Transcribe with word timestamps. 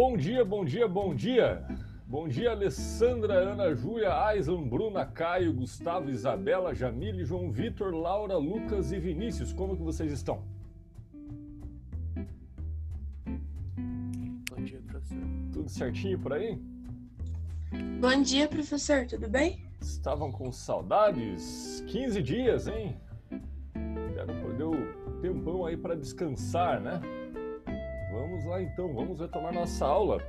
Bom 0.00 0.16
dia, 0.16 0.44
bom 0.44 0.64
dia, 0.64 0.86
bom 0.86 1.12
dia. 1.12 1.66
Bom 2.06 2.28
dia, 2.28 2.52
Alessandra, 2.52 3.34
Ana 3.34 3.74
Júlia, 3.74 4.14
Aislan, 4.26 4.62
Bruna, 4.62 5.04
Caio, 5.04 5.52
Gustavo, 5.52 6.08
Isabela, 6.08 6.72
Jamile, 6.72 7.24
João 7.24 7.50
Vitor, 7.50 7.92
Laura, 7.92 8.36
Lucas 8.36 8.92
e 8.92 9.00
Vinícius. 9.00 9.52
Como 9.52 9.76
que 9.76 9.82
vocês 9.82 10.12
estão? 10.12 10.44
Bom 14.48 14.62
dia, 14.62 14.80
professor. 14.86 15.18
Tudo 15.52 15.68
certinho 15.68 16.20
por 16.20 16.32
aí? 16.32 16.62
Bom 18.00 18.22
dia, 18.22 18.46
professor, 18.46 19.04
tudo 19.04 19.28
bem? 19.28 19.66
Estavam 19.80 20.30
com 20.30 20.52
saudades? 20.52 21.82
15 21.88 22.22
dias, 22.22 22.68
hein? 22.68 22.96
Quero 24.14 24.32
perder 24.44 24.62
o 24.62 25.20
tempão 25.20 25.66
aí 25.66 25.76
para 25.76 25.96
descansar, 25.96 26.80
né? 26.80 27.00
Lá 28.48 28.62
então, 28.62 28.94
vamos 28.94 29.20
retomar 29.20 29.52
nossa 29.52 29.84
aula. 29.84 30.22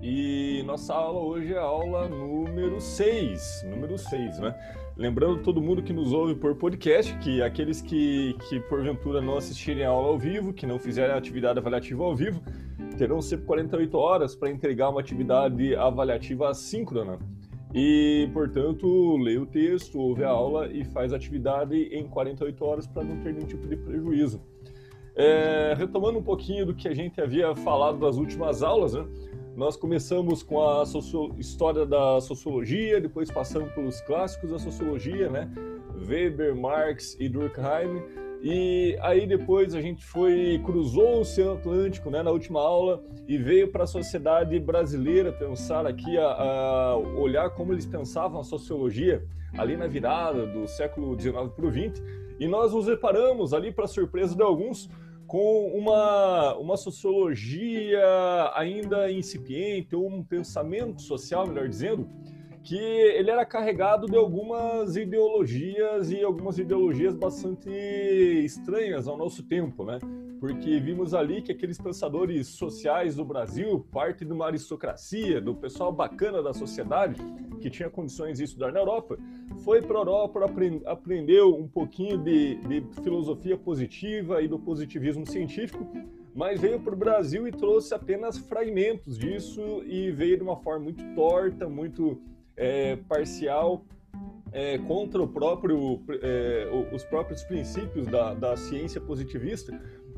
E 0.00 0.62
nossa 0.64 0.94
aula 0.94 1.18
hoje 1.18 1.52
é 1.52 1.58
a 1.58 1.62
aula 1.62 2.08
número 2.08 2.80
6, 2.80 3.66
número 3.68 3.98
6, 3.98 4.38
né? 4.38 4.54
Lembrando 4.96 5.42
todo 5.42 5.60
mundo 5.60 5.82
que 5.82 5.92
nos 5.92 6.12
ouve 6.12 6.36
por 6.36 6.54
podcast, 6.54 7.12
que 7.18 7.42
aqueles 7.42 7.82
que, 7.82 8.36
que 8.48 8.60
porventura 8.60 9.20
não 9.20 9.36
assistirem 9.36 9.84
a 9.84 9.88
aula 9.88 10.10
ao 10.10 10.18
vivo, 10.18 10.52
que 10.52 10.64
não 10.64 10.78
fizerem 10.78 11.12
a 11.12 11.18
atividade 11.18 11.58
avaliativa 11.58 12.04
ao 12.04 12.14
vivo, 12.14 12.40
terão 12.96 13.20
sempre 13.20 13.46
48 13.46 13.98
horas 13.98 14.36
para 14.36 14.48
entregar 14.48 14.90
uma 14.90 15.00
atividade 15.00 15.74
avaliativa 15.74 16.50
assíncrona. 16.50 17.18
E, 17.74 18.30
portanto, 18.32 19.16
lê 19.16 19.38
o 19.38 19.46
texto, 19.46 19.98
ouve 19.98 20.22
a 20.22 20.28
aula 20.28 20.68
e 20.68 20.84
faz 20.84 21.12
a 21.12 21.16
atividade 21.16 21.74
em 21.74 22.06
48 22.06 22.64
horas 22.64 22.86
para 22.86 23.02
não 23.02 23.16
ter 23.22 23.34
nenhum 23.34 23.46
tipo 23.46 23.66
de 23.66 23.76
prejuízo. 23.76 24.53
É, 25.16 25.74
retomando 25.76 26.18
um 26.18 26.22
pouquinho 26.22 26.66
do 26.66 26.74
que 26.74 26.88
a 26.88 26.94
gente 26.94 27.20
havia 27.20 27.54
falado 27.54 27.98
das 27.98 28.16
últimas 28.16 28.62
aulas, 28.62 28.94
né? 28.94 29.06
Nós 29.56 29.76
começamos 29.76 30.42
com 30.42 30.60
a 30.60 30.82
história 31.38 31.86
da 31.86 32.20
sociologia, 32.20 33.00
depois 33.00 33.30
passamos 33.30 33.72
pelos 33.72 34.00
clássicos 34.00 34.50
da 34.50 34.58
sociologia, 34.58 35.30
né? 35.30 35.48
Weber, 36.08 36.56
Marx 36.56 37.16
e 37.20 37.28
Durkheim. 37.28 38.02
E 38.42 38.98
aí 39.00 39.26
depois 39.26 39.74
a 39.74 39.80
gente 39.80 40.04
foi 40.04 40.60
cruzou 40.66 41.16
o 41.16 41.20
Oceano 41.20 41.52
Atlântico, 41.52 42.10
né, 42.10 42.22
na 42.22 42.30
última 42.30 42.60
aula 42.60 43.02
e 43.26 43.38
veio 43.38 43.72
para 43.72 43.84
a 43.84 43.86
sociedade 43.86 44.58
brasileira 44.60 45.32
pensar 45.32 45.86
aqui 45.86 46.18
a, 46.18 46.26
a, 46.26 46.96
olhar 46.96 47.48
como 47.50 47.72
eles 47.72 47.86
pensavam 47.86 48.38
a 48.38 48.44
sociologia 48.44 49.24
ali 49.56 49.78
na 49.78 49.86
virada 49.86 50.46
do 50.46 50.68
século 50.68 51.18
XIX 51.18 51.48
para 51.56 51.64
o 51.64 51.70
XX. 51.70 52.02
E 52.38 52.46
nós 52.46 52.74
nos 52.74 52.86
reparamos 52.86 53.54
ali 53.54 53.72
para 53.72 53.86
surpresa 53.86 54.34
de 54.36 54.42
alguns 54.42 54.90
com 55.26 55.68
uma, 55.68 56.56
uma 56.56 56.76
sociologia 56.76 58.02
ainda 58.54 59.10
incipiente, 59.10 59.94
ou 59.96 60.08
um 60.08 60.22
pensamento 60.22 61.02
social, 61.02 61.46
melhor 61.46 61.68
dizendo, 61.68 62.08
que 62.62 62.76
ele 62.76 63.30
era 63.30 63.44
carregado 63.44 64.06
de 64.06 64.16
algumas 64.16 64.96
ideologias 64.96 66.10
e 66.10 66.22
algumas 66.22 66.58
ideologias 66.58 67.14
bastante 67.14 67.70
estranhas 67.70 69.06
ao 69.06 69.18
nosso 69.18 69.42
tempo, 69.42 69.84
né? 69.84 69.98
Porque 70.44 70.78
vimos 70.78 71.14
ali 71.14 71.40
que 71.40 71.50
aqueles 71.50 71.78
pensadores 71.78 72.48
sociais 72.48 73.16
do 73.16 73.24
Brasil, 73.24 73.80
parte 73.90 74.26
de 74.26 74.30
uma 74.30 74.44
aristocracia, 74.44 75.40
do 75.40 75.54
pessoal 75.54 75.90
bacana 75.90 76.42
da 76.42 76.52
sociedade, 76.52 77.18
que 77.62 77.70
tinha 77.70 77.88
condições 77.88 78.36
de 78.36 78.44
estudar 78.44 78.70
na 78.70 78.78
Europa, 78.78 79.16
foi 79.64 79.80
para 79.80 79.96
a 79.96 80.00
Europa, 80.00 80.40
aprendeu 80.84 81.56
um 81.56 81.66
pouquinho 81.66 82.18
de, 82.18 82.56
de 82.56 82.84
filosofia 83.02 83.56
positiva 83.56 84.42
e 84.42 84.46
do 84.46 84.58
positivismo 84.58 85.26
científico, 85.26 85.90
mas 86.34 86.60
veio 86.60 86.78
para 86.78 86.92
o 86.92 86.98
Brasil 86.98 87.48
e 87.48 87.50
trouxe 87.50 87.94
apenas 87.94 88.36
fragmentos 88.36 89.16
disso 89.16 89.82
e 89.86 90.10
veio 90.10 90.36
de 90.36 90.42
uma 90.42 90.58
forma 90.58 90.84
muito 90.84 91.02
torta, 91.14 91.70
muito 91.70 92.20
é, 92.54 92.96
parcial 93.08 93.82
é, 94.52 94.76
contra 94.76 95.26
próprio, 95.26 96.00
é, 96.20 96.68
os 96.94 97.02
próprios 97.02 97.42
princípios 97.42 98.06
da, 98.06 98.34
da 98.34 98.56
ciência 98.58 99.00
positivista 99.00 99.72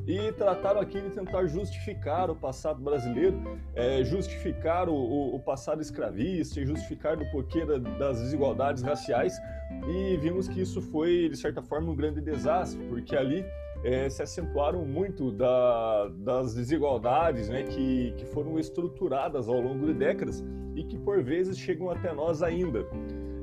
e 0.07 0.31
trataram 0.31 0.79
aqui 0.79 1.01
de 1.01 1.09
tentar 1.09 1.45
justificar 1.47 2.31
o 2.31 2.35
passado 2.35 2.81
brasileiro, 2.81 3.59
é, 3.75 4.01
justificar 4.05 4.87
o, 4.87 4.95
o, 4.95 5.35
o, 5.35 5.39
passado 5.39 5.81
escravista 5.81 6.65
justificar 6.65 7.21
o 7.21 7.29
porquê 7.29 7.65
da, 7.65 7.77
das 7.77 8.21
desigualdades 8.21 8.81
raciais 8.83 9.37
e 9.85 10.15
vimos 10.17 10.47
que 10.47 10.61
isso 10.61 10.81
foi, 10.81 11.27
de 11.29 11.35
certa 11.35 11.61
forma, 11.61 11.91
um 11.91 11.95
grande 11.95 12.21
desastre, 12.21 12.81
porque 12.87 13.15
ali 13.15 13.45
é, 13.83 14.09
se 14.09 14.23
acentuaram 14.23 14.85
muito 14.85 15.29
da, 15.31 16.07
das 16.19 16.55
desigualdades 16.55 17.49
né, 17.49 17.63
que, 17.63 18.13
que 18.17 18.25
foram 18.25 18.57
estruturadas 18.57 19.49
ao 19.49 19.59
longo 19.59 19.85
de 19.85 19.93
décadas 19.93 20.43
e 20.73 20.83
que 20.83 20.97
por 20.97 21.21
vezes 21.21 21.57
chegam 21.57 21.89
até 21.89 22.13
nós 22.13 22.41
ainda. 22.41 22.85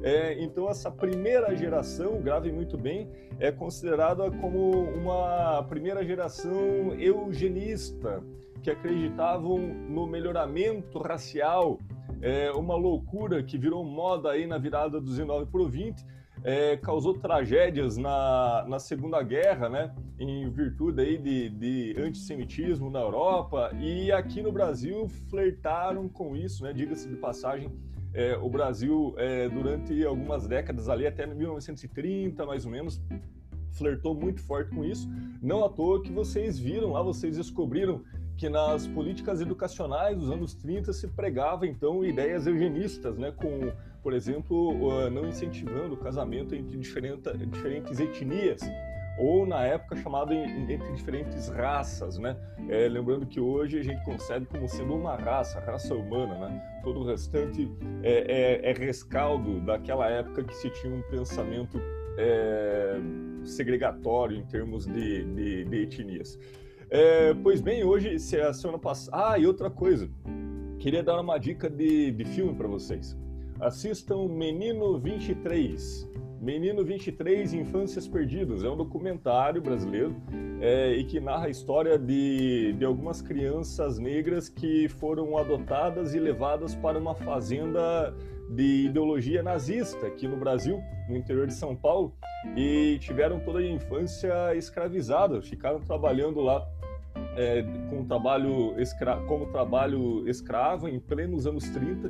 É, 0.05 0.39
então, 0.39 0.69
essa 0.69 0.91
primeira 0.91 1.57
geração, 1.57 2.21
grave 2.21 2.53
muito 2.53 2.77
bem, 2.77 3.09
é 3.41 3.51
considerada 3.51 4.31
como 4.31 4.83
uma 4.83 5.63
primeira 5.63 6.05
geração 6.05 6.93
eugenista, 6.99 8.23
que 8.63 8.71
acreditavam 8.71 9.57
no 9.59 10.07
melhoramento 10.07 10.99
racial, 10.99 11.79
é, 12.21 12.51
uma 12.53 12.77
loucura 12.77 13.43
que 13.43 13.57
virou 13.57 13.83
moda 13.83 14.31
aí 14.31 14.47
na 14.47 14.59
virada 14.59 15.01
do 15.01 15.07
19 15.07 15.47
para 15.47 15.61
o 15.63 15.69
20, 15.71 16.05
é, 16.43 16.77
causou 16.77 17.15
tragédias 17.15 17.97
na, 17.97 18.67
na 18.69 18.79
Segunda 18.79 19.23
Guerra, 19.23 19.71
né, 19.71 19.95
em 20.19 20.51
virtude 20.51 21.01
aí 21.01 21.17
de, 21.17 21.49
de 21.49 21.97
antissemitismo 21.99 22.91
na 22.91 23.01
Europa, 23.01 23.71
e 23.81 24.13
aqui 24.13 24.43
no 24.43 24.53
Brasil 24.53 25.09
flertaram 25.31 26.11
com 26.11 26.37
isso, 26.37 26.63
né, 26.63 26.75
diga-se 26.75 27.09
de 27.09 27.17
passagem, 27.17 27.73
é, 28.15 28.37
o 28.37 28.49
Brasil, 28.49 29.15
é, 29.19 29.49
durante 29.49 30.05
algumas 30.05 30.47
décadas, 30.47 30.89
ali 30.89 31.07
até 31.07 31.27
1930, 31.27 32.47
mais 32.47 32.65
ou 32.65 32.71
menos, 32.71 33.03
flertou 33.73 34.15
muito 34.15 34.41
forte 34.41 34.71
com 34.71 34.85
isso. 34.85 35.09
Não 35.43 35.65
à 35.65 35.69
toa 35.69 36.01
que 36.01 36.13
vocês 36.13 36.59
viram 36.59 36.93
lá, 36.93 37.03
vocês 37.03 37.37
descobriram 37.37 38.03
que 38.37 38.49
nas 38.49 38.87
políticas 38.87 39.41
educacionais 39.41 40.17
dos 40.17 40.31
anos 40.31 40.55
30 40.55 40.93
se 40.93 41.09
pregava 41.09 41.67
então 41.67 42.05
ideias 42.05 42.47
eugenistas, 42.47 43.17
né, 43.17 43.33
com, 43.33 43.73
por 44.03 44.13
exemplo, 44.13 45.11
não 45.11 45.29
incentivando 45.29 45.95
o 45.95 45.97
casamento 45.97 46.55
entre 46.55 46.77
diferentes 46.77 48.01
etnias 48.01 48.61
ou 49.19 49.47
na 49.47 49.63
época 49.63 49.97
chamado 49.97 50.33
entre 50.33 50.93
diferentes 50.93 51.49
raças, 51.49 52.19
né? 52.19 52.37
É, 52.69 52.89
lembrando 52.89 53.27
que 53.27 53.41
hoje 53.41 53.79
a 53.79 53.83
gente 53.83 54.05
concebe 54.05 54.47
como 54.47 54.69
sendo 54.69 54.95
uma 54.95 55.17
raça, 55.17 55.61
raça 55.61 55.95
humana, 55.95 56.35
né? 56.39 56.81
Todo 56.83 57.01
o 57.01 57.05
restante 57.05 57.71
é, 58.03 58.63
é, 58.63 58.71
é 58.71 58.73
rescaldo 58.73 59.61
daquela 59.61 60.09
época 60.09 60.43
que 60.45 60.55
se 60.55 60.69
tinha 60.71 60.93
um 60.93 61.03
pensamento 61.03 61.81
é, 62.19 62.97
segregatório 63.45 64.37
em 64.37 64.45
termos 64.47 64.87
de, 64.87 65.25
de, 65.25 65.65
de 65.65 65.83
etnias. 65.83 66.39
É, 66.91 67.35
pois 67.35 67.61
bem, 67.61 67.85
hoje, 67.85 68.19
se 68.19 68.41
a 68.41 68.53
semana 68.53 68.79
passada. 68.79 69.33
Ah, 69.33 69.39
e 69.39 69.47
outra 69.47 69.71
coisa. 69.71 70.09
Queria 70.79 71.03
dar 71.03 71.21
uma 71.21 71.39
dica 71.39 71.71
de, 71.71 72.11
de 72.11 72.25
filme 72.25 72.55
para 72.55 72.69
vocês. 72.69 73.17
Assistam 73.61 74.29
Menino 74.29 74.99
23. 74.99 76.09
Menino 76.45 76.85
23 76.85 77.55
Infâncias 77.55 78.07
Perdidas. 78.07 78.63
É 78.63 78.69
um 78.69 78.77
documentário 78.77 79.63
brasileiro 79.63 80.15
é, 80.61 80.93
e 80.93 81.03
que 81.03 81.19
narra 81.19 81.47
a 81.47 81.49
história 81.49 81.99
de, 81.99 82.75
de 82.75 82.85
algumas 82.85 83.23
crianças 83.23 83.99
negras 83.99 84.51
que 84.51 84.87
foram 84.87 85.39
adotadas 85.39 86.15
e 86.15 86.19
levadas 86.21 86.75
para 86.75 86.99
uma 86.99 87.15
fazenda 87.15 88.15
de 88.51 88.89
ideologia 88.89 89.43
nazista 89.43 90.07
aqui 90.07 90.29
no 90.29 90.37
Brasil, 90.37 90.83
no 91.09 91.17
interior 91.17 91.47
de 91.47 91.55
São 91.55 91.75
Paulo, 91.75 92.15
e 92.55 92.99
tiveram 93.01 93.41
toda 93.41 93.61
a 93.61 93.67
infância 93.67 94.55
escravizada, 94.55 95.41
ficaram 95.41 95.81
trabalhando 95.81 96.43
lá 96.43 96.63
é, 97.37 97.63
com 97.91 98.05
trabalho 98.05 98.79
escra 98.81 99.17
como 99.27 99.47
trabalho 99.47 100.29
escravo 100.29 100.89
em 100.89 101.01
plenos 101.01 101.47
anos 101.47 101.69
30 101.71 102.09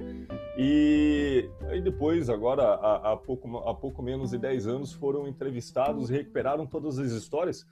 e 0.56 1.50
aí 1.68 1.80
depois, 1.80 2.30
agora 2.30 2.62
há, 2.62 3.12
há, 3.12 3.16
pouco, 3.16 3.58
há 3.58 3.74
pouco 3.74 4.02
menos 4.02 4.30
de 4.30 4.38
10 4.38 4.66
anos, 4.68 4.92
foram 4.92 5.26
entrevistados 5.26 6.08
recuperaram 6.08 6.66
todas 6.66 6.98
as 6.98 7.10
histórias. 7.10 7.66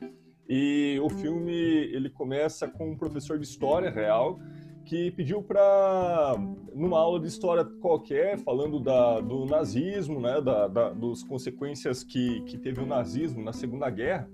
E 0.49 0.99
o 1.01 1.09
filme 1.09 1.53
ele 1.53 2.11
começa 2.11 2.67
com 2.67 2.91
um 2.91 2.97
professor 2.97 3.39
de 3.39 3.45
história 3.45 3.91
real 3.91 4.39
que 4.85 5.13
pediu 5.13 5.41
para, 5.41 6.35
numa 6.75 6.99
aula 6.99 7.21
de 7.21 7.29
história 7.29 7.65
qualquer, 7.65 8.37
falando 8.39 8.81
da, 8.81 9.21
do 9.21 9.47
nazismo, 9.47 10.21
né, 10.21 10.41
da, 10.41 10.67
da, 10.67 10.91
dos 10.91 11.23
consequências 11.23 12.03
que, 12.03 12.41
que 12.43 12.59
teve 12.59 12.81
o 12.81 12.87
nazismo 12.87 13.45
na 13.45 13.53
Segunda 13.53 13.89
Guerra, 13.89 14.29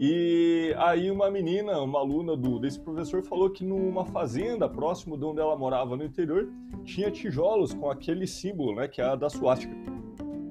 e 0.00 0.74
aí 0.78 1.10
uma 1.10 1.30
menina, 1.30 1.80
uma 1.80 1.98
aluna 1.98 2.36
do, 2.36 2.58
desse 2.58 2.78
professor, 2.78 3.22
falou 3.22 3.50
que 3.50 3.64
numa 3.64 4.04
fazenda 4.04 4.68
próximo 4.68 5.16
de 5.16 5.24
onde 5.24 5.40
ela 5.40 5.56
morava 5.56 5.96
no 5.96 6.04
interior, 6.04 6.48
tinha 6.84 7.10
tijolos 7.10 7.74
com 7.74 7.90
aquele 7.90 8.26
símbolo, 8.26 8.76
né, 8.76 8.86
que 8.86 9.00
é 9.00 9.04
a 9.04 9.16
da 9.16 9.28
suástica. 9.28 9.74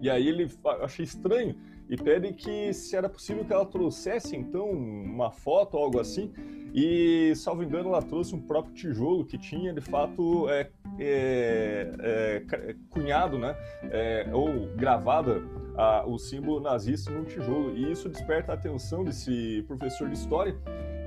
E 0.02 0.10
aí 0.10 0.28
ele 0.28 0.50
achei 0.82 1.06
estranho 1.06 1.56
e 1.90 1.96
pede 1.96 2.34
que 2.34 2.74
se 2.74 2.96
era 2.96 3.08
possível 3.08 3.46
que 3.46 3.54
ela 3.54 3.66
trouxesse 3.66 4.36
então 4.36 4.70
uma 4.70 5.32
foto 5.32 5.78
ou 5.78 5.84
algo 5.84 6.00
assim. 6.00 6.32
E, 6.74 7.34
salvo 7.36 7.64
engano, 7.64 7.90
ela 7.90 8.02
trouxe 8.02 8.36
um 8.36 8.42
próprio 8.42 8.74
tijolo 8.74 9.26
que 9.26 9.38
tinha 9.38 9.74
de 9.74 9.82
fato 9.82 10.50
é, 10.50 10.70
é, 11.00 11.92
é, 12.00 12.76
cunhado, 12.90 13.38
né, 13.38 13.56
é, 13.92 14.28
ou 14.32 14.68
gravada 14.76 15.42
a, 15.78 16.06
o 16.06 16.18
símbolo 16.18 16.60
nazista 16.60 17.12
no 17.12 17.24
tijolo. 17.26 17.76
E 17.78 17.92
isso 17.92 18.10
desperta 18.10 18.52
a 18.52 18.56
atenção 18.56 19.04
desse 19.04 19.64
professor 19.68 20.08
de 20.08 20.16
história 20.16 20.56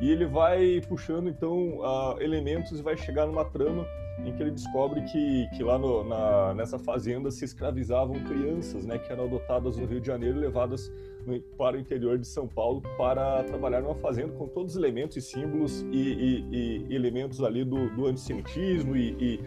e 0.01 0.11
ele 0.11 0.27
vai 0.27 0.81
puxando 0.89 1.29
então 1.29 1.79
uh, 1.79 2.21
elementos 2.21 2.79
e 2.79 2.83
vai 2.83 2.97
chegar 2.97 3.27
numa 3.27 3.45
trama 3.45 3.87
em 4.25 4.33
que 4.35 4.43
ele 4.43 4.51
descobre 4.51 5.03
que, 5.03 5.49
que 5.57 5.63
lá 5.63 5.79
no, 5.79 6.05
na, 6.05 6.55
nessa 6.55 6.79
fazenda 6.79 7.31
se 7.31 7.45
escravizavam 7.45 8.23
crianças, 8.25 8.85
né, 8.85 8.99
que 8.99 9.11
eram 9.11 9.25
adotadas 9.25 9.77
no 9.77 9.87
Rio 9.87 10.01
de 10.01 10.07
Janeiro 10.07 10.39
e 10.39 10.41
levadas 10.41 10.93
no, 11.27 11.41
para 11.57 11.77
o 11.77 11.81
interior 11.81 12.19
de 12.19 12.27
São 12.27 12.47
Paulo 12.47 12.83
para 12.97 13.43
trabalhar 13.45 13.81
numa 13.83 13.95
fazenda 13.95 14.33
com 14.33 14.47
todos 14.47 14.73
os 14.73 14.79
elementos 14.79 15.17
e 15.17 15.23
símbolos 15.23 15.83
e, 15.91 16.45
e, 16.53 16.87
e 16.89 16.95
elementos 16.95 17.43
ali 17.43 17.65
do, 17.65 17.89
do 17.91 18.07
antissemitismo 18.07 18.97
e, 18.97 19.17
e, 19.19 19.41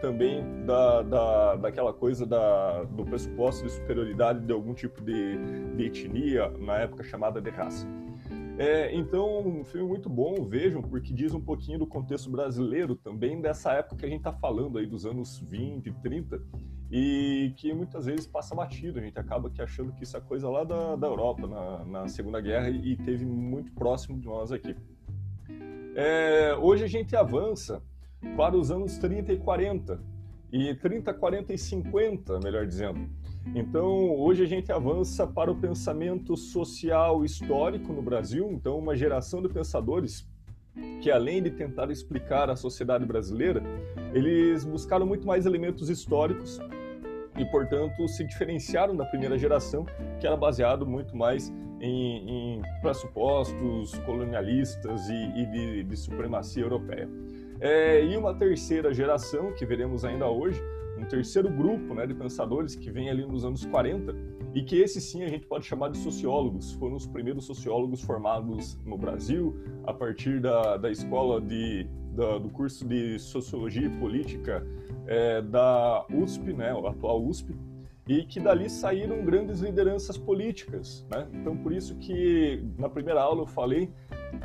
também 0.00 0.64
da, 0.64 1.02
da, 1.02 1.56
daquela 1.56 1.92
coisa 1.92 2.26
da, 2.26 2.82
do 2.84 3.04
pressuposto 3.04 3.64
de 3.64 3.70
superioridade 3.70 4.40
de 4.40 4.52
algum 4.52 4.74
tipo 4.74 5.00
de, 5.02 5.36
de 5.76 5.84
etnia, 5.84 6.48
na 6.58 6.78
época 6.78 7.04
chamada 7.04 7.40
de 7.40 7.50
raça. 7.50 7.86
É, 8.58 8.94
então, 8.94 9.38
um 9.38 9.64
filme 9.64 9.88
muito 9.88 10.10
bom, 10.10 10.44
vejam, 10.44 10.82
porque 10.82 11.14
diz 11.14 11.32
um 11.32 11.40
pouquinho 11.40 11.78
do 11.78 11.86
contexto 11.86 12.28
brasileiro 12.28 12.94
também, 12.94 13.40
dessa 13.40 13.72
época 13.72 13.96
que 13.96 14.04
a 14.04 14.08
gente 14.08 14.18
está 14.18 14.32
falando 14.32 14.76
aí, 14.76 14.86
dos 14.86 15.06
anos 15.06 15.38
20, 15.48 15.90
30, 16.02 16.42
e 16.90 17.54
que 17.56 17.72
muitas 17.72 18.04
vezes 18.04 18.26
passa 18.26 18.54
batido, 18.54 18.98
a 18.98 19.02
gente 19.02 19.18
acaba 19.18 19.48
que 19.48 19.62
achando 19.62 19.92
que 19.92 20.02
isso 20.02 20.14
é 20.16 20.20
coisa 20.20 20.50
lá 20.50 20.64
da, 20.64 20.94
da 20.94 21.06
Europa, 21.06 21.46
na, 21.46 21.84
na 21.84 22.08
Segunda 22.08 22.38
Guerra, 22.40 22.68
e 22.68 22.96
teve 22.96 23.24
muito 23.24 23.72
próximo 23.72 24.18
de 24.18 24.26
nós 24.26 24.52
aqui. 24.52 24.76
É, 25.94 26.54
hoje 26.60 26.84
a 26.84 26.88
gente 26.88 27.16
avança 27.16 27.82
para 28.36 28.56
os 28.56 28.70
anos 28.70 28.98
30 28.98 29.32
e 29.32 29.38
40, 29.38 30.00
e 30.52 30.74
30, 30.74 31.14
40 31.14 31.52
e 31.52 31.58
50, 31.58 32.40
melhor 32.40 32.66
dizendo. 32.66 33.08
Então, 33.54 34.14
hoje 34.16 34.42
a 34.42 34.46
gente 34.46 34.70
avança 34.70 35.26
para 35.26 35.50
o 35.50 35.56
pensamento 35.56 36.36
social 36.36 37.24
histórico 37.24 37.92
no 37.92 38.02
Brasil, 38.02 38.50
então 38.50 38.78
uma 38.78 38.94
geração 38.96 39.40
de 39.40 39.48
pensadores 39.48 40.28
que 41.00 41.10
além 41.10 41.42
de 41.42 41.50
tentar 41.50 41.90
explicar 41.90 42.50
a 42.50 42.56
sociedade 42.56 43.04
brasileira, 43.04 43.62
eles 44.12 44.64
buscaram 44.64 45.06
muito 45.06 45.26
mais 45.26 45.46
elementos 45.46 45.88
históricos 45.88 46.60
e, 47.38 47.44
portanto, 47.46 48.06
se 48.08 48.24
diferenciaram 48.24 48.94
da 48.94 49.04
primeira 49.04 49.38
geração, 49.38 49.86
que 50.20 50.26
era 50.26 50.36
baseado 50.36 50.86
muito 50.86 51.16
mais 51.16 51.52
em, 51.80 52.58
em 52.58 52.62
pressupostos 52.82 53.98
colonialistas 54.00 55.08
e, 55.08 55.14
e 55.14 55.46
de, 55.46 55.84
de, 55.84 55.96
supremacia 55.96 56.62
europeia. 56.62 57.08
É, 57.60 58.04
e 58.04 58.16
uma 58.16 58.34
terceira 58.34 58.92
geração, 58.92 59.52
que 59.52 59.66
veremos 59.66 60.04
ainda 60.04 60.26
hoje, 60.26 60.62
um 60.98 61.04
terceiro 61.04 61.50
grupo 61.50 61.94
né, 61.94 62.06
de 62.06 62.14
pensadores 62.14 62.74
que 62.74 62.90
vem 62.90 63.10
ali 63.10 63.24
nos 63.24 63.44
anos 63.44 63.64
40 63.66 64.14
e 64.54 64.62
que 64.62 64.76
esse 64.76 65.00
sim 65.00 65.22
a 65.22 65.28
gente 65.28 65.46
pode 65.46 65.66
chamar 65.66 65.90
de 65.90 65.98
sociólogos. 65.98 66.72
Foram 66.72 66.96
os 66.96 67.06
primeiros 67.06 67.44
sociólogos 67.44 68.02
formados 68.02 68.78
no 68.84 68.96
Brasil 68.98 69.56
a 69.84 69.92
partir 69.92 70.40
da, 70.40 70.76
da 70.76 70.90
escola 70.90 71.40
de, 71.40 71.86
da, 72.14 72.38
do 72.38 72.48
curso 72.48 72.86
de 72.86 73.18
Sociologia 73.18 73.86
e 73.86 73.90
Política 73.98 74.66
é, 75.06 75.42
da 75.42 76.06
USP, 76.10 76.52
né, 76.52 76.70
a 76.70 76.90
atual 76.90 77.22
USP, 77.22 77.54
e 78.08 78.24
que 78.24 78.40
dali 78.40 78.68
saíram 78.68 79.24
grandes 79.24 79.60
lideranças 79.60 80.16
políticas. 80.16 81.06
Né? 81.10 81.28
Então, 81.34 81.56
por 81.56 81.72
isso 81.72 81.94
que 81.96 82.62
na 82.78 82.88
primeira 82.88 83.20
aula 83.20 83.42
eu 83.42 83.46
falei 83.46 83.90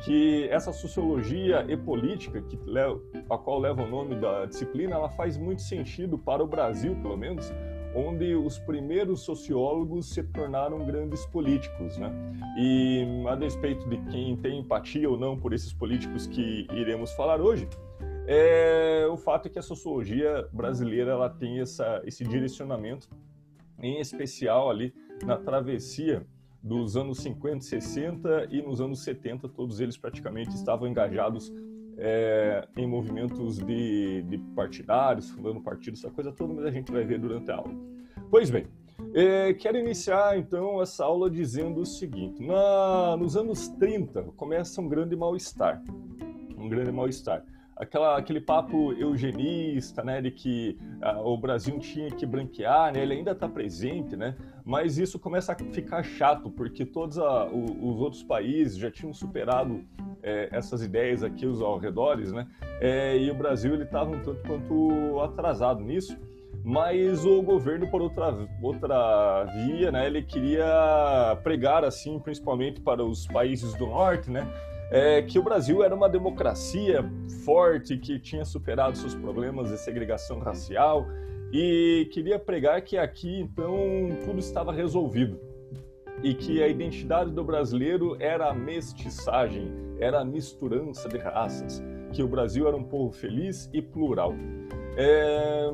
que 0.04 0.48
essa 0.50 0.72
sociologia 0.72 1.66
e 1.68 1.78
política, 1.78 2.42
que 2.42 2.58
leva, 2.66 3.00
a 3.30 3.38
qual 3.38 3.60
leva 3.60 3.84
o 3.84 3.88
nome 3.88 4.16
da 4.16 4.46
disciplina, 4.46 4.96
ela 4.96 5.10
faz 5.10 5.38
muito 5.38 5.62
sentido 5.62 6.18
para 6.18 6.44
o 6.44 6.48
Brasil, 6.48 6.96
pelo 7.02 7.18
menos, 7.18 7.52
onde 7.96 8.36
os 8.36 8.60
primeiros 8.60 9.22
sociólogos 9.22 10.10
se 10.10 10.22
tornaram 10.24 10.86
grandes 10.86 11.26
políticos, 11.28 11.98
né? 11.98 12.12
E 12.58 13.06
a 13.28 13.36
despeito 13.36 13.88
de 13.88 13.98
quem 14.12 14.36
tem 14.36 14.60
empatia 14.60 15.10
ou 15.10 15.18
não 15.18 15.38
por 15.38 15.54
esses 15.54 15.72
políticos 15.72 16.28
que 16.28 16.68
iremos 16.74 17.14
falar 17.14 17.40
hoje, 17.40 17.68
é, 18.28 19.08
o 19.10 19.16
fato 19.16 19.48
é 19.48 19.50
que 19.50 19.60
a 19.60 19.62
sociologia 19.62 20.48
brasileira 20.52 21.12
ela 21.12 21.30
tem 21.30 21.60
essa, 21.60 22.02
esse 22.06 22.24
direcionamento, 22.24 23.08
em 23.82 24.00
especial 24.00 24.70
ali 24.70 24.94
na 25.24 25.38
travessia 25.38 26.26
dos 26.66 26.98
anos 26.98 27.20
50, 27.20 27.64
60 27.64 28.48
e 28.50 28.60
nos 28.60 28.82
anos 28.82 29.04
70, 29.04 29.48
todos 29.50 29.80
eles 29.80 29.96
praticamente 29.96 30.56
estavam 30.56 30.88
engajados 30.88 31.54
é, 31.96 32.68
em 32.76 32.88
movimentos 32.88 33.60
de, 33.60 34.24
de, 34.24 34.40
partidários, 34.56 35.30
fundando 35.30 35.62
partidos, 35.62 36.04
essa 36.04 36.12
coisa 36.12 36.32
toda, 36.32 36.56
mas 36.56 36.66
a 36.66 36.72
gente 36.72 36.92
vai 36.92 37.06
ver 37.06 37.20
durante 37.20 37.52
a 37.52 37.58
aula. 37.58 37.72
Pois 38.32 38.50
bem, 38.50 38.66
é, 39.14 39.54
quero 39.54 39.78
iniciar 39.78 40.40
então 40.40 40.82
essa 40.82 41.06
aula 41.06 41.30
dizendo 41.30 41.82
o 41.82 41.86
seguinte: 41.86 42.44
na, 42.44 43.16
nos 43.16 43.38
anos 43.38 43.68
30 43.68 44.24
começa 44.36 44.82
um 44.82 44.90
grande 44.90 45.16
mal-estar. 45.16 45.84
Um 46.58 46.68
grande 46.68 46.92
mal-estar 46.92 47.46
aquela, 47.75 48.18
aquele 48.18 48.39
papo 48.39 48.94
eugenista, 48.94 50.04
né, 50.04 50.22
de 50.22 50.31
que 50.31 50.77
ah, 51.01 51.19
o 51.22 51.38
Brasil 51.38 51.77
tinha 51.80 52.10
que 52.10 52.25
branquear, 52.25 52.94
né, 52.94 53.01
ele 53.01 53.13
ainda 53.13 53.31
está 53.31 53.50
presente, 53.50 54.16
né, 54.16 54.36
mas 54.63 54.98
isso 54.98 55.19
começa 55.19 55.51
a 55.51 55.56
ficar 55.56 56.01
chato, 56.04 56.50
porque 56.50 56.86
todos 56.86 57.18
a, 57.18 57.45
o, 57.48 57.89
os 57.89 58.00
outros 58.00 58.24
países 58.24 58.77
já 58.77 58.89
tinham 58.89 59.13
superado 59.13 59.83
é, 60.24 60.50
essas 60.51 60.81
ideias 60.81 61.22
aqui 61.22 61.45
os 61.45 61.62
arredores, 61.62 62.31
né, 62.31 62.48
é, 62.80 63.18
e 63.18 63.30
o 63.30 63.36
Brasil 63.36 63.74
ele 63.74 63.83
estava 63.83 64.10
um 64.10 64.22
tanto 64.22 64.42
quanto 64.48 65.19
atrasado 65.19 65.81
nisso, 65.81 66.18
mas 66.63 67.25
o 67.25 67.44
governo 67.44 67.88
por 67.92 68.01
outra 68.01 68.33
outra 68.62 69.44
via, 69.44 69.92
né, 69.92 70.07
ele 70.07 70.24
queria 70.24 71.38
pregar 71.44 71.83
assim, 71.83 72.18
principalmente 72.19 72.80
para 72.80 73.04
os 73.04 73.27
países 73.27 73.75
do 73.75 73.86
norte, 73.86 74.31
né, 74.31 74.48
é, 74.92 75.22
que 75.22 75.40
o 75.40 75.44
Brasil 75.44 75.84
era 75.84 75.96
uma 75.96 76.10
democracia 76.10 77.04
forte, 77.44 77.98
que 77.98 78.20
tinha 78.20 78.46
superado 78.46 78.98
seus 78.98 79.16
problemas 79.16 79.70
de 79.70 79.78
segregação 79.78 80.40
racial 80.40 81.06
e 81.52 82.10
queria 82.12 82.38
pregar 82.38 82.82
que 82.82 82.98
aqui 82.98 83.40
então 83.40 83.74
tudo 84.26 84.40
estava 84.40 84.72
resolvido 84.72 85.40
e 86.24 86.34
que 86.34 86.62
a 86.63 86.68
identidade 86.68 87.32
do 87.32 87.44
brasileiro 87.44 88.15
era 88.20 88.50
a 88.50 88.54
mestiçagem, 88.54 89.72
era 90.00 90.22
a 90.22 90.25
misturança 90.25 91.08
de 91.08 91.18
raças, 91.18 91.84
que 92.13 92.24
o 92.24 92.27
Brasil 92.27 92.68
era 92.68 92.75
um 92.75 92.84
povo 92.84 93.12
feliz 93.12 93.70
e 93.74 93.82
plural. 93.82 94.34
É, 94.98 95.74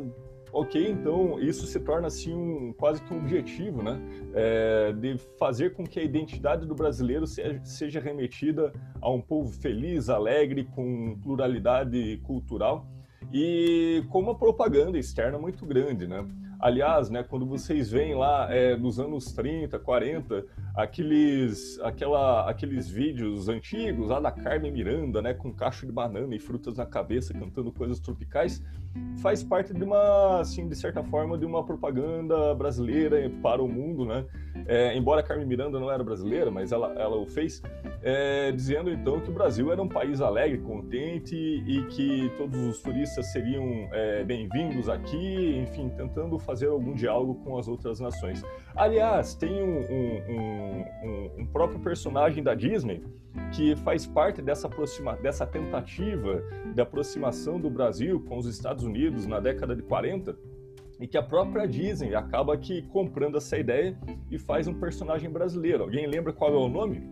Ok, 0.53 0.89
então 0.89 1.39
isso 1.39 1.65
se 1.65 1.79
torna 1.79 2.07
assim 2.07 2.33
um 2.33 2.73
quase 2.73 3.01
que 3.01 3.13
um 3.13 3.17
objetivo, 3.17 3.81
né, 3.81 4.01
é, 4.33 4.91
de 4.91 5.17
fazer 5.39 5.73
com 5.73 5.85
que 5.85 5.97
a 5.99 6.03
identidade 6.03 6.65
do 6.65 6.75
brasileiro 6.75 7.25
seja, 7.25 7.61
seja 7.63 7.99
remetida 8.01 8.73
a 9.01 9.09
um 9.09 9.21
povo 9.21 9.49
feliz, 9.49 10.09
alegre, 10.09 10.65
com 10.65 11.17
pluralidade 11.21 12.19
cultural 12.23 12.85
e 13.31 14.03
com 14.09 14.19
uma 14.19 14.35
propaganda 14.35 14.97
externa 14.97 15.37
muito 15.37 15.65
grande, 15.65 16.05
né? 16.05 16.25
Aliás, 16.61 17.09
né, 17.09 17.23
quando 17.23 17.43
vocês 17.43 17.89
veem 17.89 18.13
lá 18.13 18.47
é, 18.53 18.75
nos 18.77 18.99
anos 18.99 19.33
30, 19.33 19.79
40, 19.79 20.45
aqueles, 20.75 21.79
aquela, 21.79 22.47
aqueles 22.47 22.87
vídeos 22.87 23.49
antigos 23.49 24.07
lá 24.07 24.19
da 24.19 24.31
Carmen 24.31 24.71
Miranda, 24.71 25.23
né, 25.23 25.33
com 25.33 25.51
cacho 25.51 25.87
de 25.87 25.91
banana 25.91 26.35
e 26.35 26.39
frutas 26.39 26.77
na 26.77 26.85
cabeça, 26.85 27.33
cantando 27.33 27.71
coisas 27.71 27.99
tropicais, 27.99 28.63
faz 29.23 29.43
parte 29.43 29.73
de 29.73 29.83
uma, 29.83 30.41
assim, 30.41 30.67
de 30.67 30.75
certa 30.75 31.03
forma, 31.03 31.35
de 31.35 31.45
uma 31.45 31.65
propaganda 31.65 32.53
brasileira 32.53 33.17
para 33.41 33.61
o 33.61 33.67
mundo, 33.67 34.05
né? 34.05 34.23
É, 34.67 34.95
embora 34.95 35.23
Carmen 35.23 35.47
Miranda 35.47 35.79
não 35.79 35.89
era 35.89 36.03
brasileira, 36.03 36.51
mas 36.51 36.71
ela, 36.71 36.93
ela 36.93 37.15
o 37.15 37.25
fez, 37.25 37.63
é, 38.03 38.51
dizendo 38.51 38.91
então 38.91 39.19
que 39.19 39.29
o 39.29 39.33
Brasil 39.33 39.71
era 39.71 39.81
um 39.81 39.87
país 39.87 40.21
alegre, 40.21 40.59
contente 40.59 41.35
e 41.35 41.85
que 41.87 42.31
todos 42.37 42.59
os 42.59 42.81
turistas 42.81 43.31
seriam 43.31 43.89
é, 43.91 44.23
bem-vindos 44.23 44.89
aqui, 44.89 45.57
enfim, 45.57 45.89
tentando 45.89 46.37
fazer 46.37 46.50
algum 46.51 46.93
diálogo 46.93 47.35
com 47.43 47.57
as 47.57 47.67
outras 47.67 47.99
nações. 47.99 48.43
Aliás, 48.75 49.35
tem 49.35 49.63
um, 49.63 49.79
um, 49.79 50.85
um, 51.03 51.31
um 51.39 51.45
próprio 51.45 51.79
personagem 51.79 52.43
da 52.43 52.53
Disney 52.53 53.03
que 53.53 53.75
faz 53.77 54.05
parte 54.05 54.41
dessa, 54.41 54.67
aproxima, 54.67 55.15
dessa 55.17 55.45
tentativa 55.45 56.43
de 56.73 56.81
aproximação 56.81 57.59
do 57.59 57.69
Brasil 57.69 58.19
com 58.27 58.37
os 58.37 58.45
Estados 58.45 58.83
Unidos 58.83 59.25
na 59.25 59.39
década 59.39 59.75
de 59.75 59.81
40 59.83 60.35
e 60.99 61.07
que 61.07 61.17
a 61.17 61.23
própria 61.23 61.67
Disney 61.67 62.13
acaba 62.13 62.53
aqui 62.53 62.83
comprando 62.83 63.37
essa 63.37 63.57
ideia 63.57 63.97
e 64.29 64.37
faz 64.37 64.67
um 64.67 64.73
personagem 64.73 65.29
brasileiro. 65.29 65.83
Alguém 65.83 66.05
lembra 66.05 66.31
qual 66.31 66.53
é 66.53 66.57
o 66.57 66.69
nome? 66.69 67.09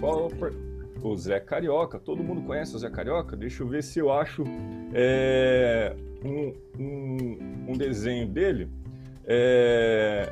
Qual 0.00 0.28
é 0.28 0.68
o 1.02 1.16
Zé 1.16 1.40
Carioca. 1.40 1.98
Todo 1.98 2.22
mundo 2.22 2.42
conhece 2.42 2.74
o 2.74 2.78
Zé 2.78 2.90
Carioca? 2.90 3.36
Deixa 3.36 3.62
eu 3.62 3.68
ver 3.68 3.82
se 3.82 3.98
eu 3.98 4.12
acho 4.12 4.44
é, 4.92 5.94
um, 6.24 6.54
um, 6.78 7.66
um 7.68 7.76
desenho 7.76 8.26
dele 8.26 8.68
é, 9.24 10.30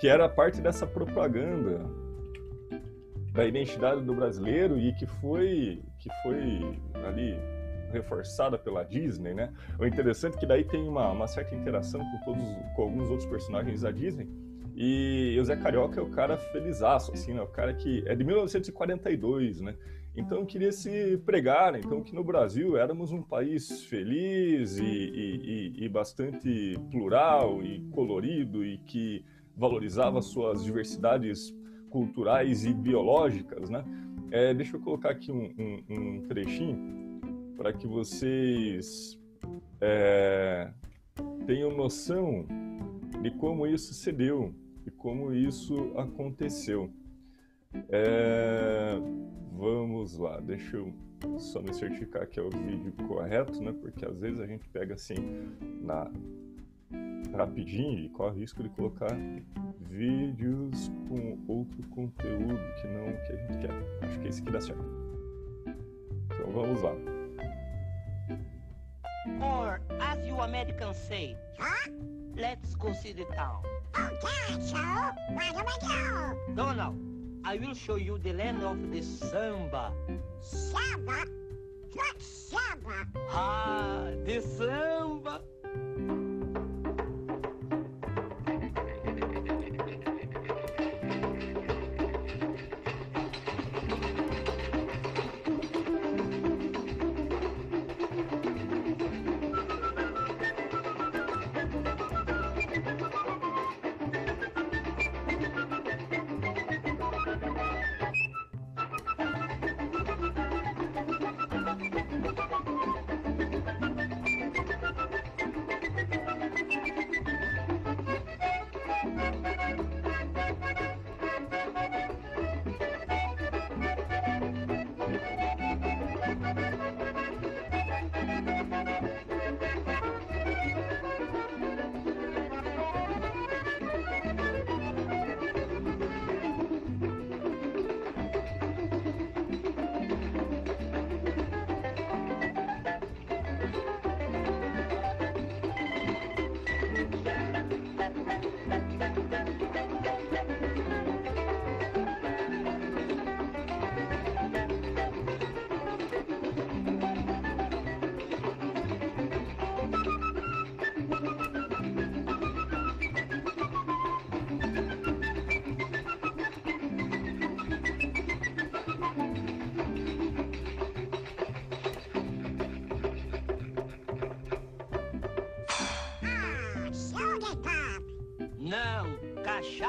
que 0.00 0.08
era 0.08 0.28
parte 0.28 0.60
dessa 0.60 0.86
propaganda 0.86 1.80
da 3.32 3.44
identidade 3.44 4.02
do 4.02 4.14
brasileiro 4.14 4.78
e 4.78 4.92
que 4.94 5.06
foi 5.06 5.82
que 5.98 6.08
foi 6.22 6.78
ali 7.06 7.36
reforçada 7.92 8.58
pela 8.58 8.84
Disney, 8.84 9.34
né? 9.34 9.52
O 9.78 9.86
interessante 9.86 10.36
é 10.36 10.40
que 10.40 10.46
daí 10.46 10.64
tem 10.64 10.86
uma, 10.86 11.10
uma 11.10 11.26
certa 11.26 11.54
interação 11.54 12.00
com 12.00 12.18
todos 12.24 12.44
com 12.74 12.82
alguns 12.82 13.08
outros 13.08 13.28
personagens 13.28 13.82
da 13.82 13.90
Disney 13.90 14.28
e 14.76 15.36
o 15.40 15.44
Zé 15.44 15.56
Carioca 15.56 16.00
é 16.00 16.02
o 16.02 16.10
cara 16.10 16.36
felizaço, 16.36 17.12
assim, 17.12 17.32
né? 17.32 17.40
O 17.40 17.46
cara 17.46 17.72
que 17.72 18.02
é 18.06 18.14
de 18.14 18.24
1942, 18.24 19.60
né? 19.60 19.74
Então 20.16 20.46
queria 20.46 20.70
se 20.70 21.16
pregar, 21.26 21.72
né? 21.72 21.80
então 21.84 22.02
que 22.02 22.14
no 22.14 22.22
Brasil 22.22 22.76
éramos 22.76 23.10
um 23.10 23.20
país 23.20 23.82
feliz 23.84 24.78
e, 24.78 24.84
e, 24.84 25.84
e, 25.84 25.88
bastante 25.88 26.78
plural 26.90 27.62
e 27.64 27.80
colorido 27.90 28.64
e 28.64 28.78
que 28.78 29.24
valorizava 29.56 30.22
suas 30.22 30.62
diversidades 30.62 31.52
culturais 31.90 32.64
e 32.64 32.72
biológicas, 32.72 33.68
né? 33.68 33.84
É, 34.30 34.52
deixa 34.52 34.76
eu 34.76 34.80
colocar 34.80 35.10
aqui 35.10 35.30
um, 35.30 35.52
um, 35.58 35.84
um 35.88 36.22
trechinho 36.22 37.20
para 37.56 37.72
que 37.72 37.86
vocês 37.86 39.18
é, 39.80 40.72
tenham 41.46 41.76
noção 41.76 42.46
de 43.22 43.30
como 43.32 43.66
isso 43.66 43.94
se 43.94 44.10
deu 44.10 44.52
e 44.86 44.90
como 44.90 45.32
isso 45.32 45.92
aconteceu. 45.96 46.90
É, 47.88 48.98
vamos 49.56 50.18
lá, 50.18 50.40
deixa 50.40 50.76
eu 50.76 50.92
só 51.38 51.62
me 51.62 51.72
certificar 51.72 52.26
que 52.26 52.38
é 52.38 52.42
o 52.42 52.50
vídeo 52.50 52.92
correto, 53.08 53.62
né? 53.62 53.72
Porque 53.72 54.04
às 54.04 54.18
vezes 54.18 54.40
a 54.40 54.46
gente 54.46 54.68
pega 54.68 54.94
assim 54.94 55.16
na 55.80 56.10
rapidinho 57.36 57.98
e 57.98 58.08
corre 58.10 58.36
o 58.36 58.40
risco 58.40 58.62
de 58.62 58.68
colocar 58.70 59.10
vídeos 59.80 60.90
com 61.08 61.38
outro 61.48 61.82
conteúdo 61.88 62.58
que 62.80 62.88
não 62.88 63.08
o 63.08 63.26
que 63.26 63.32
a 63.32 63.36
gente 63.36 63.58
quer. 63.58 64.06
Acho 64.06 64.18
que 64.20 64.26
é 64.26 64.28
esse 64.28 64.42
que 64.42 64.50
dá 64.50 64.60
certo. 64.60 64.84
Então 66.26 66.50
vamos 66.52 66.82
lá. 66.82 66.94
Or, 69.40 69.80
as 70.00 70.26
you 70.26 70.38
Americans 70.40 70.96
say, 70.96 71.36
huh? 71.58 71.90
let's 72.36 72.74
go 72.74 72.92
see 72.92 73.14
the 73.14 73.24
town. 73.34 73.62
Okay, 73.96 74.60
so 74.60 74.76
where 75.34 75.52
do 75.52 75.64
we 75.64 75.88
go? 75.88 76.54
Donald, 76.54 77.13
I 77.46 77.56
will 77.56 77.74
show 77.74 77.96
you 77.96 78.16
the 78.18 78.32
land 78.32 78.62
of 78.62 78.90
the 78.90 79.02
samba. 79.02 79.92
Samba? 80.40 81.26
What 81.92 82.16
samba? 82.18 83.06
Ah, 83.30 84.08
the 84.24 84.40
samba. 84.40 84.73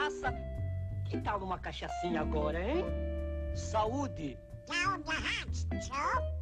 Cachaça. 0.05 0.33
Que 1.05 1.19
tal 1.21 1.41
uma 1.43 1.59
cachaçinha 1.59 2.21
agora, 2.21 2.61
hein? 2.61 2.85
Saúde! 3.55 4.37
Hatch, 4.69 5.65
Joe. 5.87 6.35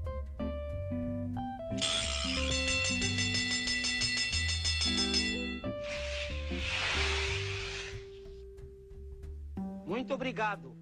Muito 9.86 10.14
obrigado. 10.14 10.76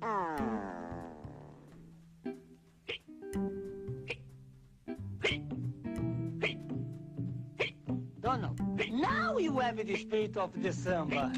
Donald, 8.19 8.57
now 8.91 9.37
you 9.37 9.59
have 9.59 9.83
the 9.83 9.95
spirit 9.95 10.37
of 10.37 10.51
the 10.61 10.71
samba. 10.71 11.31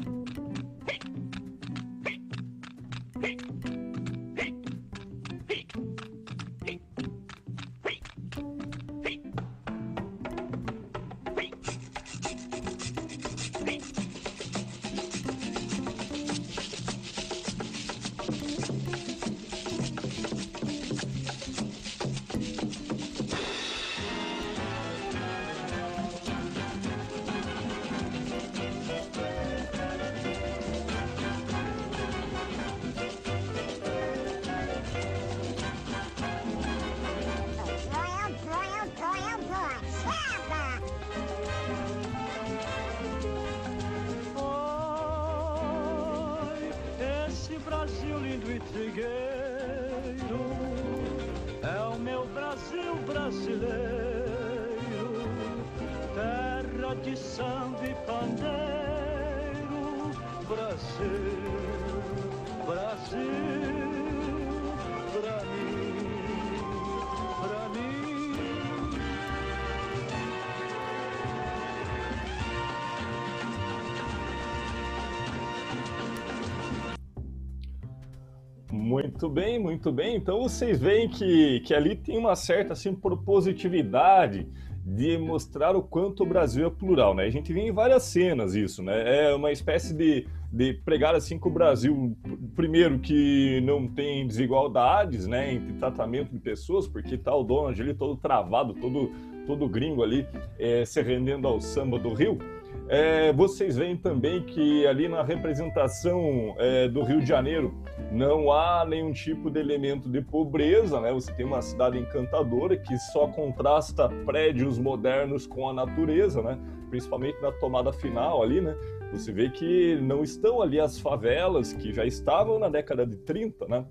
Muito 78.94 79.28
bem, 79.28 79.58
muito 79.58 79.90
bem. 79.90 80.14
Então 80.14 80.40
vocês 80.40 80.80
veem 80.80 81.08
que, 81.08 81.58
que 81.66 81.74
ali 81.74 81.96
tem 81.96 82.16
uma 82.16 82.36
certa 82.36 82.74
assim, 82.74 82.94
propositividade 82.94 84.46
de 84.86 85.18
mostrar 85.18 85.74
o 85.74 85.82
quanto 85.82 86.22
o 86.22 86.26
Brasil 86.26 86.64
é 86.64 86.70
plural, 86.70 87.12
né? 87.12 87.24
A 87.24 87.30
gente 87.30 87.52
vê 87.52 87.62
em 87.62 87.72
várias 87.72 88.04
cenas 88.04 88.54
isso, 88.54 88.84
né? 88.84 89.26
É 89.26 89.34
uma 89.34 89.50
espécie 89.50 89.92
de, 89.92 90.28
de 90.52 90.74
pregar 90.74 91.12
assim 91.12 91.40
que 91.40 91.48
o 91.48 91.50
Brasil, 91.50 92.16
primeiro 92.54 93.00
que 93.00 93.60
não 93.64 93.88
tem 93.88 94.28
desigualdades, 94.28 95.26
né, 95.26 95.54
entre 95.54 95.72
tratamento 95.72 96.30
de 96.30 96.38
pessoas, 96.38 96.86
porque 96.86 97.18
tá 97.18 97.34
o 97.34 97.42
Donald 97.42 97.82
ali 97.82 97.94
todo 97.94 98.16
travado, 98.16 98.74
todo 98.74 99.10
todo 99.44 99.68
gringo 99.68 100.04
ali 100.04 100.24
é, 100.56 100.84
se 100.84 101.02
rendendo 101.02 101.48
ao 101.48 101.60
samba 101.60 101.98
do 101.98 102.14
Rio. 102.14 102.38
É, 102.88 103.32
vocês 103.32 103.76
veem 103.76 103.96
também 103.96 104.42
que 104.42 104.86
ali 104.86 105.08
na 105.08 105.22
representação 105.22 106.54
é, 106.58 106.86
do 106.86 107.02
Rio 107.02 107.20
de 107.20 107.26
Janeiro 107.26 107.74
não 108.12 108.52
há 108.52 108.84
nenhum 108.86 109.10
tipo 109.10 109.50
de 109.50 109.58
elemento 109.58 110.08
de 110.08 110.20
pobreza, 110.20 111.00
né? 111.00 111.12
Você 111.12 111.32
tem 111.32 111.46
uma 111.46 111.62
cidade 111.62 111.98
encantadora 111.98 112.76
que 112.76 112.96
só 112.98 113.26
contrasta 113.26 114.08
prédios 114.26 114.78
modernos 114.78 115.46
com 115.46 115.68
a 115.68 115.72
natureza, 115.72 116.42
né? 116.42 116.58
Principalmente 116.90 117.40
na 117.40 117.50
tomada 117.52 117.92
final 117.92 118.42
ali, 118.42 118.60
né? 118.60 118.76
Você 119.12 119.32
vê 119.32 119.48
que 119.48 119.96
não 120.02 120.22
estão 120.22 120.60
ali 120.60 120.78
as 120.78 120.98
favelas 120.98 121.72
que 121.72 121.92
já 121.92 122.04
estavam 122.04 122.58
na 122.58 122.68
década 122.68 123.06
de 123.06 123.16
30, 123.16 123.66
né? 123.66 123.86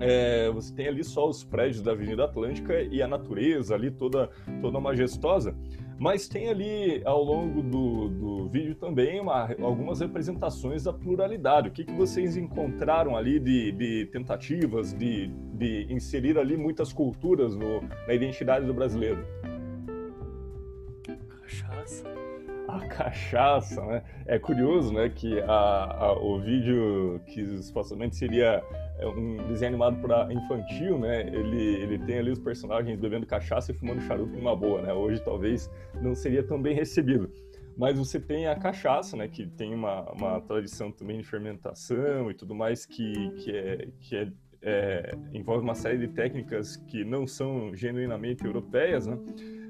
É, 0.00 0.50
você 0.50 0.74
tem 0.74 0.88
ali 0.88 1.04
só 1.04 1.28
os 1.28 1.44
prédios 1.44 1.80
da 1.80 1.92
Avenida 1.92 2.24
Atlântica 2.24 2.82
e 2.82 3.00
a 3.00 3.06
natureza 3.06 3.74
ali 3.74 3.90
toda, 3.90 4.28
toda 4.60 4.80
majestosa. 4.80 5.54
Mas 5.98 6.28
tem 6.28 6.48
ali 6.48 7.02
ao 7.04 7.22
longo 7.22 7.62
do, 7.62 8.08
do 8.08 8.48
vídeo 8.48 8.74
também 8.74 9.20
uma, 9.20 9.54
algumas 9.62 10.00
representações 10.00 10.84
da 10.84 10.92
pluralidade. 10.92 11.68
O 11.68 11.72
que, 11.72 11.84
que 11.84 11.92
vocês 11.92 12.36
encontraram 12.36 13.16
ali 13.16 13.38
de, 13.38 13.72
de 13.72 14.06
tentativas 14.06 14.92
de, 14.92 15.28
de 15.54 15.86
inserir 15.90 16.38
ali 16.38 16.56
muitas 16.56 16.92
culturas 16.92 17.54
no, 17.54 17.80
na 18.06 18.14
identidade 18.14 18.66
do 18.66 18.74
brasileiro? 18.74 19.24
Cachaça. 21.42 22.23
A 22.66 22.86
cachaça, 22.88 23.84
né? 23.84 24.02
É 24.26 24.38
curioso, 24.38 24.92
né, 24.92 25.08
que 25.08 25.38
a, 25.40 26.06
a, 26.06 26.12
o 26.12 26.40
vídeo 26.40 27.20
que 27.26 27.62
supostamente 27.62 28.16
seria 28.16 28.62
é 28.98 29.06
um 29.06 29.36
desenho 29.48 29.70
animado 29.70 30.00
para 30.00 30.32
infantil, 30.32 30.98
né? 30.98 31.22
Ele, 31.22 31.62
ele 31.82 31.98
tem 31.98 32.18
ali 32.18 32.30
os 32.30 32.38
personagens 32.38 32.98
bebendo 32.98 33.26
cachaça 33.26 33.72
e 33.72 33.74
fumando 33.74 34.00
charuto 34.02 34.32
numa 34.36 34.54
boa, 34.54 34.80
né? 34.80 34.92
Hoje 34.92 35.22
talvez 35.22 35.70
não 36.00 36.14
seria 36.14 36.42
tão 36.42 36.60
bem 36.60 36.74
recebido. 36.74 37.30
Mas 37.76 37.98
você 37.98 38.20
tem 38.20 38.46
a 38.46 38.54
cachaça, 38.54 39.16
né? 39.16 39.28
Que 39.28 39.46
tem 39.46 39.74
uma, 39.74 40.10
uma 40.12 40.40
tradição 40.40 40.92
também 40.92 41.18
de 41.18 41.24
fermentação 41.24 42.30
e 42.30 42.34
tudo 42.34 42.54
mais 42.54 42.86
que, 42.86 43.30
que, 43.32 43.50
é, 43.50 43.88
que 44.00 44.16
é, 44.16 44.32
é, 44.62 45.14
envolve 45.32 45.64
uma 45.64 45.74
série 45.74 45.98
de 45.98 46.08
técnicas 46.08 46.76
que 46.76 47.04
não 47.04 47.26
são 47.26 47.74
genuinamente 47.74 48.44
europeias, 48.44 49.06
né? 49.06 49.18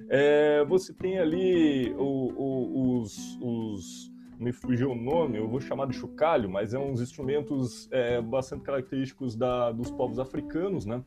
É, 0.08 0.64
você 0.64 0.92
tem 0.92 1.18
ali 1.18 1.92
o, 1.96 2.32
o, 2.36 3.00
os, 3.00 3.38
os 3.40 4.14
me 4.38 4.52
fugiu 4.52 4.90
o 4.90 4.94
nome, 4.94 5.38
eu 5.38 5.48
vou 5.48 5.60
chamar 5.60 5.86
de 5.86 5.94
chocalho, 5.94 6.48
mas 6.48 6.74
é 6.74 6.78
uns 6.78 7.00
instrumentos 7.00 7.88
é, 7.90 8.20
bastante 8.20 8.62
característicos 8.62 9.36
da, 9.36 9.70
dos 9.72 9.90
povos 9.90 10.18
africanos, 10.18 10.84
né? 10.84 11.02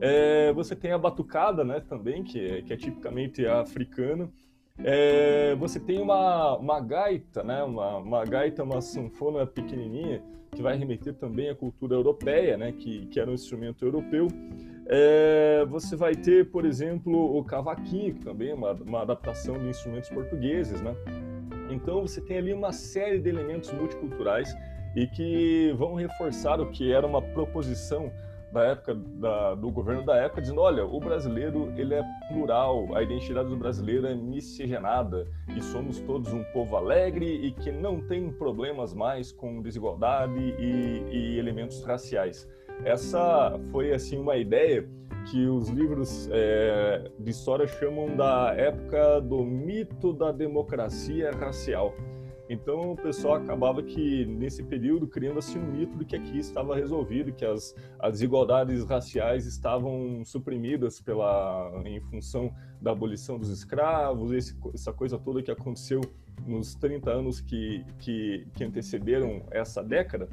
É, 0.00 0.52
você 0.52 0.74
tem 0.74 0.92
a 0.92 0.98
batucada, 0.98 1.64
né, 1.64 1.80
também, 1.80 2.22
que 2.22 2.40
é, 2.40 2.62
que 2.62 2.72
é 2.72 2.76
tipicamente 2.76 3.46
africana. 3.46 4.30
É, 4.78 5.54
você 5.56 5.78
tem 5.78 6.00
uma, 6.00 6.56
uma 6.56 6.80
gaita, 6.80 7.42
né, 7.42 7.62
uma, 7.62 7.98
uma 7.98 8.24
gaita, 8.24 8.62
uma 8.62 8.80
sanfona 8.80 9.46
pequenininha, 9.46 10.22
que 10.50 10.62
vai 10.62 10.76
remeter 10.76 11.14
também 11.14 11.50
à 11.50 11.54
cultura 11.54 11.94
europeia, 11.94 12.56
né, 12.56 12.72
que, 12.72 13.06
que 13.06 13.20
era 13.20 13.30
um 13.30 13.34
instrumento 13.34 13.84
europeu. 13.84 14.28
É, 14.86 15.64
você 15.68 15.96
vai 15.96 16.14
ter, 16.14 16.50
por 16.50 16.64
exemplo, 16.64 17.38
o 17.38 17.44
cavaquinho, 17.44 18.14
que 18.14 18.20
também 18.20 18.50
é 18.50 18.54
uma, 18.54 18.72
uma 18.72 19.02
adaptação 19.02 19.58
de 19.58 19.68
instrumentos 19.68 20.10
portugueses, 20.10 20.80
né? 20.80 20.94
Então 21.70 22.02
você 22.02 22.20
tem 22.20 22.38
ali 22.38 22.52
uma 22.52 22.72
série 22.72 23.18
de 23.18 23.28
elementos 23.28 23.72
multiculturais 23.72 24.54
e 24.94 25.06
que 25.06 25.72
vão 25.78 25.94
reforçar 25.94 26.60
o 26.60 26.70
que 26.70 26.92
era 26.92 27.06
uma 27.06 27.22
proposição 27.22 28.12
da 28.52 28.64
época 28.64 28.94
da, 28.94 29.54
do 29.54 29.70
governo 29.70 30.04
da 30.04 30.16
época 30.16 30.42
dizendo 30.42 30.60
olha 30.60 30.84
o 30.84 31.00
brasileiro 31.00 31.72
ele 31.74 31.94
é 31.94 32.02
plural 32.28 32.94
a 32.94 33.02
identidade 33.02 33.48
do 33.48 33.56
brasileiro 33.56 34.06
é 34.06 34.14
miscigenada 34.14 35.26
e 35.56 35.62
somos 35.62 35.98
todos 36.00 36.30
um 36.34 36.44
povo 36.52 36.76
alegre 36.76 37.24
e 37.24 37.52
que 37.52 37.72
não 37.72 38.02
tem 38.02 38.30
problemas 38.30 38.92
mais 38.92 39.32
com 39.32 39.62
desigualdade 39.62 40.38
e, 40.38 41.02
e 41.10 41.38
elementos 41.38 41.82
raciais 41.82 42.46
essa 42.84 43.58
foi 43.70 43.92
assim 43.92 44.18
uma 44.18 44.36
ideia 44.36 44.88
que 45.30 45.46
os 45.46 45.68
livros 45.68 46.28
é, 46.32 47.10
de 47.18 47.30
história 47.30 47.66
chamam 47.66 48.16
da 48.16 48.54
época 48.56 49.20
do 49.20 49.44
mito 49.44 50.12
da 50.12 50.32
democracia 50.32 51.30
racial. 51.30 51.94
Então 52.48 52.92
o 52.92 52.96
pessoal 52.96 53.36
acabava 53.36 53.82
que 53.82 54.26
nesse 54.26 54.62
período 54.62 55.06
criando 55.06 55.38
assim 55.38 55.58
um 55.58 55.72
mito 55.72 55.96
de 55.96 56.04
que 56.04 56.16
aqui 56.16 56.38
estava 56.38 56.74
resolvido, 56.74 57.32
que 57.32 57.44
as, 57.44 57.74
as 57.98 58.12
desigualdades 58.12 58.84
raciais 58.84 59.46
estavam 59.46 60.22
suprimidas 60.24 61.00
pela 61.00 61.72
em 61.86 62.00
função 62.00 62.52
da 62.80 62.90
abolição 62.90 63.38
dos 63.38 63.48
escravos, 63.48 64.32
esse, 64.32 64.54
essa 64.74 64.92
coisa 64.92 65.18
toda 65.18 65.42
que 65.42 65.50
aconteceu 65.50 66.00
nos 66.46 66.74
30 66.74 67.10
anos 67.10 67.40
que, 67.40 67.84
que, 67.98 68.46
que, 68.54 68.64
antecederam 68.64 69.42
essa 69.50 69.82
década, 69.82 70.28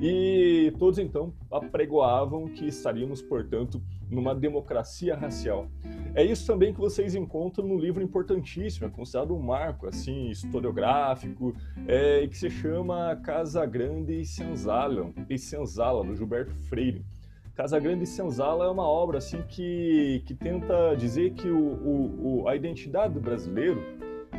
e 0.00 0.72
todos 0.78 0.98
então 0.98 1.32
apregoavam 1.50 2.48
que 2.48 2.66
estaríamos, 2.66 3.22
portanto, 3.22 3.80
numa 4.10 4.34
democracia 4.34 5.14
racial. 5.14 5.68
É 6.14 6.24
isso 6.24 6.46
também 6.46 6.72
que 6.72 6.80
vocês 6.80 7.14
encontram 7.14 7.66
no 7.66 7.78
livro 7.78 8.02
importantíssimo, 8.02 8.86
é 8.86 8.90
considerado 8.90 9.34
um 9.34 9.40
marco 9.40 9.86
assim 9.86 10.30
historiográfico, 10.30 11.54
é, 11.86 12.26
que 12.26 12.36
se 12.36 12.50
chama 12.50 13.16
Casa 13.16 13.64
Grande 13.66 14.20
e 14.20 14.24
Senzala, 14.24 15.12
e 15.28 15.38
Senzala 15.38 16.04
do 16.04 16.14
Gilberto 16.14 16.54
Freire. 16.68 17.04
Casa 17.54 17.78
Grande 17.78 18.02
e 18.02 18.06
Senzala 18.06 18.64
é 18.64 18.68
uma 18.68 18.86
obra 18.86 19.18
assim 19.18 19.40
que, 19.42 20.22
que 20.26 20.34
tenta 20.34 20.96
dizer 20.96 21.34
que 21.34 21.48
o, 21.48 21.58
o, 21.58 22.42
o 22.42 22.48
a 22.48 22.56
identidade 22.56 23.14
do 23.14 23.20
brasileiro 23.20 23.80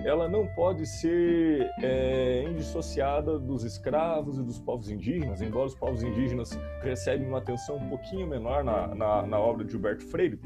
ela 0.05 0.29
não 0.29 0.45
pode 0.45 0.85
ser 0.85 1.67
é, 1.81 2.43
indissociada 2.43 3.39
dos 3.39 3.63
escravos 3.63 4.37
e 4.37 4.43
dos 4.43 4.59
povos 4.59 4.87
indígenas, 4.91 5.41
embora 5.41 5.65
os 5.65 5.73
povos 5.73 6.03
indígenas 6.03 6.51
recebem 6.83 7.27
uma 7.27 7.39
atenção 7.39 7.77
um 7.77 7.89
pouquinho 7.89 8.27
menor 8.27 8.63
na, 8.63 8.93
na, 8.93 9.25
na 9.25 9.39
obra 9.39 9.65
de 9.65 9.71
Gilberto 9.71 10.03
Freire. 10.05 10.39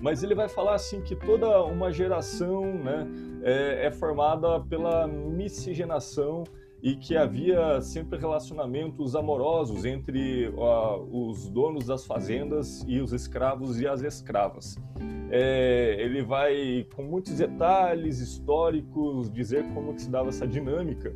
Mas 0.00 0.22
ele 0.22 0.34
vai 0.34 0.48
falar 0.48 0.74
assim 0.74 1.02
que 1.02 1.14
toda 1.14 1.62
uma 1.62 1.92
geração 1.92 2.64
né, 2.64 3.06
é, 3.42 3.86
é 3.86 3.90
formada 3.90 4.58
pela 4.60 5.06
miscigenação 5.06 6.44
e 6.84 6.94
que 6.94 7.16
havia 7.16 7.80
sempre 7.80 8.18
relacionamentos 8.18 9.16
amorosos 9.16 9.86
entre 9.86 10.52
os 11.10 11.48
donos 11.48 11.86
das 11.86 12.04
fazendas 12.04 12.84
e 12.86 13.00
os 13.00 13.10
escravos 13.10 13.80
e 13.80 13.88
as 13.88 14.02
escravas. 14.02 14.76
É, 15.30 15.96
ele 15.98 16.22
vai, 16.22 16.86
com 16.94 17.02
muitos 17.02 17.38
detalhes 17.38 18.20
históricos, 18.20 19.32
dizer 19.32 19.64
como 19.72 19.94
que 19.94 20.02
se 20.02 20.10
dava 20.10 20.28
essa 20.28 20.46
dinâmica. 20.46 21.10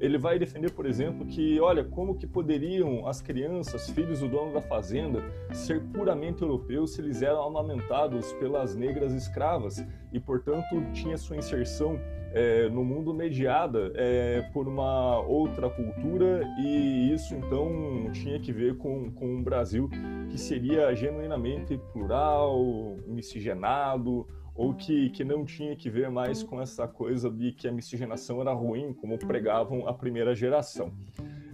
Ele 0.00 0.18
vai 0.18 0.40
defender, 0.40 0.72
por 0.72 0.86
exemplo, 0.86 1.24
que, 1.24 1.60
olha, 1.60 1.84
como 1.84 2.16
que 2.16 2.26
poderiam 2.26 3.06
as 3.06 3.22
crianças, 3.22 3.88
filhos 3.90 4.18
do 4.18 4.28
dono 4.28 4.52
da 4.52 4.60
fazenda, 4.60 5.22
ser 5.52 5.80
puramente 5.94 6.42
europeus 6.42 6.94
se 6.94 7.00
eles 7.00 7.22
eram 7.22 7.44
amamentados 7.44 8.32
pelas 8.32 8.74
negras 8.74 9.12
escravas 9.12 9.86
e, 10.12 10.18
portanto, 10.18 10.66
tinha 10.92 11.16
sua 11.16 11.36
inserção 11.36 11.96
é, 12.34 12.68
no 12.68 12.84
mundo 12.84 13.12
mediada 13.12 13.92
é, 13.94 14.42
por 14.52 14.66
uma 14.66 15.20
outra 15.20 15.68
cultura 15.68 16.42
e 16.58 17.12
isso 17.12 17.34
então 17.34 18.10
tinha 18.12 18.38
que 18.40 18.52
ver 18.52 18.76
com, 18.78 19.10
com 19.10 19.26
um 19.26 19.42
Brasil 19.42 19.88
que 20.30 20.38
seria 20.38 20.94
genuinamente 20.94 21.78
plural, 21.92 22.96
miscigenado, 23.06 24.26
ou 24.54 24.74
que, 24.74 25.10
que 25.10 25.24
não 25.24 25.44
tinha 25.44 25.74
que 25.74 25.88
ver 25.88 26.10
mais 26.10 26.42
com 26.42 26.60
essa 26.60 26.86
coisa 26.86 27.30
de 27.30 27.52
que 27.52 27.66
a 27.66 27.72
miscigenação 27.72 28.40
era 28.40 28.52
ruim, 28.52 28.92
como 28.92 29.18
pregavam 29.18 29.86
a 29.88 29.94
primeira 29.94 30.34
geração. 30.34 30.92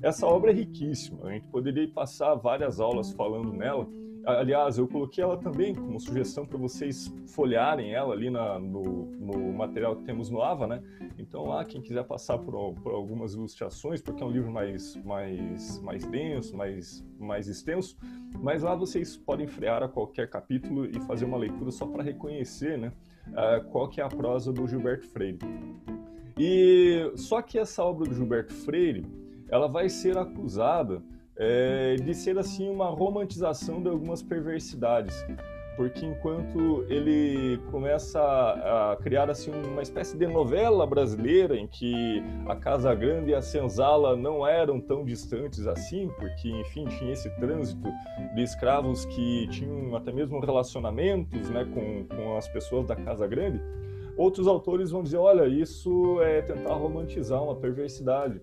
Essa 0.03 0.27
obra 0.27 0.51
é 0.51 0.55
riquíssima, 0.55 1.27
a 1.27 1.33
gente 1.33 1.47
poderia 1.47 1.89
passar 1.89 2.35
várias 2.35 2.81
aulas 2.81 3.13
falando 3.13 3.53
nela, 3.53 3.89
Aliás, 4.29 4.77
eu 4.77 4.87
coloquei 4.87 5.25
ela 5.25 5.39
também 5.39 5.75
como 5.75 5.99
sugestão 5.99 6.45
para 6.45 6.59
vocês 6.59 7.11
folhearem 7.29 7.95
ela 7.95 8.13
ali 8.13 8.29
na, 8.29 8.59
no, 8.59 9.07
no, 9.07 9.53
material 9.55 9.97
que 9.97 10.05
temos 10.05 10.29
no 10.29 10.43
AVA, 10.43 10.67
né? 10.67 10.83
Então 11.17 11.47
lá, 11.47 11.65
quem 11.65 11.81
quiser 11.81 12.05
passar 12.05 12.37
por, 12.37 12.75
por, 12.75 12.93
algumas 12.93 13.33
ilustrações, 13.33 14.03
porque 14.03 14.23
é 14.23 14.27
um 14.27 14.31
livro 14.31 14.53
mais, 14.53 14.97
mais, 15.03 15.81
mais 15.81 16.05
denso, 16.05 16.55
mais, 16.55 17.03
mais 17.19 17.49
extenso, 17.49 17.97
mas 18.39 18.63
lá 18.63 18.75
vocês 18.75 19.17
podem 19.17 19.47
frear 19.47 19.83
a 19.83 19.89
qualquer 19.89 20.29
capítulo 20.29 20.85
e 20.85 21.01
fazer 21.07 21.25
uma 21.25 21.39
leitura 21.39 21.71
só 21.71 21.87
para 21.87 22.03
reconhecer, 22.03 22.77
né? 22.77 22.93
Uh, 23.29 23.65
qual 23.71 23.89
que 23.89 23.99
é 23.99 24.05
a 24.05 24.09
prosa 24.09 24.53
do 24.53 24.69
Gilberto 24.69 25.07
Freire. 25.07 25.39
E 26.39 27.13
só 27.17 27.41
que 27.41 27.59
essa 27.59 27.83
obra 27.83 28.07
do 28.07 28.15
Gilberto 28.15 28.53
Freire, 28.53 29.07
ela 29.49 29.69
vai 29.69 29.89
ser 29.89 30.19
acusada 30.19 31.03
é, 31.39 31.95
de 31.97 32.15
ser 32.15 32.39
assim 32.39 32.69
uma 32.69 32.89
romantização 32.89 33.81
de 33.81 33.89
algumas 33.89 34.23
perversidades. 34.23 35.25
porque 35.77 36.05
enquanto 36.05 36.85
ele 36.89 37.57
começa 37.71 38.21
a, 38.21 38.97
criar 39.01 39.31
assim 39.31 39.53
uma 39.53 39.81
espécie 39.81 40.19
de 40.19 40.27
novela 40.27 40.85
brasileira 40.85 41.57
em 41.57 41.69
que 41.69 42.21
a 42.49 42.57
Casa 42.57 42.93
Grande 42.97 43.31
e 43.31 43.35
a 43.35 43.41
Senzala 43.41 44.17
não 44.17 44.45
eram 44.45 44.81
tão 44.81 45.05
distantes 45.05 45.69
assim, 45.69 46.11
porque 46.19 46.51
enfim 46.51 46.85
tinha 46.87 47.13
esse 47.13 47.31
trânsito 47.39 47.89
de 48.35 48.43
escravos 48.43 49.05
que 49.05 49.47
tinham 49.53 49.95
até 49.95 50.11
mesmo 50.11 50.41
relacionamentos, 50.41 51.49
né, 51.49 51.65
com, 51.73 52.05
com 52.13 52.37
as 52.37 52.49
pessoas 52.49 52.85
da 52.85 52.97
Casa 52.97 53.29
Grande. 53.29 53.63
Outros 54.19 54.49
autores 54.49 54.91
vão 54.91 55.01
dizer, 55.01 55.17
olha, 55.17 55.47
isso 55.47 56.21
é 56.23 56.43
tentar 56.43 56.75
romantizar 56.75 57.41
uma 57.41 57.55
perversidade, 57.55 58.43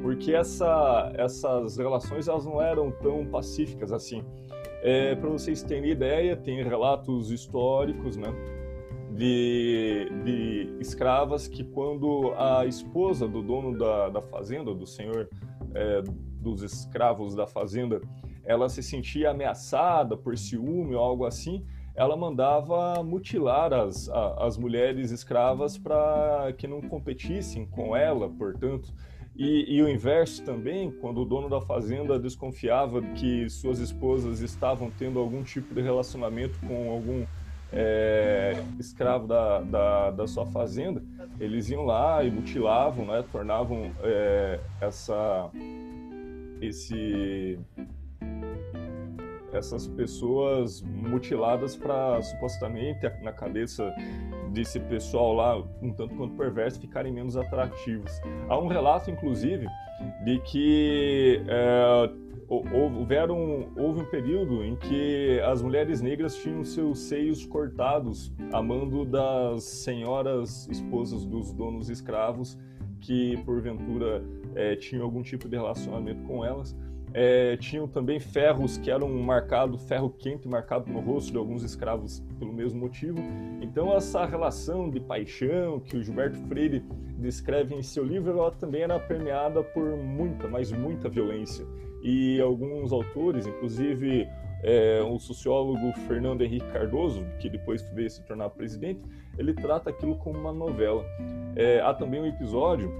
porque 0.00 0.32
essa, 0.32 1.12
essas 1.16 1.76
relações 1.76 2.28
elas 2.28 2.46
não 2.46 2.62
eram 2.62 2.92
tão 2.92 3.26
pacíficas 3.26 3.90
assim. 3.90 4.24
É, 4.82 5.16
Para 5.16 5.28
vocês 5.28 5.64
terem 5.64 5.90
ideia, 5.90 6.36
tem 6.36 6.62
relatos 6.62 7.32
históricos, 7.32 8.16
né? 8.16 8.28
De, 9.10 10.08
de, 10.24 10.76
escravas 10.78 11.48
que 11.48 11.64
quando 11.64 12.32
a 12.36 12.64
esposa 12.64 13.26
do 13.26 13.42
dono 13.42 13.76
da, 13.76 14.10
da 14.10 14.22
fazenda, 14.22 14.72
do 14.72 14.86
senhor 14.86 15.28
é, 15.74 16.02
dos 16.40 16.62
escravos 16.62 17.34
da 17.34 17.48
fazenda, 17.48 18.00
ela 18.44 18.68
se 18.68 18.80
sentia 18.80 19.30
ameaçada 19.30 20.16
por 20.16 20.38
ciúme 20.38 20.94
ou 20.94 21.00
algo 21.00 21.24
assim, 21.24 21.64
ela 21.96 22.16
mandava 22.16 23.02
mutilar 23.02 23.72
as, 23.72 24.08
as 24.38 24.58
mulheres 24.58 25.10
escravas 25.10 25.78
para 25.78 26.52
que 26.56 26.66
não 26.66 26.82
competissem 26.82 27.64
com 27.64 27.96
ela, 27.96 28.28
portanto. 28.28 28.92
E, 29.34 29.76
e, 29.76 29.82
o 29.82 29.88
inverso 29.88 30.42
também, 30.44 30.90
quando 30.90 31.20
o 31.20 31.24
dono 31.24 31.48
da 31.48 31.60
fazenda 31.60 32.18
desconfiava 32.18 33.02
que 33.02 33.48
suas 33.50 33.80
esposas 33.80 34.40
estavam 34.40 34.90
tendo 34.90 35.18
algum 35.18 35.42
tipo 35.42 35.74
de 35.74 35.82
relacionamento 35.82 36.58
com 36.66 36.90
algum 36.90 37.26
é, 37.70 38.54
escravo 38.78 39.26
da, 39.26 39.60
da, 39.60 40.10
da, 40.10 40.26
sua 40.26 40.46
fazenda, 40.46 41.02
eles 41.38 41.68
iam 41.68 41.84
lá 41.84 42.24
e 42.24 42.30
mutilavam, 42.30 43.04
né, 43.04 43.24
tornavam 43.30 43.92
é, 44.02 44.58
essa, 44.80 45.50
esse, 46.62 47.58
essas 49.56 49.86
pessoas 49.88 50.82
mutiladas 50.82 51.76
para 51.76 52.22
supostamente 52.22 53.00
na 53.22 53.32
cabeça 53.32 53.92
desse 54.50 54.78
pessoal 54.80 55.34
lá, 55.34 55.58
um 55.82 55.92
tanto 55.92 56.14
quanto 56.14 56.34
perverso, 56.36 56.80
ficarem 56.80 57.12
menos 57.12 57.36
atrativos. 57.36 58.12
Há 58.48 58.58
um 58.58 58.66
relato, 58.66 59.10
inclusive, 59.10 59.66
de 60.24 60.38
que 60.40 61.42
é, 61.48 62.10
houveram, 62.48 63.68
houve 63.76 64.00
um 64.02 64.04
período 64.04 64.62
em 64.62 64.76
que 64.76 65.40
as 65.40 65.62
mulheres 65.62 66.00
negras 66.00 66.36
tinham 66.36 66.64
seus 66.64 67.00
seios 67.00 67.44
cortados 67.44 68.32
a 68.52 68.62
mando 68.62 69.04
das 69.04 69.64
senhoras 69.64 70.68
esposas 70.68 71.24
dos 71.24 71.52
donos 71.52 71.90
escravos 71.90 72.56
que, 73.00 73.36
porventura, 73.44 74.22
é, 74.54 74.76
tinham 74.76 75.04
algum 75.04 75.22
tipo 75.22 75.48
de 75.48 75.56
relacionamento 75.56 76.22
com 76.22 76.44
elas 76.44 76.76
é, 77.18 77.56
tinham 77.56 77.88
também 77.88 78.20
ferros 78.20 78.76
que 78.76 78.90
eram 78.90 79.08
marcados, 79.08 79.82
ferro 79.84 80.10
quente 80.10 80.46
marcado 80.46 80.92
no 80.92 81.00
rosto 81.00 81.32
de 81.32 81.38
alguns 81.38 81.62
escravos 81.62 82.22
pelo 82.38 82.52
mesmo 82.52 82.78
motivo. 82.78 83.16
Então 83.62 83.96
essa 83.96 84.26
relação 84.26 84.90
de 84.90 85.00
paixão 85.00 85.80
que 85.80 85.96
o 85.96 86.02
Gilberto 86.02 86.36
Freire 86.46 86.84
descreve 87.18 87.74
em 87.74 87.82
seu 87.82 88.04
livro, 88.04 88.32
ela 88.32 88.50
também 88.50 88.82
era 88.82 89.00
permeada 89.00 89.62
por 89.62 89.96
muita, 89.96 90.46
mas 90.46 90.70
muita 90.70 91.08
violência. 91.08 91.66
E 92.02 92.38
alguns 92.38 92.92
autores, 92.92 93.46
inclusive 93.46 94.28
é, 94.62 95.00
o 95.02 95.18
sociólogo 95.18 95.94
Fernando 96.06 96.42
Henrique 96.42 96.70
Cardoso, 96.70 97.24
que 97.40 97.48
depois 97.48 97.80
veio 97.94 98.10
se 98.10 98.22
tornar 98.24 98.50
presidente, 98.50 99.00
ele 99.38 99.54
trata 99.54 99.88
aquilo 99.88 100.16
como 100.16 100.38
uma 100.38 100.52
novela. 100.52 101.02
É, 101.56 101.80
há 101.80 101.94
também 101.94 102.20
um 102.20 102.26
episódio 102.26 102.92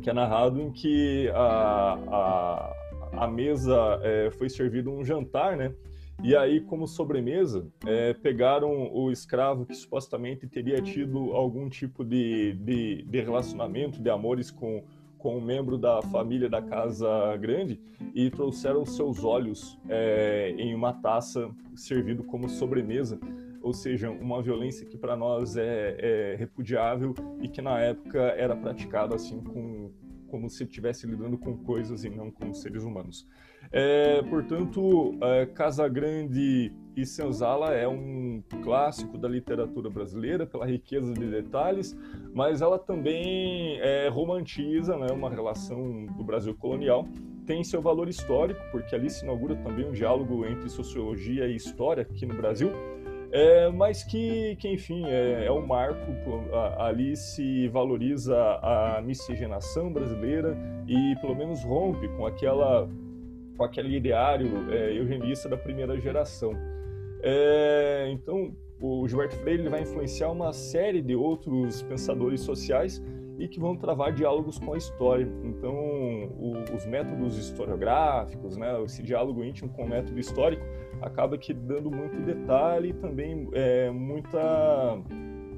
que 0.00 0.08
é 0.08 0.12
narrado 0.12 0.62
em 0.62 0.70
que 0.70 1.28
a, 1.34 1.98
a 2.08 2.79
a 3.12 3.26
mesa 3.26 4.00
é, 4.02 4.30
foi 4.30 4.48
servido 4.48 4.90
um 4.90 5.04
jantar, 5.04 5.56
né? 5.56 5.74
E 6.22 6.36
aí, 6.36 6.60
como 6.60 6.86
sobremesa, 6.86 7.66
é, 7.86 8.12
pegaram 8.12 8.92
o 8.92 9.10
escravo 9.10 9.64
que 9.64 9.74
supostamente 9.74 10.46
teria 10.46 10.80
tido 10.82 11.32
algum 11.32 11.68
tipo 11.68 12.04
de, 12.04 12.52
de, 12.54 13.02
de, 13.04 13.20
relacionamento, 13.20 14.02
de 14.02 14.10
amores 14.10 14.50
com, 14.50 14.84
com 15.16 15.38
um 15.38 15.40
membro 15.40 15.78
da 15.78 16.02
família 16.02 16.48
da 16.48 16.60
Casa 16.60 17.08
Grande 17.38 17.80
e 18.14 18.28
trouxeram 18.30 18.84
seus 18.84 19.24
olhos 19.24 19.78
é, 19.88 20.54
em 20.58 20.74
uma 20.74 20.92
taça, 20.92 21.50
servido 21.74 22.22
como 22.24 22.50
sobremesa. 22.50 23.18
Ou 23.62 23.72
seja, 23.72 24.10
uma 24.10 24.42
violência 24.42 24.86
que 24.86 24.98
para 24.98 25.16
nós 25.16 25.56
é, 25.56 25.96
é 25.98 26.36
repudiável 26.38 27.14
e 27.40 27.48
que 27.48 27.62
na 27.62 27.78
época 27.78 28.20
era 28.20 28.54
praticada 28.54 29.14
assim 29.14 29.40
com, 29.40 29.90
como 30.30 30.48
se 30.48 30.64
estivesse 30.64 31.06
lidando 31.06 31.36
com 31.36 31.56
coisas 31.56 32.04
e 32.04 32.10
não 32.10 32.30
com 32.30 32.52
seres 32.54 32.84
humanos. 32.84 33.26
É, 33.72 34.22
portanto, 34.22 35.18
é, 35.20 35.46
Casa 35.46 35.86
Grande 35.88 36.72
e 36.96 37.04
Senzala 37.04 37.74
é 37.74 37.86
um 37.86 38.42
clássico 38.62 39.18
da 39.18 39.28
literatura 39.28 39.90
brasileira 39.90 40.46
pela 40.46 40.66
riqueza 40.66 41.12
de 41.12 41.30
detalhes, 41.30 41.96
mas 42.32 42.62
ela 42.62 42.78
também 42.78 43.78
é, 43.80 44.08
romantiza 44.08 44.96
né, 44.96 45.08
uma 45.12 45.30
relação 45.30 46.06
do 46.06 46.24
Brasil 46.24 46.54
colonial. 46.54 47.06
Tem 47.46 47.62
seu 47.64 47.82
valor 47.82 48.08
histórico, 48.08 48.60
porque 48.70 48.94
ali 48.94 49.10
se 49.10 49.24
inaugura 49.24 49.56
também 49.56 49.86
um 49.88 49.92
diálogo 49.92 50.46
entre 50.46 50.68
sociologia 50.68 51.46
e 51.46 51.56
história 51.56 52.02
aqui 52.02 52.24
no 52.24 52.34
Brasil 52.34 52.70
é, 53.32 53.68
mas 53.70 54.02
que, 54.02 54.56
que 54.56 54.68
enfim, 54.68 55.04
é, 55.06 55.46
é 55.46 55.52
um 55.52 55.64
marco, 55.64 56.00
ali 56.78 57.16
se 57.16 57.68
valoriza 57.68 58.36
a 58.36 59.00
miscigenação 59.02 59.92
brasileira 59.92 60.56
e 60.86 61.14
pelo 61.20 61.34
menos 61.34 61.62
rompe 61.62 62.08
com 62.16 62.26
aquela 62.26 62.88
com 63.56 63.64
aquele 63.64 63.94
ideário 63.94 64.72
é, 64.72 64.98
eugenista 64.98 65.46
da 65.48 65.56
primeira 65.56 65.98
geração. 66.00 66.54
É, 67.22 68.08
então, 68.10 68.56
o 68.80 69.06
Gilberto 69.06 69.36
Freire 69.36 69.68
vai 69.68 69.82
influenciar 69.82 70.30
uma 70.30 70.52
série 70.54 71.02
de 71.02 71.14
outros 71.14 71.82
pensadores 71.82 72.40
sociais 72.40 73.02
e 73.40 73.48
que 73.48 73.58
vão 73.58 73.74
travar 73.74 74.12
diálogos 74.12 74.58
com 74.58 74.74
a 74.74 74.76
história. 74.76 75.26
Então, 75.42 75.74
o, 75.74 76.52
os 76.76 76.84
métodos 76.84 77.38
historiográficos, 77.38 78.58
né, 78.58 78.80
esse 78.84 79.02
diálogo 79.02 79.42
íntimo 79.42 79.70
com 79.70 79.84
o 79.84 79.88
método 79.88 80.20
histórico, 80.20 80.62
acaba 81.00 81.38
que 81.38 81.54
dando 81.54 81.90
muito 81.90 82.20
detalhe 82.20 82.90
e 82.90 82.92
também 82.92 83.48
é, 83.54 83.90
muita, 83.90 85.02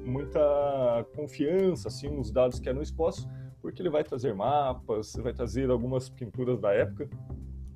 muita 0.05 1.05
confiança 1.13 1.89
assim, 1.89 2.07
nos 2.07 2.31
dados 2.31 2.57
que 2.57 2.69
eram 2.69 2.81
expostos, 2.81 3.27
porque 3.61 3.81
ele 3.81 3.89
vai 3.89 4.03
trazer 4.03 4.33
mapas, 4.33 5.13
vai 5.21 5.33
trazer 5.33 5.69
algumas 5.69 6.07
pinturas 6.09 6.57
da 6.61 6.73
época 6.73 7.09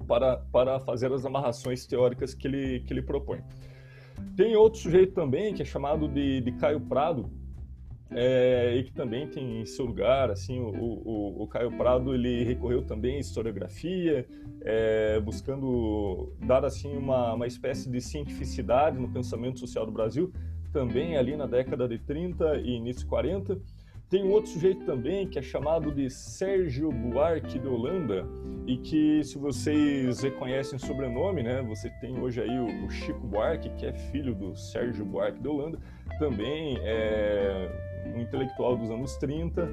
para, 0.08 0.38
para 0.38 0.80
fazer 0.80 1.12
as 1.12 1.26
amarrações 1.26 1.86
teóricas 1.86 2.34
que 2.34 2.48
ele, 2.48 2.80
que 2.80 2.94
ele 2.94 3.02
propõe. 3.02 3.42
Tem 4.38 4.56
outro 4.56 4.80
sujeito 4.80 5.14
também, 5.14 5.54
que 5.54 5.62
é 5.62 5.66
chamado 5.66 6.08
de, 6.08 6.40
de 6.40 6.52
Caio 6.54 6.80
Prado, 6.80 7.30
é, 8.12 8.76
e 8.78 8.84
que 8.84 8.94
também 8.94 9.28
tem 9.28 9.66
seu 9.66 9.86
lugar, 9.86 10.32
assim, 10.32 10.60
o, 10.60 10.70
o, 10.70 11.44
o, 11.44 11.48
Caio 11.48 11.72
Prado 11.72 12.14
ele 12.14 12.44
recorreu 12.44 12.82
também 12.82 13.18
à 13.18 13.20
historiografia, 13.20 14.26
é, 14.62 15.20
buscando 15.20 16.34
dar 16.40 16.64
assim 16.64 16.96
uma, 16.96 17.34
uma 17.34 17.48
espécie 17.48 17.90
de 17.90 18.00
cientificidade 18.00 18.98
no 18.98 19.10
pensamento 19.10 19.60
social 19.60 19.86
do 19.86 19.92
Brasil, 19.92 20.32
também 20.72 21.18
ali 21.18 21.36
na 21.36 21.46
década 21.46 21.88
de 21.88 22.00
30 22.00 22.58
e 22.58 22.76
início 22.76 23.02
de 23.02 23.08
40. 23.08 23.60
Tem 24.10 24.24
um 24.24 24.32
outro 24.32 24.52
sujeito 24.52 24.86
também 24.86 25.28
que 25.28 25.38
é 25.38 25.42
chamado 25.42 25.92
de 25.92 26.10
Sérgio 26.10 26.90
Buarque 26.90 27.60
de 27.60 27.68
Holanda 27.68 28.26
e 28.66 28.78
que, 28.78 29.22
se 29.22 29.38
vocês 29.38 30.22
reconhecem 30.22 30.78
o 30.78 30.80
sobrenome, 30.80 31.44
né, 31.44 31.62
você 31.62 31.90
tem 32.00 32.18
hoje 32.18 32.42
aí 32.42 32.58
o, 32.58 32.86
o 32.86 32.90
Chico 32.90 33.20
Buarque, 33.20 33.70
que 33.72 33.86
é 33.86 33.92
filho 33.92 34.34
do 34.34 34.56
Sérgio 34.56 35.04
Buarque 35.04 35.42
de 35.42 35.48
Holanda, 35.50 35.78
também 36.20 36.78
é 36.84 37.87
um 38.16 38.22
intelectual 38.22 38.78
dos 38.78 38.90
anos 38.90 39.16
30 39.18 39.70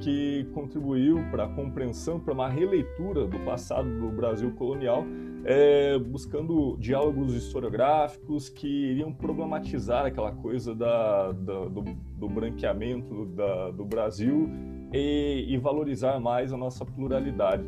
que 0.00 0.46
contribuiu 0.54 1.18
para 1.30 1.44
a 1.44 1.48
compreensão, 1.48 2.20
para 2.20 2.32
uma 2.32 2.48
releitura 2.48 3.26
do 3.26 3.38
passado 3.40 3.88
do 4.00 4.10
Brasil 4.10 4.52
colonial, 4.52 5.04
é, 5.44 5.98
buscando 5.98 6.76
diálogos 6.78 7.34
historiográficos 7.34 8.48
que 8.48 8.66
iriam 8.66 9.12
problematizar 9.12 10.06
aquela 10.06 10.32
coisa 10.32 10.74
da, 10.74 11.32
da 11.32 11.64
do, 11.64 11.82
do, 11.82 12.28
branqueamento 12.28 13.26
da, 13.26 13.70
do 13.70 13.84
Brasil 13.84 14.48
e, 14.92 15.46
e 15.48 15.56
valorizar 15.56 16.20
mais 16.20 16.52
a 16.52 16.56
nossa 16.56 16.84
pluralidade. 16.84 17.64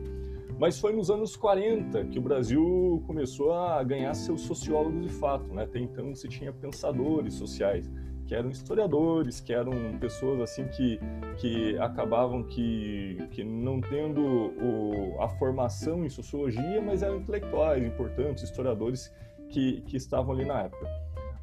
Mas 0.59 0.79
foi 0.79 0.93
nos 0.93 1.11
anos 1.11 1.37
40 1.37 2.05
que 2.05 2.19
o 2.19 2.23
Brasil 2.23 3.03
começou 3.07 3.55
a 3.55 3.83
ganhar 3.83 4.13
seus 4.13 4.43
sociólogos 4.43 5.01
de 5.01 5.09
fato. 5.09 5.47
Né? 5.55 5.63
Até 5.63 5.79
então 5.79 6.15
se 6.15 6.29
tinha 6.29 6.53
pensadores 6.53 7.33
sociais 7.33 7.91
que 8.31 8.35
eram 8.37 8.49
historiadores, 8.49 9.41
que 9.41 9.53
eram 9.53 9.73
pessoas 9.99 10.41
assim 10.41 10.69
que, 10.69 11.01
que 11.39 11.77
acabavam 11.79 12.45
que, 12.45 13.19
que 13.33 13.43
não 13.43 13.81
tendo 13.81 14.23
o, 14.23 15.21
a 15.21 15.29
formação 15.31 16.05
em 16.05 16.09
sociologia, 16.09 16.81
mas 16.81 17.03
eram 17.03 17.17
intelectuais 17.17 17.85
importantes, 17.85 18.45
historiadores 18.45 19.13
que, 19.49 19.81
que 19.81 19.97
estavam 19.97 20.33
ali 20.33 20.45
na 20.45 20.61
época. 20.61 20.87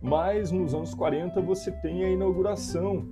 Mas 0.01 0.49
nos 0.49 0.73
anos 0.73 0.95
40 0.95 1.41
você 1.41 1.73
tem 1.73 2.05
a 2.05 2.09
inauguração 2.09 3.05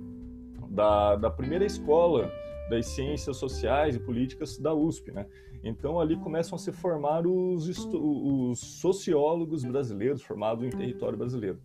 da, 0.70 1.16
da 1.16 1.30
primeira 1.30 1.66
escola 1.66 2.32
das 2.70 2.86
ciências 2.86 3.36
sociais 3.36 3.94
e 3.94 3.98
políticas 3.98 4.56
da 4.56 4.72
USP, 4.72 5.12
né? 5.12 5.26
Então 5.62 6.00
ali 6.00 6.16
começam 6.16 6.56
a 6.56 6.58
se 6.58 6.72
formar 6.72 7.26
os, 7.26 7.68
os 7.68 8.58
sociólogos 8.58 9.66
brasileiros 9.66 10.22
formados 10.22 10.64
em 10.64 10.70
território 10.70 11.18
brasileiro. 11.18 11.60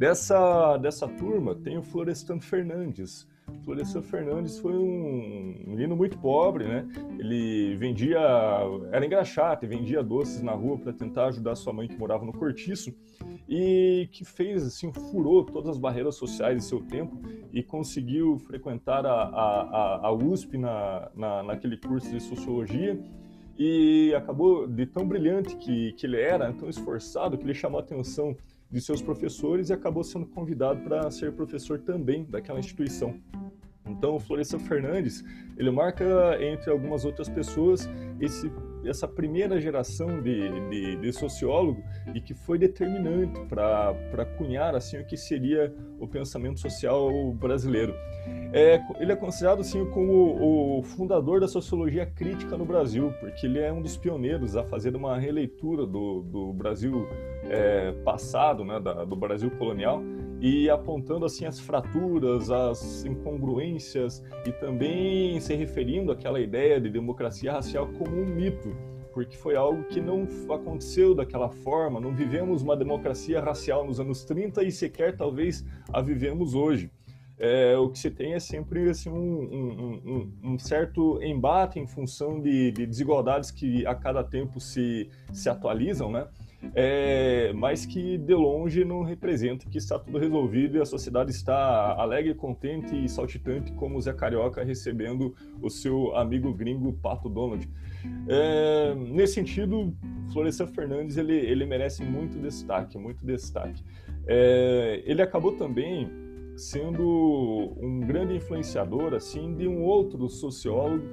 Dessa, 0.00 0.78
dessa 0.78 1.06
turma 1.06 1.54
tem 1.54 1.76
o 1.76 1.82
Florestan 1.82 2.40
Fernandes. 2.40 3.28
Florestan 3.62 4.00
Fernandes 4.00 4.58
foi 4.58 4.72
um 4.72 5.62
menino 5.66 5.94
muito 5.94 6.18
pobre, 6.18 6.64
né? 6.64 6.88
Ele 7.18 7.76
vendia, 7.76 8.18
era 8.92 9.04
engraxate, 9.04 9.66
vendia 9.66 10.02
doces 10.02 10.40
na 10.40 10.52
rua 10.52 10.78
para 10.78 10.94
tentar 10.94 11.26
ajudar 11.26 11.54
sua 11.54 11.74
mãe 11.74 11.86
que 11.86 11.98
morava 11.98 12.24
no 12.24 12.32
cortiço 12.32 12.94
e 13.46 14.08
que 14.10 14.24
fez 14.24 14.66
assim, 14.66 14.90
furou 14.90 15.44
todas 15.44 15.72
as 15.72 15.78
barreiras 15.78 16.14
sociais 16.14 16.56
de 16.56 16.64
seu 16.64 16.80
tempo 16.80 17.20
e 17.52 17.62
conseguiu 17.62 18.38
frequentar 18.38 19.04
a, 19.04 19.12
a, 19.12 20.06
a 20.06 20.12
USP 20.12 20.56
na, 20.56 21.10
na, 21.14 21.42
naquele 21.42 21.76
curso 21.76 22.10
de 22.10 22.20
sociologia 22.20 22.98
e 23.58 24.14
acabou 24.14 24.66
de 24.66 24.86
tão 24.86 25.06
brilhante 25.06 25.56
que, 25.56 25.92
que 25.92 26.06
ele 26.06 26.18
era, 26.18 26.50
tão 26.54 26.70
esforçado, 26.70 27.36
que 27.36 27.44
ele 27.44 27.52
chamou 27.52 27.78
a 27.78 27.82
atenção 27.82 28.34
de 28.70 28.80
seus 28.80 29.02
professores 29.02 29.68
e 29.68 29.72
acabou 29.72 30.04
sendo 30.04 30.26
convidado 30.26 30.80
para 30.80 31.10
ser 31.10 31.32
professor 31.32 31.80
também 31.80 32.24
daquela 32.24 32.58
instituição. 32.58 33.20
Então, 33.86 34.14
o 34.14 34.20
Florestan 34.20 34.58
Fernandes, 34.60 35.24
ele 35.56 35.70
marca, 35.70 36.04
entre 36.40 36.70
algumas 36.70 37.04
outras 37.04 37.28
pessoas, 37.28 37.88
esse, 38.20 38.50
essa 38.84 39.08
primeira 39.08 39.60
geração 39.60 40.22
de, 40.22 40.68
de, 40.70 40.96
de 40.96 41.12
sociólogo 41.12 41.82
e 42.14 42.20
que 42.20 42.34
foi 42.34 42.58
determinante 42.58 43.40
para 43.48 44.24
cunhar 44.38 44.74
assim, 44.74 44.98
o 44.98 45.06
que 45.06 45.16
seria 45.16 45.74
o 46.00 46.08
pensamento 46.08 46.58
social 46.58 47.10
brasileiro. 47.34 47.94
É, 48.52 48.80
ele 48.98 49.12
é 49.12 49.16
considerado 49.16 49.60
assim, 49.60 49.84
como 49.86 50.78
o 50.78 50.82
fundador 50.82 51.40
da 51.40 51.46
sociologia 51.46 52.04
crítica 52.04 52.56
no 52.56 52.64
Brasil, 52.64 53.12
porque 53.20 53.46
ele 53.46 53.58
é 53.58 53.72
um 53.72 53.80
dos 53.80 53.96
pioneiros 53.96 54.56
a 54.56 54.64
fazer 54.64 54.96
uma 54.96 55.16
releitura 55.18 55.86
do, 55.86 56.22
do 56.22 56.52
Brasil 56.52 57.06
é, 57.44 57.92
passado, 58.04 58.64
né, 58.64 58.80
da, 58.80 59.04
do 59.04 59.14
Brasil 59.14 59.50
colonial, 59.52 60.02
e 60.40 60.70
apontando 60.70 61.26
assim 61.26 61.44
as 61.44 61.60
fraturas, 61.60 62.50
as 62.50 63.04
incongruências 63.04 64.24
e 64.46 64.52
também 64.52 65.38
se 65.38 65.54
referindo 65.54 66.10
àquela 66.10 66.40
ideia 66.40 66.80
de 66.80 66.88
democracia 66.88 67.52
racial 67.52 67.88
como 67.98 68.16
um 68.16 68.26
mito, 68.26 68.74
porque 69.20 69.36
foi 69.36 69.54
algo 69.54 69.84
que 69.84 70.00
não 70.00 70.26
aconteceu 70.50 71.14
daquela 71.14 71.50
forma, 71.50 72.00
não 72.00 72.14
vivemos 72.14 72.62
uma 72.62 72.74
democracia 72.74 73.38
racial 73.38 73.84
nos 73.84 74.00
anos 74.00 74.24
30 74.24 74.62
e 74.62 74.72
sequer 74.72 75.14
talvez 75.14 75.62
a 75.92 76.00
vivemos 76.00 76.54
hoje. 76.54 76.90
É, 77.38 77.76
o 77.76 77.90
que 77.90 77.98
se 77.98 78.10
tem 78.10 78.32
é 78.32 78.40
sempre 78.40 78.88
assim, 78.88 79.10
um, 79.10 79.14
um, 79.14 80.32
um, 80.44 80.52
um 80.52 80.58
certo 80.58 81.22
embate 81.22 81.78
em 81.78 81.86
função 81.86 82.40
de, 82.40 82.70
de, 82.72 82.86
desigualdades 82.86 83.50
que 83.50 83.86
a 83.86 83.94
cada 83.94 84.24
tempo 84.24 84.58
se, 84.58 85.10
se 85.32 85.50
atualizam, 85.50 86.10
né? 86.10 86.26
É, 86.74 87.52
mas 87.54 87.86
que 87.86 88.18
de 88.18 88.34
longe 88.34 88.84
não 88.84 89.02
representa 89.02 89.68
que 89.68 89.78
está 89.78 89.98
tudo 89.98 90.18
resolvido 90.18 90.76
e 90.76 90.80
a 90.80 90.84
sociedade 90.84 91.30
está 91.30 91.94
alegre, 91.94 92.34
contente 92.34 92.94
e 92.94 93.08
saltitante 93.08 93.72
como 93.72 93.96
o 93.96 94.00
Zé 94.00 94.12
Carioca 94.12 94.62
recebendo 94.62 95.34
o 95.60 95.70
seu 95.70 96.14
amigo 96.16 96.52
gringo 96.52 96.92
Pato 96.92 97.28
Donald. 97.28 97.68
É, 98.28 98.94
nesse 98.94 99.34
sentido, 99.34 99.94
Florestan 100.32 100.66
Fernandes 100.66 101.16
ele, 101.16 101.34
ele 101.34 101.64
merece 101.64 102.04
muito 102.04 102.38
destaque, 102.38 102.98
muito 102.98 103.24
destaque. 103.24 103.82
É, 104.26 105.02
ele 105.06 105.22
acabou 105.22 105.52
também 105.52 106.08
sendo 106.56 107.74
um 107.80 108.00
grande 108.00 108.36
influenciador 108.36 109.14
assim 109.14 109.54
de 109.54 109.66
um 109.66 109.82
outro 109.82 110.28
sociólogo 110.28 111.04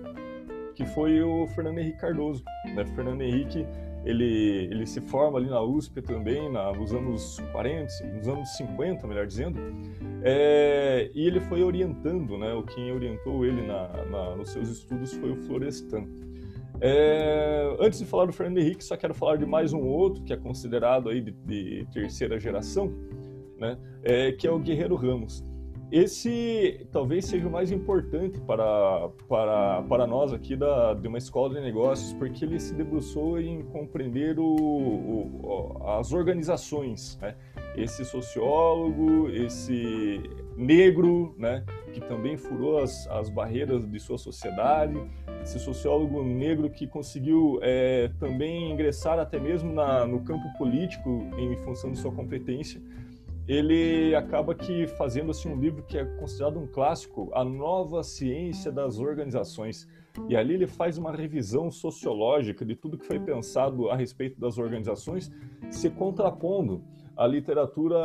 que 0.75 0.85
foi 0.85 1.21
o 1.23 1.47
Fernando 1.47 1.79
Henrique 1.79 1.97
Cardoso. 1.97 2.43
Né? 2.75 2.85
Fernando 2.85 3.21
Henrique 3.21 3.65
ele, 4.07 4.69
ele 4.71 4.85
se 4.85 5.01
forma 5.01 5.37
ali 5.37 5.49
na 5.49 5.61
USP 5.61 6.01
também, 6.01 6.49
na, 6.49 6.71
nos 6.71 6.93
anos 6.93 7.39
40, 7.51 8.05
nos 8.15 8.27
anos 8.27 8.49
50, 8.55 9.05
melhor 9.05 9.27
dizendo, 9.27 9.59
é, 10.23 11.11
e 11.13 11.27
ele 11.27 11.41
foi 11.41 11.61
orientando, 11.61 12.37
né, 12.37 12.53
o 12.53 12.63
quem 12.63 12.89
orientou 12.93 13.45
ele 13.45 13.61
na, 13.67 13.89
na, 14.05 14.35
nos 14.37 14.49
seus 14.51 14.69
estudos 14.69 15.11
foi 15.13 15.31
o 15.31 15.35
Florestan. 15.43 16.05
É, 16.79 17.75
antes 17.81 17.99
de 17.99 18.05
falar 18.05 18.25
do 18.25 18.31
Fernando 18.31 18.59
Henrique, 18.59 18.83
só 18.83 18.95
quero 18.95 19.13
falar 19.13 19.35
de 19.35 19.45
mais 19.45 19.73
um 19.73 19.81
outro 19.81 20.23
que 20.23 20.31
é 20.31 20.37
considerado 20.37 21.09
aí 21.09 21.19
de, 21.19 21.31
de 21.31 21.85
terceira 21.91 22.39
geração, 22.39 22.93
né, 23.59 23.77
é, 24.03 24.31
que 24.31 24.47
é 24.47 24.51
o 24.51 24.57
Guerreiro 24.57 24.95
Ramos. 24.95 25.43
Esse 25.89 26.85
talvez 26.91 27.25
seja 27.25 27.47
o 27.47 27.51
mais 27.51 27.71
importante 27.71 28.41
para, 28.41 29.09
para, 29.27 29.81
para 29.83 30.05
nós 30.05 30.33
aqui 30.33 30.53
da, 30.53 30.93
de 30.93 31.07
uma 31.07 31.17
escola 31.17 31.55
de 31.55 31.61
negócios, 31.61 32.11
porque 32.13 32.43
ele 32.43 32.59
se 32.59 32.73
debruçou 32.73 33.39
em 33.39 33.63
compreender 33.63 34.37
o, 34.37 34.45
o, 34.45 35.81
as 35.85 36.11
organizações. 36.11 37.17
Né? 37.21 37.35
Esse 37.77 38.03
sociólogo, 38.03 39.29
esse 39.29 40.21
negro, 40.57 41.33
né? 41.37 41.63
que 41.93 42.01
também 42.01 42.35
furou 42.35 42.79
as, 42.79 43.07
as 43.07 43.29
barreiras 43.29 43.89
de 43.89 43.99
sua 43.99 44.17
sociedade, 44.17 45.01
esse 45.41 45.57
sociólogo 45.57 46.21
negro 46.21 46.69
que 46.69 46.85
conseguiu 46.85 47.59
é, 47.61 48.11
também 48.19 48.73
ingressar 48.73 49.19
até 49.19 49.39
mesmo 49.39 49.71
na, 49.71 50.05
no 50.05 50.19
campo 50.19 50.51
político 50.57 51.25
em 51.37 51.55
função 51.63 51.93
de 51.93 51.97
sua 51.97 52.11
competência 52.11 52.81
ele 53.47 54.13
acaba 54.13 54.53
que 54.53 54.87
fazendo 54.87 55.31
assim 55.31 55.47
um 55.49 55.57
livro 55.57 55.81
que 55.83 55.97
é 55.97 56.03
considerado 56.03 56.59
um 56.59 56.67
clássico, 56.67 57.31
A 57.33 57.45
Nova 57.45 58.03
Ciência 58.03 58.71
das 58.71 58.99
Organizações. 58.99 59.87
E 60.27 60.35
ali 60.35 60.55
ele 60.55 60.67
faz 60.67 60.97
uma 60.97 61.11
revisão 61.11 61.71
sociológica 61.71 62.65
de 62.65 62.75
tudo 62.75 62.97
que 62.97 63.05
foi 63.05 63.19
pensado 63.19 63.89
a 63.89 63.95
respeito 63.95 64.37
das 64.39 64.57
organizações, 64.57 65.31
se 65.69 65.89
contrapondo 65.89 66.83
à 67.15 67.25
literatura 67.25 67.97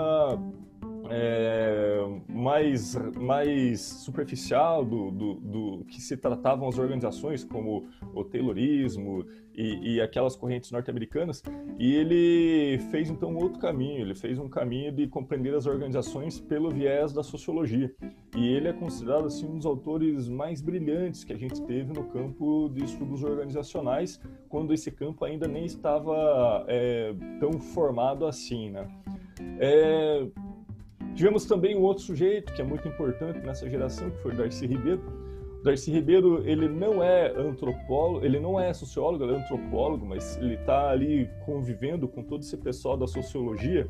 é, 1.15 1.99
mais, 2.27 2.97
mais 3.21 3.83
superficial 3.83 4.83
do, 4.83 5.11
do, 5.11 5.35
do, 5.35 5.85
que 5.85 6.01
se 6.01 6.17
tratavam 6.17 6.67
as 6.67 6.79
organizações, 6.79 7.45
como 7.45 7.87
o 8.15 8.25
Taylorismo 8.25 9.27
e, 9.55 9.97
e 9.97 10.01
aquelas 10.01 10.35
correntes 10.35 10.71
norte-americanas, 10.71 11.43
e 11.79 11.95
ele 11.95 12.79
fez 12.91 13.11
então 13.11 13.37
outro 13.37 13.61
caminho, 13.61 14.01
ele 14.01 14.15
fez 14.15 14.39
um 14.39 14.49
caminho 14.49 14.91
de 14.91 15.07
compreender 15.07 15.55
as 15.55 15.67
organizações 15.67 16.41
pelo 16.41 16.71
viés 16.71 17.13
da 17.13 17.23
sociologia. 17.23 17.95
E 18.35 18.49
ele 18.49 18.69
é 18.69 18.73
considerado 18.73 19.27
assim, 19.27 19.47
um 19.47 19.59
dos 19.59 19.67
autores 19.67 20.27
mais 20.31 20.63
brilhantes 20.63 21.25
que 21.25 21.35
a 21.35 21.39
gente 21.39 21.61
teve 21.63 21.93
no 21.93 22.05
campo 22.05 22.71
de 22.71 22.85
estudos 22.85 23.23
organizacionais, 23.23 24.19
quando 24.49 24.73
esse 24.73 24.91
campo 24.91 25.27
ainda 25.27 25.47
nem 25.47 25.67
estava 25.67 26.65
é, 26.69 27.15
tão 27.39 27.61
formado 27.61 28.25
assim. 28.25 28.71
Né? 28.71 28.89
É, 29.59 30.27
Tivemos 31.15 31.45
também 31.45 31.77
um 31.77 31.83
outro 31.83 32.03
sujeito 32.03 32.53
que 32.53 32.63
é 32.63 32.65
muito 32.65 32.89
importante 32.89 33.39
nessa 33.41 33.69
geração, 33.69 34.11
que 34.11 34.19
foi 34.19 34.33
o 34.33 34.37
Darcy 34.37 34.67
Ribeiro. 34.67 35.03
Darcy 35.63 35.93
Ribeiro, 35.93 36.43
ele 36.45 36.69
não 36.69 37.03
é 37.03 37.29
antropólogo, 37.37 38.25
ele 38.25 38.41
não 38.41 38.59
é 38.59 38.73
sociólogo, 38.73 39.23
ele 39.23 39.35
é 39.35 39.37
antropólogo, 39.37 40.05
mas 40.05 40.37
ele 40.39 40.55
está 40.55 40.91
ali 40.91 41.31
convivendo 41.45 42.09
com 42.09 42.23
todo 42.23 42.41
esse 42.41 42.57
pessoal 42.57 42.97
da 42.97 43.07
sociologia 43.07 43.89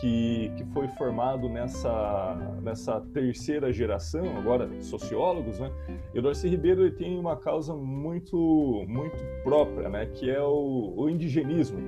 que, 0.00 0.50
que 0.56 0.64
foi 0.72 0.88
formado 0.88 1.48
nessa, 1.48 2.58
nessa 2.62 3.00
terceira 3.12 3.72
geração, 3.72 4.36
agora 4.36 4.68
sociólogos, 4.80 5.60
né? 5.60 5.70
E 6.12 6.18
o 6.18 6.22
Darcy 6.22 6.48
Ribeiro 6.48 6.82
ele 6.82 6.92
tem 6.92 7.16
uma 7.18 7.36
causa 7.36 7.74
muito, 7.74 8.84
muito 8.88 9.16
própria, 9.44 9.88
né? 9.88 10.06
Que 10.06 10.30
é 10.30 10.42
o, 10.42 10.94
o 10.96 11.08
indigenismo. 11.08 11.78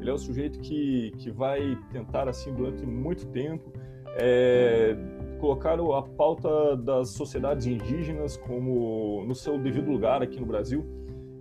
Ele 0.00 0.10
é 0.10 0.12
o 0.12 0.18
sujeito 0.18 0.60
que, 0.60 1.12
que 1.18 1.30
vai 1.30 1.76
tentar, 1.90 2.28
assim, 2.28 2.54
durante 2.54 2.86
muito 2.86 3.26
tempo, 3.28 3.72
é, 4.18 4.96
colocaram 5.38 5.92
a 5.94 6.02
pauta 6.02 6.76
das 6.76 7.10
sociedades 7.10 7.66
indígenas 7.66 8.36
como 8.36 9.24
no 9.26 9.34
seu 9.34 9.58
devido 9.58 9.90
lugar 9.90 10.22
aqui 10.22 10.40
no 10.40 10.46
Brasil. 10.46 10.84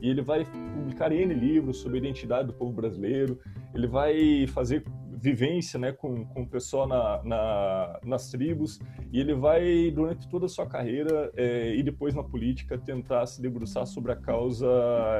E 0.02 0.10
ele 0.10 0.22
vai 0.22 0.46
publicar 0.46 1.12
N 1.12 1.34
livros 1.34 1.78
sobre 1.78 1.98
a 1.98 2.02
identidade 2.02 2.48
do 2.48 2.54
povo 2.54 2.74
brasileiro, 2.74 3.40
ele 3.74 3.88
vai 3.88 4.46
fazer 4.48 4.84
vivência 5.18 5.80
né, 5.80 5.92
com, 5.92 6.26
com 6.26 6.44
o 6.44 6.48
pessoal 6.48 6.88
na, 6.88 7.24
na, 7.24 8.00
nas 8.04 8.30
tribos, 8.30 8.80
e 9.12 9.20
ele 9.20 9.34
vai, 9.34 9.90
durante 9.90 10.28
toda 10.28 10.46
a 10.46 10.50
sua 10.50 10.68
carreira 10.68 11.32
é, 11.36 11.74
e 11.76 11.82
depois 11.82 12.14
na 12.14 12.24
política, 12.24 12.78
tentar 12.78 13.26
se 13.26 13.42
debruçar 13.42 13.88
sobre 13.88 14.12
a 14.12 14.16
causa 14.16 14.68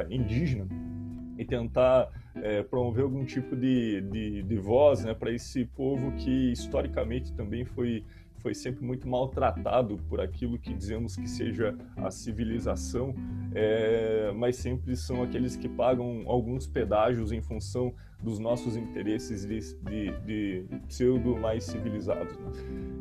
indígena 0.10 0.68
e 1.38 1.46
tentar 1.46 2.10
é, 2.42 2.64
promover 2.64 3.04
algum 3.04 3.26
tipo 3.26 3.56
de, 3.56 4.02
de, 4.02 4.44
de 4.44 4.58
voz 4.58 5.04
né, 5.04 5.14
para 5.14 5.32
esse 5.32 5.66
povo 5.66 6.12
que 6.14 6.52
historicamente 6.52 7.34
também 7.34 7.66
foi, 7.66 8.04
foi 8.46 8.54
sempre 8.54 8.86
muito 8.86 9.08
maltratado 9.10 9.98
por 10.08 10.22
aquilo 10.22 10.60
que 10.60 10.72
dizemos 10.72 11.16
que 11.16 11.28
seja 11.28 11.76
a 11.98 12.12
civilização, 12.12 13.12
é, 13.56 14.32
mas 14.36 14.58
sempre 14.58 14.96
são 14.96 15.24
aqueles 15.24 15.56
que 15.56 15.68
pagam 15.68 16.22
alguns 16.28 16.68
pedágios 16.68 17.32
em 17.32 17.42
função 17.42 17.92
dos 18.22 18.38
nossos 18.38 18.78
interesses 18.78 19.48
de, 19.48 19.60
de, 19.82 20.12
de 20.20 20.66
pseudo 20.88 21.36
mais 21.36 21.64
civilizados. 21.64 22.38
Né? 22.38 22.52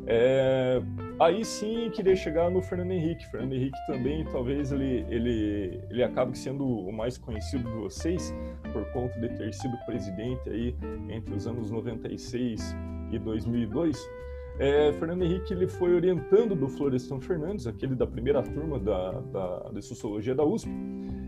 É, 0.07 0.81
aí 1.19 1.45
sim 1.45 1.91
queria 1.91 2.15
chegar 2.15 2.49
no 2.49 2.59
Fernando 2.59 2.93
Henrique. 2.93 3.29
Fernando 3.29 3.53
Henrique 3.53 3.77
também, 3.85 4.25
talvez 4.25 4.71
ele, 4.71 5.05
ele, 5.09 5.79
ele 5.91 6.01
acabe 6.01 6.35
sendo 6.35 6.65
o 6.65 6.91
mais 6.91 7.19
conhecido 7.19 7.69
de 7.69 7.77
vocês 7.77 8.33
por 8.73 8.83
conta 8.93 9.19
de 9.19 9.29
ter 9.29 9.53
sido 9.53 9.77
presidente 9.85 10.49
aí 10.49 10.75
entre 11.07 11.35
os 11.35 11.45
anos 11.45 11.69
96 11.69 12.75
e 13.11 13.19
2002. 13.19 14.25
É, 14.57 14.93
Fernando 14.93 15.23
Henrique 15.23 15.53
ele 15.53 15.67
foi 15.67 15.93
orientando 15.93 16.55
do 16.55 16.69
Florestan 16.69 17.19
Fernandes, 17.19 17.67
aquele 17.67 17.93
da 17.93 18.07
primeira 18.07 18.41
turma 18.41 18.79
da, 18.79 19.11
da, 19.11 19.69
de 19.73 19.81
Sociologia 19.81 20.33
da 20.33 20.45
USP, 20.45 20.69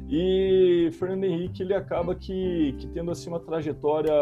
e 0.10 0.90
Fernando 0.94 1.26
Henrique 1.26 1.62
ele 1.62 1.74
acaba 1.74 2.16
que, 2.16 2.74
que 2.78 2.88
tendo 2.88 3.12
assim 3.12 3.30
uma 3.30 3.42
trajetória 3.42 4.14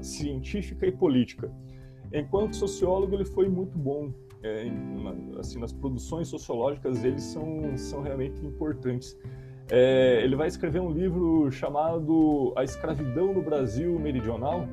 científica 0.00 0.86
e 0.86 0.92
política. 0.92 1.52
Enquanto 2.12 2.56
sociólogo 2.56 3.14
ele 3.14 3.26
foi 3.26 3.46
muito 3.46 3.76
bom, 3.76 4.10
é, 4.42 4.70
assim 5.38 5.60
nas 5.60 5.72
produções 5.72 6.28
sociológicas 6.28 7.04
eles 7.04 7.22
são, 7.24 7.76
são 7.76 8.00
realmente 8.00 8.44
importantes. 8.44 9.14
É, 9.70 10.22
ele 10.24 10.34
vai 10.34 10.48
escrever 10.48 10.80
um 10.80 10.90
livro 10.90 11.50
chamado 11.52 12.54
A 12.56 12.64
Escravidão 12.64 13.34
no 13.34 13.42
Brasil 13.42 13.98
Meridional, 13.98 14.66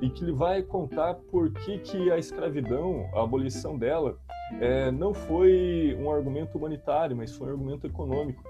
e 0.00 0.10
que 0.10 0.24
ele 0.24 0.32
vai 0.32 0.62
contar 0.62 1.14
por 1.14 1.50
que, 1.52 1.78
que 1.78 2.10
a 2.10 2.18
escravidão, 2.18 3.08
a 3.14 3.22
abolição 3.22 3.78
dela, 3.78 4.18
é, 4.60 4.90
não 4.90 5.12
foi 5.14 5.96
um 5.98 6.10
argumento 6.10 6.56
humanitário, 6.58 7.16
mas 7.16 7.34
foi 7.34 7.48
um 7.48 7.50
argumento 7.52 7.86
econômico. 7.86 8.42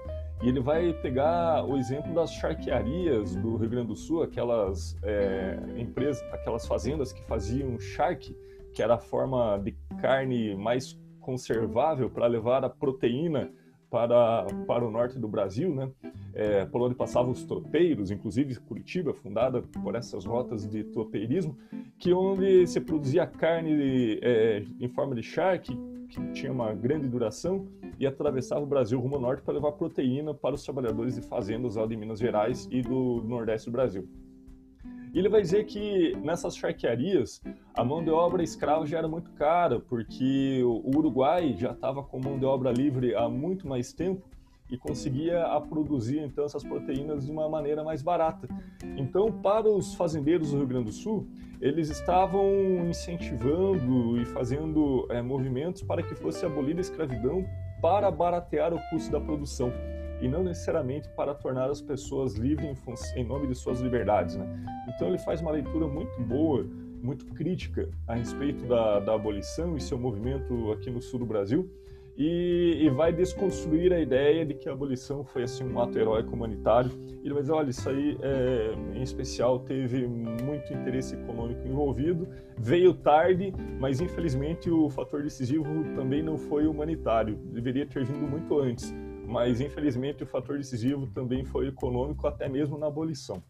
E 0.43 0.49
ele 0.49 0.59
vai 0.59 0.93
pegar 0.93 1.65
o 1.65 1.77
exemplo 1.77 2.13
das 2.13 2.31
charquearias 2.31 3.35
do 3.35 3.57
Rio 3.57 3.69
Grande 3.69 3.87
do 3.87 3.95
Sul, 3.95 4.21
aquelas 4.21 4.95
é, 5.01 5.57
empresas, 5.77 6.21
aquelas 6.31 6.67
fazendas 6.67 7.11
que 7.11 7.23
faziam 7.23 7.79
charque, 7.79 8.37
que 8.73 8.83
era 8.83 8.95
a 8.95 8.99
forma 8.99 9.57
de 9.57 9.71
carne 9.99 10.55
mais 10.55 10.99
conservável 11.19 12.09
para 12.09 12.27
levar 12.27 12.63
a 12.63 12.69
proteína 12.69 13.51
para, 13.89 14.45
para 14.65 14.85
o 14.85 14.91
norte 14.91 15.17
do 15.17 15.27
Brasil, 15.27 15.73
né? 15.73 15.89
É, 16.33 16.65
por 16.65 16.81
onde 16.81 16.93
passavam 16.93 17.31
os 17.31 17.43
tropeiros, 17.43 18.11
inclusive 18.11 18.59
Curitiba, 18.59 19.13
fundada 19.13 19.61
por 19.61 19.95
essas 19.95 20.23
rotas 20.23 20.67
de 20.67 20.83
tropeirismo, 20.83 21.57
que 21.97 22.13
onde 22.13 22.67
se 22.67 22.79
produzia 22.79 23.25
carne 23.25 24.19
é, 24.21 24.63
em 24.79 24.87
forma 24.87 25.15
de 25.15 25.23
charque, 25.23 25.75
que 26.09 26.31
tinha 26.33 26.51
uma 26.51 26.73
grande 26.73 27.07
duração, 27.07 27.67
e 27.99 28.05
atravessava 28.05 28.61
o 28.61 28.67
Brasil 28.67 28.99
rumo 28.99 29.15
ao 29.15 29.21
norte 29.21 29.41
para 29.41 29.55
levar 29.55 29.71
proteína 29.71 30.33
para 30.33 30.53
os 30.53 30.63
trabalhadores 30.63 31.15
de 31.15 31.21
fazendas 31.21 31.75
lá 31.75 31.85
de 31.87 31.97
Minas 31.97 32.19
Gerais 32.19 32.67
e 32.71 32.81
do 32.81 33.23
nordeste 33.23 33.69
do 33.69 33.71
Brasil. 33.71 34.07
E 35.17 35.19
ele 35.19 35.29
vai 35.29 35.41
dizer 35.41 35.65
que 35.65 36.15
nessas 36.17 36.55
charquearias 36.55 37.41
a 37.73 37.83
mão 37.83 38.03
de 38.03 38.11
obra 38.11 38.43
escrava 38.43 38.85
já 38.85 38.99
era 38.99 39.07
muito 39.07 39.31
cara, 39.31 39.79
porque 39.79 40.61
o 40.63 40.95
Uruguai 40.95 41.55
já 41.57 41.71
estava 41.71 42.03
com 42.03 42.19
mão 42.19 42.37
de 42.37 42.45
obra 42.45 42.71
livre 42.71 43.15
há 43.15 43.27
muito 43.27 43.67
mais 43.67 43.91
tempo 43.91 44.29
e 44.69 44.77
conseguia 44.77 45.43
a 45.45 45.59
produzir 45.59 46.19
então 46.19 46.45
essas 46.45 46.63
proteínas 46.63 47.25
de 47.25 47.31
uma 47.31 47.49
maneira 47.49 47.83
mais 47.83 48.03
barata. 48.03 48.47
Então, 48.95 49.31
para 49.31 49.67
os 49.67 49.95
fazendeiros 49.95 50.51
do 50.51 50.57
Rio 50.57 50.67
Grande 50.67 50.85
do 50.85 50.93
Sul, 50.93 51.27
eles 51.59 51.89
estavam 51.89 52.45
incentivando 52.87 54.21
e 54.21 54.25
fazendo 54.25 55.07
é, 55.09 55.19
movimentos 55.19 55.81
para 55.81 56.03
que 56.03 56.13
fosse 56.13 56.45
abolida 56.45 56.79
a 56.79 56.81
escravidão 56.81 57.43
para 57.81 58.11
baratear 58.11 58.71
o 58.71 58.79
custo 58.91 59.11
da 59.11 59.19
produção 59.19 59.73
e 60.21 60.27
não 60.27 60.43
necessariamente 60.43 61.09
para 61.09 61.33
tornar 61.33 61.69
as 61.69 61.81
pessoas 61.81 62.35
livres 62.35 62.79
em, 63.15 63.23
nome 63.23 63.47
de 63.47 63.55
suas 63.55 63.79
liberdades. 63.79 64.35
Né? 64.35 64.47
Então 64.89 65.07
ele 65.07 65.19
faz 65.19 65.41
uma 65.41 65.51
leitura 65.51 65.87
muito 65.87 66.19
boa, 66.21 66.65
muito 67.01 67.25
crítica 67.33 67.89
a 68.07 68.15
respeito 68.15 68.65
da, 68.65 68.99
da 68.99 69.13
abolição 69.13 69.75
e 69.75 69.81
seu 69.81 69.97
movimento 69.97 70.71
aqui 70.71 70.89
no 70.89 71.01
sul 71.01 71.19
do 71.19 71.25
Brasil 71.25 71.69
e, 72.17 72.79
e, 72.81 72.89
vai 72.89 73.13
desconstruir 73.13 73.93
a 73.93 73.99
ideia 73.99 74.43
de 74.43 74.55
que 74.55 74.67
a 74.67 74.71
abolição 74.71 75.23
foi 75.23 75.43
assim 75.43 75.63
um 75.63 75.79
ato 75.79 75.99
heróico 75.99 76.33
humanitário. 76.33 76.89
Ele 77.23 77.31
vai 77.31 77.43
dizer, 77.43 77.53
olha, 77.53 77.69
isso 77.69 77.87
aí 77.87 78.17
é, 78.23 78.73
em 78.95 79.03
especial 79.03 79.59
teve 79.59 80.07
muito 80.07 80.73
interesse 80.73 81.13
econômico 81.13 81.67
envolvido, 81.67 82.27
veio 82.57 82.95
tarde, 82.95 83.53
mas 83.79 84.01
infelizmente 84.01 84.67
o 84.67 84.89
fator 84.89 85.21
decisivo 85.21 85.63
também 85.95 86.23
não 86.23 86.39
foi 86.39 86.65
humanitário, 86.65 87.35
deveria 87.53 87.85
ter 87.85 88.03
vindo 88.03 88.27
muito 88.27 88.59
antes 88.59 88.91
mas 89.27 89.59
infelizmente 89.59 90.23
o 90.23 90.25
fator 90.25 90.57
decisivo 90.57 91.05
também 91.07 91.43
foi 91.43 91.67
econômico, 91.67 92.25
até 92.25 92.47
mesmo 92.47 92.77
na 92.77 92.87
abolição. 92.87 93.43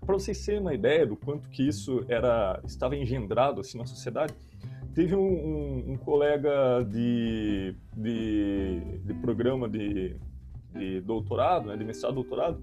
Para 0.00 0.14
vocês 0.14 0.44
terem 0.46 0.60
uma 0.60 0.72
ideia 0.72 1.04
do 1.04 1.16
quanto 1.16 1.50
que 1.50 1.66
isso 1.66 2.04
era 2.08 2.60
estava 2.64 2.94
engendrado 2.94 3.60
assim 3.60 3.76
na 3.76 3.84
sociedade, 3.84 4.32
teve 4.94 5.16
um, 5.16 5.20
um, 5.20 5.92
um 5.92 5.96
colega 5.96 6.84
de, 6.88 7.74
de, 7.96 8.80
de 9.04 9.14
programa 9.14 9.68
de, 9.68 10.16
de 10.72 11.00
doutorado, 11.00 11.66
né, 11.66 11.76
de 11.76 11.84
mestrado 11.84 12.14
doutorado, 12.14 12.62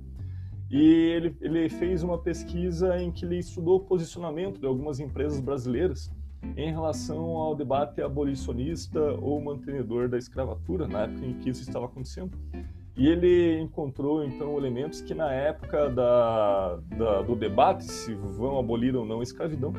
e 0.72 0.82
ele, 0.82 1.36
ele 1.42 1.70
fez 1.70 2.02
uma 2.02 2.18
pesquisa 2.18 2.98
em 2.98 3.12
que 3.12 3.26
ele 3.26 3.38
estudou 3.38 3.76
o 3.76 3.80
posicionamento 3.82 4.60
de 4.60 4.66
algumas 4.66 5.02
empresas 5.02 5.42
brasileiras 5.42 6.10
em 6.56 6.72
relação 6.72 7.38
ao 7.38 7.56
debate 7.56 8.02
abolicionista 8.02 9.00
ou 9.22 9.42
mantenedor 9.42 10.10
da 10.10 10.18
escravatura, 10.18 10.88
na 10.88 11.04
época 11.04 11.26
em 11.26 11.34
que 11.34 11.50
isso 11.50 11.62
estava 11.62 11.86
acontecendo. 11.86 12.32
E 12.96 13.08
ele 13.08 13.60
encontrou, 13.60 14.24
então, 14.24 14.56
elementos 14.56 15.02
que, 15.02 15.16
na 15.16 15.32
época 15.34 15.90
da, 15.90 16.80
da, 16.96 17.22
do 17.24 17.36
debate, 17.36 17.86
se 17.86 18.14
vão 18.14 18.60
abolir 18.60 18.96
ou 18.96 19.04
não 19.04 19.20
a 19.20 19.24
escravidão, 19.24 19.74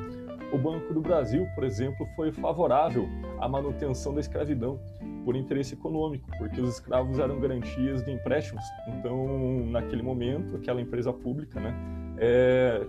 o 0.53 0.59
Banco 0.59 0.93
do 0.93 1.01
Brasil, 1.01 1.47
por 1.55 1.63
exemplo, 1.63 2.05
foi 2.17 2.33
favorável 2.33 3.09
à 3.41 3.49
manutenção 3.49 4.15
da 4.15 4.21
escravidão 4.21 4.81
por 5.25 5.37
interesse 5.37 5.75
econômico, 5.75 6.29
porque 6.39 6.61
os 6.61 6.75
escravos 6.75 7.19
eram 7.19 7.41
garantias 7.41 8.05
de 8.05 8.11
empréstimos. 8.11 8.65
Então, 8.89 9.65
naquele 9.67 10.03
momento, 10.03 10.57
aquela 10.57 10.81
empresa 10.81 11.13
pública 11.13 11.61
né, 11.61 11.75
é, 12.19 12.87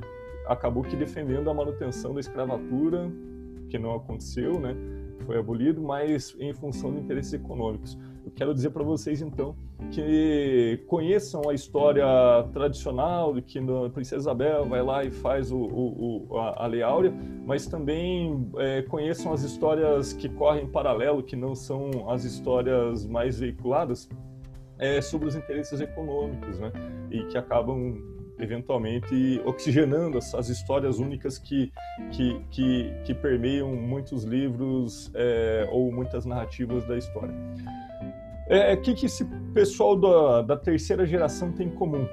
acabou 0.47 0.83
que 0.83 0.95
defendendo 0.95 1.49
a 1.49 1.53
manutenção 1.53 2.13
da 2.13 2.19
escravatura 2.19 3.11
que 3.69 3.77
não 3.77 3.95
aconteceu, 3.95 4.59
né? 4.59 4.75
Foi 5.25 5.37
abolido, 5.37 5.81
mas 5.81 6.35
em 6.39 6.53
função 6.53 6.93
de 6.93 6.99
interesses 6.99 7.33
econômicos. 7.33 7.97
Eu 8.23 8.31
quero 8.31 8.53
dizer 8.53 8.71
para 8.71 8.83
vocês 8.83 9.21
então 9.21 9.55
que 9.91 10.83
conheçam 10.87 11.49
a 11.49 11.53
história 11.53 12.05
tradicional 12.53 13.33
de 13.33 13.41
que 13.41 13.59
a 13.59 13.89
Princesa 13.89 14.21
Isabel 14.21 14.65
vai 14.65 14.81
lá 14.81 15.03
e 15.03 15.11
faz 15.11 15.51
o, 15.51 15.57
o, 15.57 16.27
o 16.29 16.37
a, 16.37 16.63
a 16.63 16.67
Lei 16.67 16.81
Áurea, 16.81 17.13
mas 17.45 17.67
também 17.67 18.49
é, 18.57 18.81
conheçam 18.83 19.31
as 19.31 19.43
histórias 19.43 20.13
que 20.13 20.29
correm 20.29 20.63
em 20.63 20.67
paralelo, 20.67 21.21
que 21.21 21.35
não 21.35 21.53
são 21.53 22.09
as 22.09 22.23
histórias 22.23 23.05
mais 23.05 23.39
veiculadas, 23.39 24.09
é, 24.77 25.01
sobre 25.01 25.27
os 25.27 25.35
interesses 25.35 25.79
econômicos, 25.79 26.59
né? 26.59 26.71
E 27.11 27.23
que 27.25 27.37
acabam 27.37 27.95
eventualmente 28.39 29.41
oxigenando 29.45 30.17
essas 30.17 30.49
histórias 30.49 30.99
únicas 30.99 31.37
que, 31.37 31.71
que, 32.11 32.41
que, 32.51 32.93
que 33.05 33.13
permeiam 33.13 33.75
muitos 33.75 34.23
livros 34.23 35.11
é, 35.13 35.67
ou 35.71 35.91
muitas 35.91 36.25
narrativas 36.25 36.85
da 36.85 36.97
história. 36.97 37.33
O 38.47 38.53
é, 38.53 38.75
que, 38.75 38.93
que 38.93 39.07
esse 39.07 39.25
pessoal 39.53 39.95
da, 39.95 40.41
da 40.41 40.57
terceira 40.57 41.05
geração 41.05 41.51
tem 41.51 41.67
em 41.67 41.71
comum? 41.71 42.07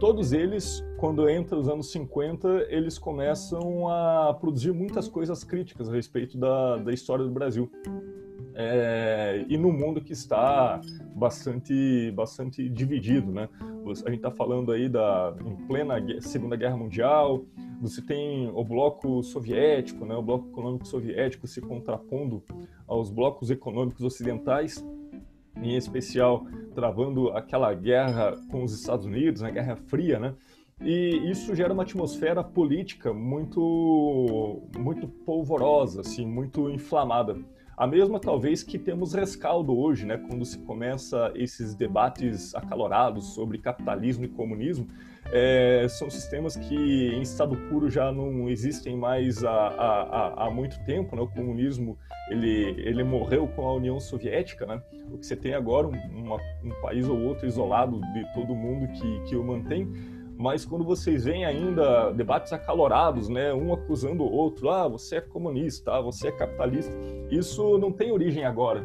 Todos 0.00 0.32
eles, 0.32 0.84
quando 0.98 1.28
entra 1.28 1.56
os 1.56 1.68
anos 1.68 1.90
50, 1.92 2.66
eles 2.68 2.98
começam 2.98 3.88
a 3.88 4.34
produzir 4.34 4.72
muitas 4.72 5.08
coisas 5.08 5.44
críticas 5.44 5.88
a 5.88 5.92
respeito 5.92 6.36
da, 6.36 6.78
da 6.78 6.92
história 6.92 7.24
do 7.24 7.30
Brasil. 7.30 7.70
É, 8.56 9.44
e 9.48 9.58
no 9.58 9.72
mundo 9.72 10.00
que 10.00 10.12
está 10.12 10.80
bastante, 11.14 12.12
bastante 12.12 12.68
dividido, 12.68 13.32
né? 13.32 13.48
A 13.84 14.10
gente 14.10 14.16
está 14.16 14.30
falando 14.30 14.70
aí 14.70 14.88
da 14.88 15.34
em 15.44 15.56
plena 15.66 15.96
Segunda 16.20 16.54
Guerra 16.54 16.76
Mundial, 16.76 17.44
você 17.80 18.00
tem 18.00 18.48
o 18.54 18.64
bloco 18.64 19.22
soviético, 19.24 20.06
né? 20.06 20.14
O 20.14 20.22
bloco 20.22 20.48
econômico 20.48 20.86
soviético 20.86 21.48
se 21.48 21.60
contrapondo 21.60 22.44
aos 22.86 23.10
blocos 23.10 23.50
econômicos 23.50 24.02
ocidentais, 24.02 24.84
em 25.60 25.76
especial 25.76 26.46
travando 26.74 27.30
aquela 27.30 27.74
guerra 27.74 28.36
com 28.50 28.62
os 28.62 28.72
Estados 28.72 29.04
Unidos, 29.04 29.42
a 29.42 29.50
Guerra 29.50 29.74
Fria, 29.74 30.20
né? 30.20 30.32
E 30.80 31.30
isso 31.30 31.54
gera 31.54 31.72
uma 31.72 31.82
atmosfera 31.82 32.42
política 32.42 33.12
muito, 33.12 34.62
muito 34.78 35.08
polvorosa, 35.08 36.02
assim, 36.02 36.26
muito 36.26 36.70
inflamada 36.70 37.36
A 37.76 37.86
mesma, 37.88 38.20
talvez, 38.20 38.62
que 38.62 38.78
temos 38.78 39.12
rescaldo 39.12 39.76
hoje, 39.76 40.06
né, 40.06 40.16
quando 40.16 40.44
se 40.44 40.58
começa 40.58 41.32
esses 41.34 41.74
debates 41.74 42.54
acalorados 42.54 43.34
sobre 43.34 43.58
capitalismo 43.58 44.24
e 44.24 44.28
comunismo. 44.28 44.86
É, 45.32 45.86
são 45.88 46.08
sistemas 46.10 46.54
que 46.54 46.76
em 46.76 47.22
estado 47.22 47.56
puro 47.68 47.90
já 47.90 48.12
não 48.12 48.48
existem 48.48 48.96
mais 48.96 49.42
há, 49.42 49.50
há, 49.50 50.46
há 50.46 50.50
muito 50.50 50.78
tempo. 50.84 51.16
Né? 51.16 51.22
O 51.22 51.26
comunismo 51.26 51.98
ele, 52.30 52.74
ele 52.78 53.02
morreu 53.02 53.48
com 53.48 53.66
a 53.66 53.74
União 53.74 53.98
Soviética. 53.98 54.66
Né? 54.66 54.80
O 55.10 55.18
que 55.18 55.26
você 55.26 55.34
tem 55.34 55.54
agora, 55.54 55.88
um, 55.88 55.96
uma, 56.14 56.36
um 56.62 56.70
país 56.82 57.08
ou 57.08 57.18
outro 57.18 57.46
isolado 57.46 58.00
de 58.12 58.32
todo 58.34 58.54
mundo 58.54 58.86
que, 58.92 59.20
que 59.24 59.34
o 59.34 59.42
mantém 59.42 59.90
mas 60.36 60.64
quando 60.64 60.84
vocês 60.84 61.24
veem 61.24 61.44
ainda 61.44 62.10
debates 62.12 62.52
acalorados, 62.52 63.28
né, 63.28 63.52
um 63.54 63.72
acusando 63.72 64.22
o 64.22 64.32
outro, 64.32 64.68
ah, 64.70 64.88
você 64.88 65.16
é 65.16 65.20
comunista, 65.20 65.92
ah, 65.92 66.00
você 66.00 66.28
é 66.28 66.32
capitalista, 66.32 66.92
isso 67.30 67.78
não 67.78 67.92
tem 67.92 68.10
origem 68.10 68.44
agora. 68.44 68.84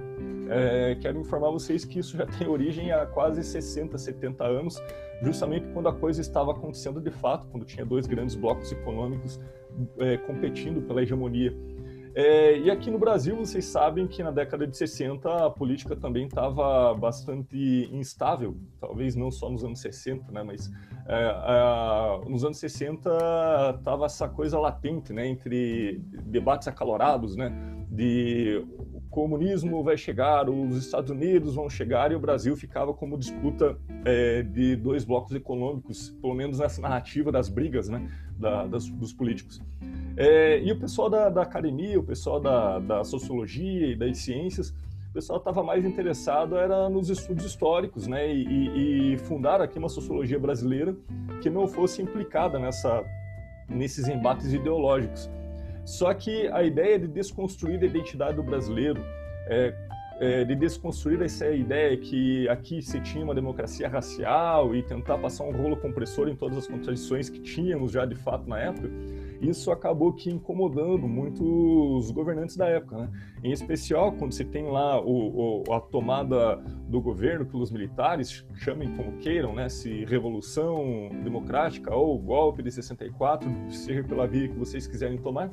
É, 0.51 0.95
quero 0.99 1.19
informar 1.19 1.51
vocês 1.51 1.85
que 1.85 1.99
isso 1.99 2.17
já 2.17 2.25
tem 2.25 2.47
origem 2.47 2.91
há 2.91 3.05
quase 3.05 3.43
60, 3.43 3.97
70 3.97 4.43
anos, 4.43 4.81
justamente 5.21 5.67
quando 5.73 5.89
a 5.89 5.93
coisa 5.93 6.21
estava 6.21 6.51
acontecendo 6.51 6.99
de 6.99 7.11
fato, 7.11 7.47
quando 7.51 7.65
tinha 7.65 7.85
dois 7.85 8.07
grandes 8.07 8.35
blocos 8.35 8.71
econômicos 8.71 9.39
é, 9.99 10.17
competindo 10.17 10.81
pela 10.81 11.03
hegemonia. 11.03 11.55
É, 12.21 12.57
e 12.57 12.69
aqui 12.69 12.91
no 12.91 12.99
Brasil, 12.99 13.33
vocês 13.37 13.63
sabem 13.63 14.05
que 14.05 14.21
na 14.21 14.29
década 14.29 14.67
de 14.67 14.75
60 14.75 15.45
a 15.45 15.49
política 15.49 15.95
também 15.95 16.25
estava 16.25 16.93
bastante 16.93 17.89
instável, 17.93 18.57
talvez 18.77 19.15
não 19.15 19.31
só 19.31 19.49
nos 19.49 19.63
anos 19.63 19.79
60, 19.79 20.29
né, 20.29 20.43
mas 20.43 20.69
é, 21.07 22.29
nos 22.29 22.43
anos 22.43 22.57
60 22.57 23.09
estava 23.77 24.05
essa 24.05 24.27
coisa 24.27 24.59
latente, 24.59 25.13
né, 25.13 25.27
entre 25.27 26.01
debates 26.25 26.67
acalorados, 26.67 27.37
né, 27.37 27.53
de 27.89 28.67
comunismo 29.09 29.83
vai 29.83 29.97
chegar, 29.97 30.49
os 30.49 30.77
Estados 30.77 31.09
Unidos 31.09 31.55
vão 31.55 31.69
chegar 31.69 32.11
e 32.11 32.15
o 32.15 32.19
Brasil 32.19 32.55
ficava 32.55 32.93
como 32.93 33.17
disputa 33.17 33.77
é, 34.05 34.43
de 34.43 34.75
dois 34.75 35.03
blocos 35.03 35.33
econômicos, 35.33 36.11
pelo 36.21 36.33
menos 36.33 36.59
nessa 36.59 36.81
narrativa 36.81 37.31
das 37.31 37.49
brigas, 37.49 37.89
né, 37.89 38.07
da, 38.37 38.67
das, 38.67 38.87
dos 38.87 39.11
políticos. 39.11 39.61
É, 40.15 40.61
e 40.61 40.71
o 40.71 40.79
pessoal 40.79 41.09
da, 41.09 41.29
da, 41.29 41.41
academia, 41.41 41.99
o 41.99 42.03
pessoal 42.03 42.39
da, 42.39 42.79
da 42.79 43.03
sociologia 43.03 43.87
e 43.87 43.95
das 43.95 44.17
ciências, 44.17 44.73
o 45.09 45.13
pessoal 45.13 45.39
estava 45.39 45.63
mais 45.63 45.85
interessado 45.85 46.55
era 46.55 46.87
nos 46.87 47.09
estudos 47.09 47.43
históricos, 47.43 48.05
né? 48.05 48.31
E, 48.31 49.13
e, 49.13 49.17
fundar 49.17 49.59
aqui 49.59 49.79
uma 49.79 49.89
sociologia 49.89 50.37
brasileira 50.37 50.95
que 51.41 51.49
não 51.49 51.67
fosse 51.67 52.01
implicada 52.01 52.59
nessa, 52.59 53.03
nesses 53.67 54.07
embates 54.07 54.53
ideológicos. 54.53 55.29
Só 55.89 56.13
que 56.13 56.47
a 56.49 56.61
ideia 56.61 56.99
de 56.99 57.07
desconstruir 57.07 57.81
a 57.81 57.85
identidade 57.85 58.35
do 58.35 58.43
brasileiro, 58.43 59.03
é, 59.47 59.73
é, 60.19 60.45
de 60.45 60.55
desconstruir 60.55 61.19
essa 61.19 61.49
ideia 61.49 61.97
que 61.97 62.47
aqui 62.47 62.79
se 62.79 63.01
tinha 63.01 63.23
uma 63.23 63.33
democracia 63.33 63.89
racial 63.89 64.75
e 64.75 64.83
tentar 64.83 65.17
passar 65.17 65.45
um 65.45 65.51
rolo 65.51 65.75
compressor 65.75 66.29
em 66.29 66.35
todas 66.35 66.59
as 66.59 66.67
contradições 66.67 67.27
que 67.27 67.39
tínhamos 67.39 67.91
já 67.91 68.05
de 68.05 68.13
fato 68.13 68.47
na 68.47 68.59
época, 68.59 68.87
isso 69.41 69.71
acabou 69.71 70.13
que 70.13 70.29
incomodando 70.29 71.07
muitos 71.07 72.11
governantes 72.11 72.57
da 72.57 72.67
época, 72.67 72.97
né? 72.97 73.09
Em 73.43 73.51
especial 73.51 74.11
quando 74.13 74.33
você 74.33 74.43
tem 74.43 74.65
lá 74.65 74.99
o, 74.99 75.63
o, 75.67 75.73
a 75.73 75.79
tomada 75.79 76.57
do 76.87 77.01
governo 77.01 77.45
pelos 77.45 77.71
militares, 77.71 78.45
chamem 78.55 78.95
como 78.95 79.17
queiram, 79.17 79.53
né? 79.53 79.69
Se 79.69 80.03
revolução 80.05 81.09
democrática 81.23 81.95
ou 81.95 82.17
golpe 82.19 82.61
de 82.61 82.71
64, 82.71 83.49
seja 83.69 84.03
pela 84.03 84.27
via 84.27 84.47
que 84.47 84.57
vocês 84.57 84.85
quiserem 84.87 85.17
tomar, 85.17 85.51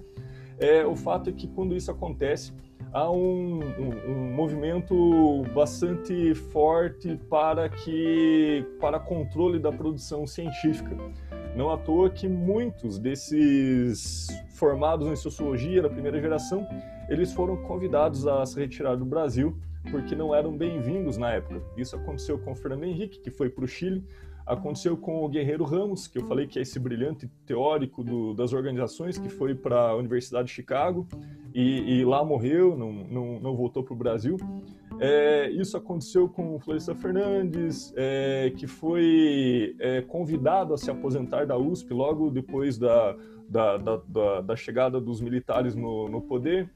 é, 0.59 0.85
o 0.85 0.97
fato 0.97 1.31
é 1.31 1.33
que 1.33 1.47
quando 1.49 1.77
isso 1.77 1.91
acontece, 1.91 2.53
há 2.93 3.11
um, 3.11 3.61
um, 3.61 4.11
um, 4.11 4.35
movimento 4.35 5.43
bastante 5.55 6.35
forte 6.35 7.19
para 7.29 7.69
que 7.69 8.65
para 8.81 8.99
controle 8.99 9.59
da 9.59 9.71
produção 9.71 10.27
científica. 10.27 10.97
Não 11.57 11.71
à 11.71 11.79
toa 11.79 12.11
que 12.11 12.29
muitos 12.29 12.99
desses 12.99 14.27
formados 14.51 15.09
em 15.09 15.17
sociologia 15.17 15.81
da 15.81 15.89
primeira 15.89 16.21
geração, 16.21 16.69
eles 17.09 17.33
foram 17.33 17.57
convidados 17.63 18.27
a 18.27 18.45
se 18.45 18.61
retirar 18.61 18.95
do 18.95 19.07
Brasil 19.07 19.57
porque 19.91 20.15
não 20.15 20.35
eram 20.35 20.55
bem-vindos 20.55 21.17
na 21.17 21.33
época. 21.33 21.63
Isso 21.75 21.97
aconteceu 21.97 22.39
com 22.39 22.53
o 22.53 22.55
Fernando 22.55 22.85
Henrique, 22.85 23.21
que 23.21 23.31
foi 23.31 23.49
para 23.49 23.65
o 23.65 23.67
Chile, 23.67 24.05
aconteceu 24.45 24.99
com 24.99 25.25
o 25.25 25.29
Guerreiro 25.31 25.65
Ramos, 25.65 26.07
que 26.07 26.19
eu 26.19 26.27
falei 26.27 26.47
que 26.47 26.59
é 26.59 26.63
esse 26.63 26.79
brilhante 26.79 27.27
teórico 27.47 28.05
do, 28.05 28.35
das 28.35 28.53
organizações, 28.53 29.17
que 29.17 29.31
foi 29.31 29.55
para 29.55 29.79
a 29.79 29.97
Universidade 29.97 30.49
de 30.49 30.55
Chicago 30.55 31.07
e, 31.55 32.01
e 32.01 32.05
lá 32.05 32.23
morreu, 32.23 32.77
não, 32.77 32.93
não, 32.93 33.41
não 33.41 33.57
voltou 33.57 33.83
para 33.83 33.95
o 33.95 33.97
Brasil. 33.97 34.37
É, 34.99 35.51
isso 35.51 35.77
aconteceu 35.77 36.29
com 36.29 36.55
o 36.55 36.59
Floresta 36.59 36.95
Fernandes, 36.95 37.93
é, 37.97 38.53
que 38.57 38.67
foi 38.67 39.77
é, 39.79 40.01
convidado 40.03 40.73
a 40.73 40.79
se 40.79 40.91
aposentar 40.91 41.47
da 41.47 41.57
USP 41.57 41.93
logo 41.93 42.31
depois 42.31 42.79
da, 42.79 43.15
da, 43.49 43.77
da, 43.77 44.41
da 44.41 44.57
chegada 44.57 45.01
dos 45.01 45.21
militares 45.21 45.75
no, 45.75 46.09
no 46.09 46.21
poder. 46.23 46.71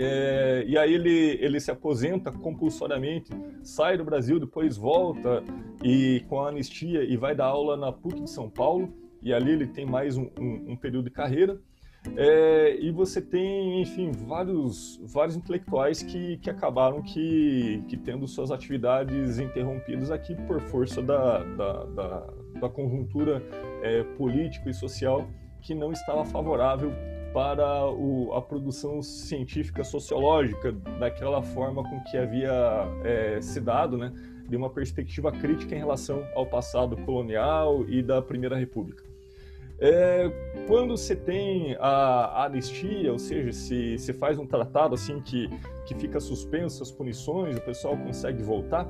É, 0.00 0.64
e 0.66 0.78
aí 0.78 0.94
ele, 0.94 1.38
ele 1.40 1.58
se 1.58 1.72
aposenta 1.72 2.30
compulsoriamente, 2.30 3.32
sai 3.62 3.98
do 3.98 4.04
Brasil, 4.04 4.38
depois 4.38 4.76
volta 4.76 5.42
e 5.82 6.24
com 6.28 6.40
a 6.40 6.50
anistia 6.50 7.02
e 7.02 7.16
vai 7.16 7.34
dar 7.34 7.46
aula 7.46 7.76
na 7.76 7.90
PUC 7.90 8.22
de 8.22 8.30
São 8.30 8.48
Paulo. 8.48 8.92
E 9.20 9.32
ali 9.32 9.50
ele 9.50 9.66
tem 9.66 9.84
mais 9.84 10.16
um, 10.16 10.30
um, 10.38 10.72
um 10.72 10.76
período 10.76 11.06
de 11.06 11.10
carreira. 11.10 11.58
É, 12.16 12.76
e 12.80 12.90
você 12.90 13.20
tem, 13.20 13.82
enfim, 13.82 14.10
vários, 14.10 15.00
vários 15.04 15.36
intelectuais 15.36 16.02
que, 16.02 16.36
que 16.38 16.50
acabaram 16.50 17.02
que, 17.02 17.82
que 17.88 17.96
tendo 17.96 18.26
suas 18.26 18.50
atividades 18.50 19.38
interrompidas 19.38 20.10
aqui 20.10 20.34
por 20.46 20.60
força 20.60 21.02
da, 21.02 21.44
da, 21.44 21.84
da, 21.84 22.34
da 22.60 22.68
conjuntura 22.68 23.42
é, 23.82 24.02
política 24.16 24.70
e 24.70 24.74
social 24.74 25.28
que 25.60 25.74
não 25.74 25.92
estava 25.92 26.24
favorável 26.24 26.92
para 27.32 27.86
o, 27.90 28.32
a 28.32 28.40
produção 28.40 29.02
científica 29.02 29.84
sociológica 29.84 30.72
daquela 30.98 31.42
forma 31.42 31.82
com 31.82 32.02
que 32.04 32.16
havia 32.16 32.50
é, 33.04 33.40
se 33.40 33.60
dado, 33.60 33.98
né, 33.98 34.12
de 34.48 34.56
uma 34.56 34.70
perspectiva 34.70 35.30
crítica 35.30 35.74
em 35.74 35.78
relação 35.78 36.26
ao 36.34 36.46
passado 36.46 36.96
colonial 37.04 37.84
e 37.88 38.02
da 38.02 38.22
Primeira 38.22 38.56
República. 38.56 39.04
É, 39.80 40.28
quando 40.66 40.96
você 40.96 41.14
tem 41.14 41.76
a, 41.78 42.44
anistia, 42.46 43.12
ou 43.12 43.18
seja, 43.18 43.52
se, 43.52 43.96
se 43.98 44.12
faz 44.12 44.38
um 44.38 44.46
tratado 44.46 44.94
assim 44.94 45.20
que, 45.20 45.48
que 45.86 45.94
fica 45.94 46.18
suspenso 46.18 46.82
as 46.82 46.90
punições, 46.90 47.56
o 47.56 47.60
pessoal 47.60 47.96
consegue 47.96 48.42
voltar, 48.42 48.88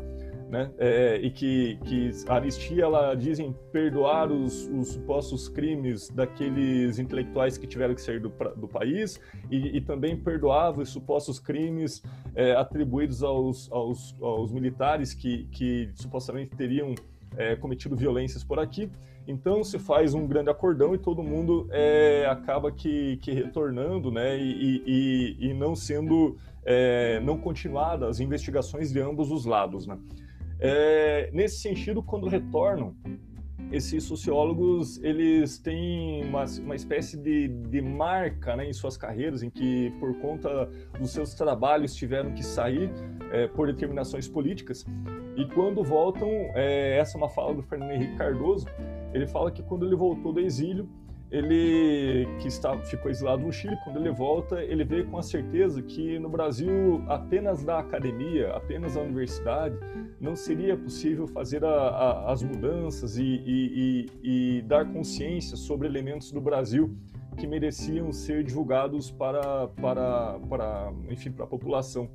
né? 0.48 0.70
É, 0.78 1.20
e 1.22 1.30
que, 1.30 1.78
que 1.84 2.10
a 2.26 2.38
anistia 2.38 2.84
ela 2.84 3.14
dizem 3.14 3.54
perdoar 3.70 4.32
os, 4.32 4.66
os, 4.68 4.88
supostos 4.88 5.46
crimes 5.46 6.08
daqueles 6.08 6.98
intelectuais 6.98 7.58
que 7.58 7.66
tiveram 7.66 7.94
que 7.94 8.00
sair 8.00 8.18
do, 8.18 8.32
do 8.56 8.66
país 8.66 9.20
e, 9.50 9.76
e, 9.76 9.80
também 9.82 10.16
perdoava 10.16 10.80
os 10.80 10.88
supostos 10.88 11.38
crimes 11.38 12.02
é, 12.34 12.52
atribuídos 12.52 13.22
aos, 13.22 13.70
aos, 13.70 14.16
aos 14.22 14.50
militares 14.50 15.12
que, 15.12 15.44
que 15.52 15.90
supostamente 15.94 16.56
teriam 16.56 16.94
é, 17.36 17.54
cometido 17.54 17.94
violências 17.94 18.42
por 18.42 18.58
aqui. 18.58 18.90
Então 19.28 19.62
se 19.62 19.78
faz 19.78 20.14
um 20.14 20.26
grande 20.26 20.48
acordão 20.48 20.94
e 20.94 20.98
todo 20.98 21.22
mundo 21.22 21.68
é, 21.70 22.26
acaba 22.30 22.72
que, 22.72 23.18
que, 23.18 23.30
retornando, 23.30 24.10
né, 24.10 24.38
e, 24.38 24.82
e, 24.86 25.50
e 25.50 25.54
não 25.54 25.76
sendo, 25.76 26.38
é, 26.64 27.20
não 27.20 27.36
continuadas 27.36 28.08
as 28.08 28.20
investigações 28.20 28.90
de 28.90 28.98
ambos 28.98 29.30
os 29.30 29.44
lados, 29.44 29.86
né. 29.86 29.98
É, 30.58 31.30
nesse 31.32 31.60
sentido, 31.60 32.02
quando 32.02 32.26
retornam, 32.26 32.96
esses 33.70 34.04
sociólogos 34.04 35.02
eles 35.02 35.58
têm 35.58 36.24
uma, 36.24 36.44
uma 36.60 36.74
espécie 36.74 37.16
de, 37.16 37.48
de 37.48 37.82
marca 37.82 38.56
né, 38.56 38.68
em 38.68 38.72
suas 38.72 38.96
carreiras, 38.96 39.42
em 39.42 39.50
que 39.50 39.90
por 40.00 40.14
conta 40.20 40.68
dos 40.98 41.10
seus 41.10 41.34
trabalhos 41.34 41.94
tiveram 41.94 42.32
que 42.32 42.42
sair 42.42 42.90
é, 43.30 43.46
por 43.46 43.66
determinações 43.66 44.28
políticas. 44.28 44.86
E 45.36 45.46
quando 45.46 45.82
voltam, 45.84 46.28
é, 46.54 46.98
essa 46.98 47.16
é 47.16 47.18
uma 47.18 47.28
fala 47.28 47.54
do 47.54 47.62
Fernando 47.62 47.92
Henrique 47.92 48.16
Cardoso, 48.16 48.66
ele 49.12 49.26
fala 49.26 49.50
que 49.50 49.62
quando 49.62 49.86
ele 49.86 49.94
voltou 49.94 50.32
do 50.32 50.40
exílio, 50.40 50.88
ele 51.30 52.26
que 52.40 52.48
está, 52.48 52.76
ficou 52.78 53.10
exilado 53.10 53.42
no 53.42 53.52
Chile, 53.52 53.76
quando 53.84 53.98
ele 53.98 54.10
volta, 54.10 54.62
ele 54.62 54.82
vê 54.84 55.04
com 55.04 55.18
a 55.18 55.22
certeza 55.22 55.82
que 55.82 56.18
no 56.18 56.28
Brasil, 56.28 57.04
apenas 57.06 57.62
da 57.62 57.78
academia, 57.78 58.52
apenas 58.52 58.94
da 58.94 59.02
universidade, 59.02 59.76
não 60.20 60.34
seria 60.34 60.76
possível 60.76 61.26
fazer 61.28 61.64
a, 61.64 61.68
a, 61.68 62.32
as 62.32 62.42
mudanças 62.42 63.18
e, 63.18 63.22
e, 63.22 64.06
e, 64.24 64.58
e, 64.58 64.62
dar 64.62 64.90
consciência 64.90 65.56
sobre 65.56 65.86
elementos 65.86 66.32
do 66.32 66.40
Brasil 66.40 66.96
que 67.36 67.46
mereciam 67.46 68.10
ser 68.10 68.42
divulgados 68.42 69.10
para, 69.10 69.68
para, 69.68 70.38
para, 70.48 70.92
enfim, 71.08 71.30
para 71.30 71.44
a 71.44 71.48
população 71.48 72.10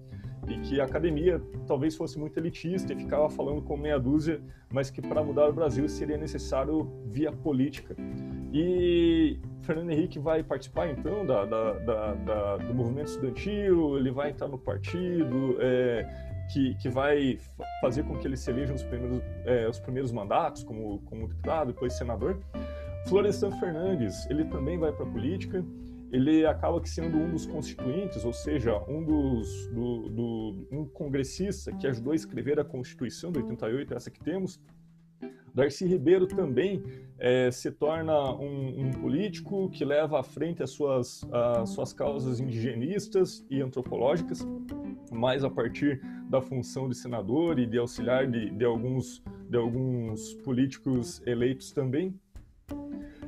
e 0.48 0.60
que 0.60 0.82
a 0.82 0.86
academia 0.86 1.41
talvez 1.68 1.96
fosse 1.96 2.20
muito 2.20 2.38
elitista 2.38 2.94
e 2.94 2.96
ficava 2.96 3.30
falando 3.30 3.62
com 3.62 3.78
meia 3.78 4.00
dúzia, 4.00 4.41
mas 4.72 4.89
que 4.89 5.02
para 5.02 5.24
mudar 5.24 5.50
o 5.50 5.54
Brasil 5.54 5.88
seria 5.88 6.18
necessário 6.18 6.91
via 7.06 7.32
política. 7.32 7.96
E 8.54 9.39
Fernando 9.62 9.91
Henrique 9.91 10.20
vai 10.20 10.44
participar 10.44 10.89
então 10.89 11.26
da, 11.26 11.46
da, 11.46 11.74
da, 11.74 12.14
da 12.14 12.58
do 12.58 12.74
movimento 12.74 13.08
estudantil, 13.08 13.98
ele 13.98 14.12
vai 14.12 14.30
entrar 14.30 14.48
no 14.48 14.58
partido, 14.58 15.58
é, 15.60 16.34
que, 16.52 16.76
que 16.76 16.89
vai 16.89 17.39
fazer 17.82 18.04
com 18.04 18.18
que 18.18 18.28
ele 18.28 18.38
se 18.38 18.50
eleja 18.52 18.74
nos 18.74 18.84
primeiros, 18.84 19.22
é, 19.46 19.68
os 19.68 19.80
primeiros 19.80 20.12
mandatos 20.12 20.64
como, 20.64 21.00
como 21.06 21.28
deputado, 21.28 21.74
depois 21.74 21.94
senador. 21.94 22.39
Florestan 23.08 23.52
Fernandes, 23.60 24.30
ele 24.30 24.46
também 24.46 24.78
vai 24.78 24.91
para 24.91 25.06
a 25.06 25.10
política, 25.10 25.64
ele 26.14 26.45
acaba 26.45 26.80
que 26.80 26.88
sendo 26.88 27.18
um 27.18 27.32
dos 27.32 27.47
constituintes, 27.47 28.24
ou 28.24 28.32
seja, 28.32 28.78
um 28.88 29.03
dos 29.03 29.68
do, 29.70 30.09
do, 30.09 30.68
um 30.72 30.86
congressista 30.86 31.74
que 31.74 31.88
ajudou 31.88 32.14
a 32.14 32.16
escrever 32.16 32.59
a 32.59 32.64
Constituição 32.64 33.32
de 33.32 33.39
88, 33.39 33.95
essa 33.95 34.11
que 34.11 34.20
temos. 34.20 34.61
Darcy 35.55 35.86
Ribeiro 35.86 36.28
também 36.28 36.84
é, 37.18 37.49
se 37.49 37.72
torna 37.72 38.32
um, 38.36 38.88
um, 38.88 38.91
político 38.91 39.70
que 39.70 39.84
leva 39.84 40.20
à 40.20 40.24
frente 40.24 40.61
as 40.61 40.70
suas, 40.70 41.28
as 41.32 41.70
suas 41.70 41.93
causas 41.93 42.39
indigenistas 42.39 43.43
e 43.49 43.61
antropológicas, 43.61 44.47
mais 45.11 45.43
a 45.43 45.49
partir 45.49 45.99
da 46.30 46.41
função 46.41 46.88
de 46.88 46.95
senador 46.95 47.57
e 47.57 47.66
de 47.66 47.78
auxiliar 47.78 48.28
de, 48.28 48.51
de 48.51 48.66
alguns, 48.66 49.24
de 49.49 49.57
alguns 49.57 50.36
políticos 50.36 51.22
eleitos 51.26 51.72
também. 51.72 52.14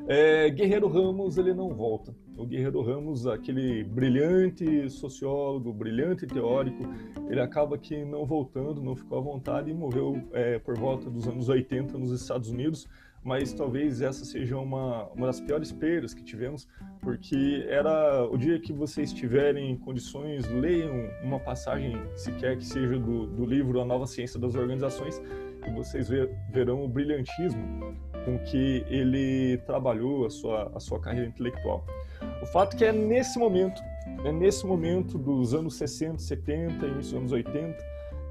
É, 0.07 0.51
Guerreiro 0.51 0.87
Ramos 0.87 1.37
ele 1.37 1.53
não 1.53 1.73
volta. 1.73 2.15
O 2.37 2.45
Guerreiro 2.45 2.81
Ramos, 2.81 3.25
aquele 3.25 3.83
brilhante 3.83 4.87
sociólogo, 4.89 5.73
brilhante 5.73 6.27
teórico, 6.27 6.83
ele 7.27 7.39
acaba 7.39 7.75
que 7.75 8.05
não 8.05 8.23
voltando, 8.23 8.83
não 8.83 8.95
ficou 8.95 9.17
à 9.17 9.21
vontade 9.21 9.71
e 9.71 9.73
morreu 9.73 10.21
é, 10.31 10.59
por 10.59 10.77
volta 10.77 11.09
dos 11.09 11.27
anos 11.27 11.49
80 11.49 11.97
nos 11.97 12.11
Estados 12.11 12.49
Unidos. 12.49 12.87
Mas 13.23 13.51
talvez 13.51 14.01
essa 14.01 14.23
seja 14.23 14.55
uma, 14.59 15.07
uma 15.07 15.25
das 15.25 15.41
piores 15.41 15.71
perdas 15.71 16.13
que 16.13 16.23
tivemos, 16.23 16.67
porque 17.01 17.65
era 17.67 18.23
o 18.23 18.37
dia 18.37 18.59
que 18.59 18.71
vocês 18.71 19.11
tiverem 19.11 19.71
em 19.71 19.75
condições, 19.75 20.47
leiam 20.47 21.09
uma 21.23 21.39
passagem, 21.39 21.97
sequer 22.15 22.55
que 22.55 22.63
seja 22.63 22.99
do, 22.99 23.25
do 23.25 23.43
livro 23.43 23.81
A 23.81 23.85
Nova 23.85 24.05
Ciência 24.05 24.39
das 24.39 24.53
Organizações, 24.53 25.19
e 25.65 25.71
vocês 25.71 26.07
ver, 26.07 26.29
verão 26.51 26.83
o 26.83 26.87
brilhantismo 26.87 27.97
com 28.25 28.39
que 28.39 28.83
ele 28.89 29.57
trabalhou 29.65 30.25
a 30.25 30.29
sua, 30.29 30.71
a 30.75 30.79
sua 30.79 30.99
carreira 30.99 31.27
intelectual. 31.27 31.85
O 32.41 32.45
fato 32.47 32.75
é 32.75 32.77
que 32.77 32.85
é 32.85 32.91
nesse 32.91 33.37
momento, 33.37 33.81
é 34.25 34.31
nesse 34.31 34.65
momento 34.65 35.17
dos 35.17 35.53
anos 35.53 35.75
60, 35.75 36.19
70, 36.19 36.85
início 36.85 36.97
dos 36.99 37.13
anos 37.13 37.31
80, 37.31 37.77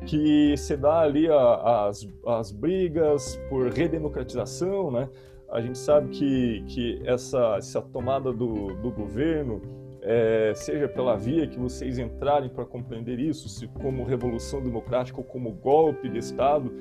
que 0.05 0.57
se 0.57 0.77
dá 0.77 1.01
ali 1.01 1.29
a, 1.29 1.87
as, 1.87 2.07
as 2.27 2.51
brigas 2.51 3.39
por 3.49 3.71
redemocratização, 3.71 4.91
né? 4.91 5.09
A 5.51 5.61
gente 5.61 5.79
sabe 5.79 6.09
que, 6.09 6.65
que 6.67 7.03
essa, 7.05 7.57
essa 7.57 7.81
tomada 7.81 8.33
do, 8.33 8.75
do 8.75 8.91
governo, 8.91 9.63
é, 10.03 10.53
seja 10.55 10.89
pela 10.89 11.17
via 11.17 11.47
que 11.47 11.59
vocês 11.59 11.99
entrarem 11.99 12.51
para 12.51 12.65
compreender 12.65 13.19
isso, 13.19 13.49
se 13.49 13.67
como 13.69 14.05
revolução 14.05 14.63
democrática 14.63 15.19
ou 15.19 15.25
como 15.25 15.51
golpe 15.53 16.09
de 16.09 16.19
Estado, 16.19 16.73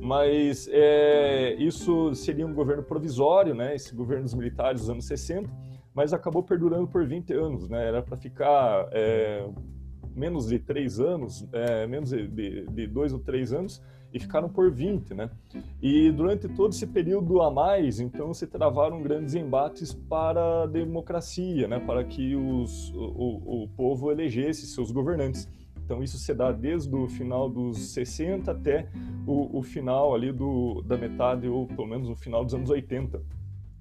mas 0.00 0.66
é, 0.72 1.54
isso 1.58 2.14
seria 2.14 2.46
um 2.46 2.54
governo 2.54 2.82
provisório, 2.82 3.54
né? 3.54 3.74
Esse 3.74 3.94
governo 3.94 4.24
dos 4.24 4.34
militares 4.34 4.80
dos 4.80 4.90
anos 4.90 5.04
60, 5.04 5.50
mas 5.94 6.14
acabou 6.14 6.42
perdurando 6.42 6.88
por 6.88 7.06
20 7.06 7.32
anos, 7.34 7.68
né? 7.68 7.86
Era 7.86 8.02
para 8.02 8.16
ficar 8.16 8.88
é, 8.92 9.46
menos 10.14 10.48
de 10.48 10.58
três 10.58 10.98
anos, 10.98 11.46
é, 11.52 11.86
menos 11.86 12.10
de, 12.10 12.66
de, 12.66 12.86
dois 12.86 13.12
ou 13.12 13.18
três 13.18 13.52
anos, 13.52 13.82
e 14.12 14.18
ficaram 14.18 14.48
por 14.48 14.70
20, 14.70 15.14
né? 15.14 15.30
E 15.82 16.10
durante 16.10 16.48
todo 16.48 16.72
esse 16.72 16.86
período 16.86 17.42
a 17.42 17.50
mais, 17.50 18.00
então, 18.00 18.32
se 18.32 18.46
travaram 18.46 19.02
grandes 19.02 19.34
embates 19.34 19.92
para 19.92 20.62
a 20.62 20.66
democracia, 20.66 21.68
né? 21.68 21.78
Para 21.78 22.02
que 22.04 22.34
os, 22.34 22.90
o, 22.94 23.64
o 23.64 23.68
povo 23.76 24.10
elegesse 24.10 24.66
seus 24.66 24.90
governantes. 24.90 25.46
Então 25.90 26.04
isso 26.04 26.18
se 26.18 26.32
dá 26.32 26.52
desde 26.52 26.94
o 26.94 27.08
final 27.08 27.50
dos 27.50 27.76
60 27.94 28.48
até 28.48 28.86
o, 29.26 29.58
o 29.58 29.60
final 29.60 30.14
ali 30.14 30.30
do, 30.30 30.82
da 30.82 30.96
metade, 30.96 31.48
ou 31.48 31.66
pelo 31.66 31.88
menos 31.88 32.08
o 32.08 32.14
final 32.14 32.44
dos 32.44 32.54
anos 32.54 32.70
80. 32.70 33.20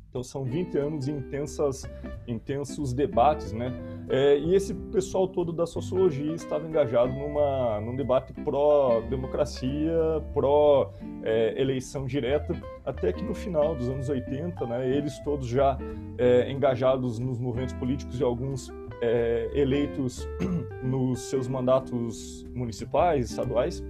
Então 0.10 0.24
são 0.24 0.44
20 0.44 0.76
anos 0.80 1.06
de 1.06 1.12
intensas, 1.12 1.88
intensos 2.28 2.94
debates, 2.94 3.52
né? 3.52 3.72
É, 4.10 4.40
e 4.40 4.56
esse 4.56 4.74
pessoal 4.74 5.28
todo 5.28 5.54
da 5.54 5.68
sociologia 5.68 6.34
estava 6.34 6.68
engajado 6.68 7.14
numa, 7.14 7.80
num 7.80 7.96
debate 7.96 8.34
pró-democracia, 8.34 9.94
pró-eleição 10.34 12.06
é, 12.06 12.08
direta, 12.08 12.60
até 12.84 13.14
que 13.14 13.24
no 13.24 13.36
final 13.36 13.76
dos 13.76 13.88
anos 13.88 14.10
80, 14.10 14.66
né, 14.66 14.90
eles 14.90 15.20
todos 15.20 15.46
já 15.48 15.78
é, 16.18 16.52
engajados 16.52 17.20
nos 17.20 17.38
movimentos 17.38 17.76
políticos 17.76 18.20
e 18.20 18.24
alguns 18.24 18.74
é, 19.02 19.50
eleitos 19.54 20.28
nos 20.84 21.20
seus 21.22 21.48
mandatos 21.48 22.46
municipais, 22.54 23.30
estaduais, 23.30 23.84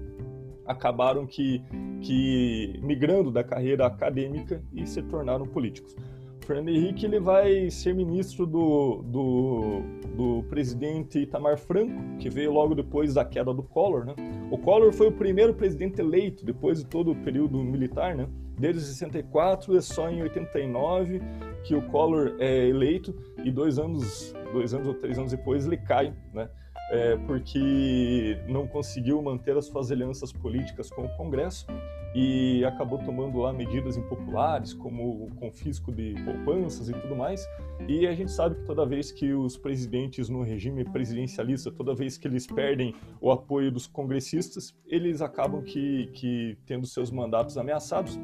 acabaram 0.66 1.26
que, 1.26 1.64
que 2.01 2.80
migrando 2.84 3.32
da 3.32 3.43
carreira 3.43 3.88
acadêmica 3.88 4.64
e 4.72 4.86
se 4.86 5.01
tornaram 5.01 5.45
políticos. 5.45 5.95
O 6.41 6.45
Fernando 6.45 6.70
Henrique 6.70 7.05
ele 7.05 7.20
vai 7.20 7.70
ser 7.72 7.93
ministro 7.93 8.45
do, 8.45 9.03
do, 9.03 9.82
do 10.16 10.43
presidente 10.49 11.20
Itamar 11.20 11.57
Franco, 11.57 12.18
que 12.20 12.30
veio 12.30 12.51
logo 12.51 12.76
depois 12.76 13.16
da 13.16 13.26
queda 13.26 13.53
do 13.53 13.64
Collor. 13.64 14.05
Né? 14.05 14.16
O 14.51 14.57
Collor 14.57 14.93
foi 14.93 15.07
o 15.07 15.12
primeiro 15.12 15.53
presidente 15.53 15.99
eleito 15.99 16.45
depois 16.45 16.80
de 16.80 16.86
todo 16.86 17.12
o 17.12 17.16
período 17.16 17.57
militar, 17.64 18.16
né? 18.16 18.28
Desde 18.60 18.82
64, 18.82 19.78
é 19.78 19.82
só 19.82 20.10
em 20.10 20.22
89 20.22 21.22
que 21.64 21.74
o 21.74 21.82
Collor 21.84 22.36
é 22.39 22.68
eleito 22.68 23.16
e 23.43 23.51
dois 23.51 23.80
anos 23.80 24.34
dois 24.51 24.74
anos 24.74 24.88
ou 24.88 24.93
três 24.93 25.18
anos 25.18 25.32
depois, 25.32 25.66
ele 25.66 25.78
cai, 25.78 26.14
né? 26.34 26.49
É, 26.91 27.16
porque 27.28 28.39
não 28.47 28.68
conseguiu 28.68 29.22
manter 29.22 29.55
as 29.55 29.66
suas 29.66 29.91
alianças 29.91 30.32
políticas 30.34 30.89
com 30.89 31.03
o 31.03 31.10
Congresso 31.10 31.68
e 32.16 32.66
acabou 32.66 32.97
tomando 32.97 33.38
lá 33.38 33.53
medidas 33.53 33.95
impopulares, 33.95 34.74
como 34.74 35.26
o 35.26 35.36
confisco 35.36 35.91
de 35.91 36.16
poupanças 36.26 36.89
e 36.89 36.93
tudo 36.93 37.16
mais. 37.16 37.47
E 37.88 38.07
a 38.07 38.14
gente 38.16 38.32
sabe 38.32 38.55
que 38.55 38.64
toda 38.64 38.88
vez 38.88 39.12
que 39.12 39.32
os 39.34 39.55
presidentes 39.55 40.30
no 40.30 40.41
regime 40.41 40.84
presidencialista, 40.84 41.72
toda 41.72 41.93
vez 41.93 42.18
que 42.18 42.28
eles 42.28 42.47
perdem 42.47 42.95
o 43.22 43.32
apoio 43.32 43.72
dos 43.72 43.86
congressistas, 43.86 44.76
eles 44.88 45.22
acabam 45.22 45.62
que, 45.62 46.07
que 46.14 46.57
tendo 46.66 46.88
seus 46.88 47.12
mandatos 47.12 47.55
ameaçados. 47.55 48.20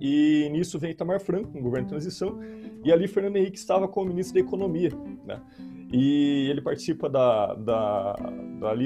E 0.00 0.48
nisso 0.50 0.78
vem 0.78 0.90
Itamar 0.90 1.20
Franco, 1.20 1.56
um 1.56 1.62
governo 1.62 1.86
de 1.86 1.90
transição, 1.90 2.38
e 2.84 2.92
ali 2.92 3.08
Fernando 3.08 3.36
Henrique 3.36 3.58
estava 3.58 3.88
como 3.88 4.08
ministro 4.08 4.34
da 4.34 4.40
Economia, 4.40 4.90
né? 5.24 5.40
E 5.92 6.48
ele 6.50 6.60
participa 6.60 7.08
da, 7.08 7.54
da, 7.54 8.16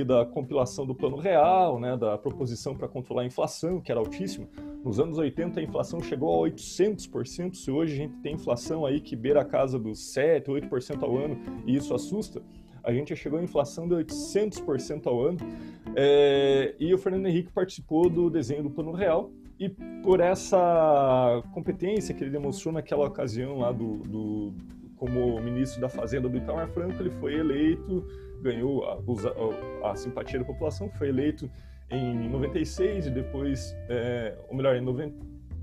da, 0.06 0.26
compilação 0.26 0.84
do 0.86 0.94
Plano 0.94 1.16
Real, 1.16 1.80
né, 1.80 1.96
da 1.96 2.18
proposição 2.18 2.76
para 2.76 2.86
controlar 2.86 3.22
a 3.22 3.24
inflação, 3.24 3.80
que 3.80 3.90
era 3.90 3.98
altíssima. 3.98 4.46
Nos 4.84 5.00
anos 5.00 5.16
80 5.16 5.60
a 5.60 5.62
inflação 5.62 6.00
chegou 6.02 6.44
a 6.44 6.48
800%, 6.50 7.54
se 7.54 7.70
hoje 7.70 7.94
a 7.94 7.96
gente 7.96 8.14
tem 8.18 8.34
inflação 8.34 8.84
aí 8.84 9.00
que 9.00 9.16
beira 9.16 9.40
a 9.40 9.44
casa 9.44 9.78
dos 9.78 10.12
7, 10.12 10.50
8% 10.50 11.02
ao 11.02 11.16
ano, 11.16 11.40
e 11.66 11.74
isso 11.74 11.94
assusta, 11.94 12.42
a 12.82 12.92
gente 12.92 13.14
chegou 13.16 13.38
a 13.38 13.42
inflação 13.42 13.88
de 13.88 13.94
800% 13.94 15.06
ao 15.06 15.22
ano. 15.22 15.38
É, 15.94 16.74
e 16.78 16.92
o 16.94 16.98
Fernando 16.98 17.26
Henrique 17.26 17.52
participou 17.52 18.08
do 18.08 18.30
desenho 18.30 18.62
do 18.62 18.70
Plano 18.70 18.92
Real, 18.92 19.30
e 19.60 19.68
por 20.02 20.20
essa 20.20 21.42
competência 21.52 22.14
que 22.14 22.24
ele 22.24 22.30
demonstrou 22.30 22.72
naquela 22.72 23.06
ocasião 23.06 23.58
lá 23.58 23.70
do, 23.70 23.98
do 23.98 24.54
como 24.96 25.38
ministro 25.40 25.80
da 25.80 25.88
Fazenda 25.88 26.30
do 26.30 26.36
Itamar 26.38 26.68
Franco, 26.68 27.00
ele 27.00 27.10
foi 27.10 27.34
eleito, 27.34 28.06
ganhou 28.40 28.84
a, 28.84 29.90
a, 29.90 29.96
simpatia 29.96 30.38
da 30.38 30.46
população, 30.46 30.90
foi 30.96 31.10
eleito 31.10 31.50
em 31.90 32.28
96 32.30 33.06
e 33.06 33.10
depois, 33.10 33.76
é, 33.90 34.34
ou 34.48 34.56
melhor, 34.56 34.76
em 34.76 34.80
90, 34.80 35.14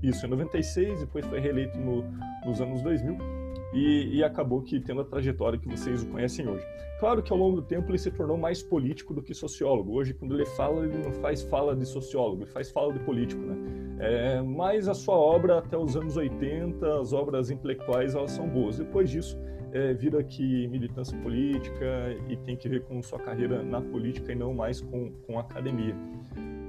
isso, 0.02 0.24
em 0.24 0.28
96, 0.30 1.00
depois 1.00 1.26
foi 1.26 1.40
reeleito 1.40 1.76
no, 1.76 2.04
nos 2.44 2.60
anos 2.60 2.80
2000 2.82 3.37
e, 3.72 4.16
e, 4.16 4.24
acabou 4.24 4.62
que 4.62 4.80
tendo 4.80 5.02
a 5.02 5.04
trajetória 5.04 5.58
que 5.58 5.68
vocês 5.68 6.02
o 6.02 6.06
conhecem 6.06 6.48
hoje. 6.48 6.64
Claro 6.98 7.22
que 7.22 7.32
ao 7.32 7.38
longo 7.38 7.56
do 7.56 7.62
tempo 7.62 7.90
ele 7.90 7.98
se 7.98 8.10
tornou 8.10 8.36
mais 8.36 8.62
político 8.62 9.14
do 9.14 9.22
que 9.22 9.34
sociólogo. 9.34 9.92
Hoje, 9.92 10.14
quando 10.14 10.34
ele 10.34 10.46
fala, 10.46 10.84
ele 10.84 10.98
não 10.98 11.12
faz 11.12 11.42
fala 11.42 11.76
de 11.76 11.86
sociólogo, 11.86 12.42
ele 12.42 12.50
faz 12.50 12.70
fala 12.70 12.92
de 12.92 12.98
político, 13.00 13.40
né? 13.42 13.56
É, 14.00 14.42
mas 14.42 14.88
a 14.88 14.94
sua 14.94 15.16
obra 15.16 15.58
até 15.58 15.76
os 15.76 15.96
anos 15.96 16.16
80, 16.16 17.00
as 17.00 17.12
obras 17.12 17.50
intelectuais, 17.50 18.14
elas 18.14 18.32
são 18.32 18.48
boas. 18.48 18.78
Depois 18.78 19.10
disso, 19.10 19.36
é, 19.72 19.92
vira 19.92 20.22
que 20.22 20.66
militância 20.68 21.16
política 21.18 22.16
e 22.28 22.36
tem 22.38 22.56
que 22.56 22.68
ver 22.68 22.84
com 22.84 23.02
sua 23.02 23.18
carreira 23.18 23.62
na 23.62 23.80
política 23.80 24.32
e 24.32 24.34
não 24.34 24.54
mais 24.54 24.80
com, 24.80 25.12
com 25.26 25.38
academia. 25.38 25.94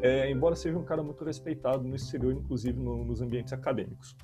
É, 0.01 0.29
embora 0.29 0.55
seja 0.55 0.77
um 0.77 0.83
cara 0.83 1.03
muito 1.03 1.23
respeitado 1.23 1.83
no 1.83 1.95
exterior, 1.95 2.33
inclusive 2.33 2.79
no, 2.79 3.03
nos 3.03 3.21
ambientes 3.21 3.51
acadêmicos. 3.51 4.15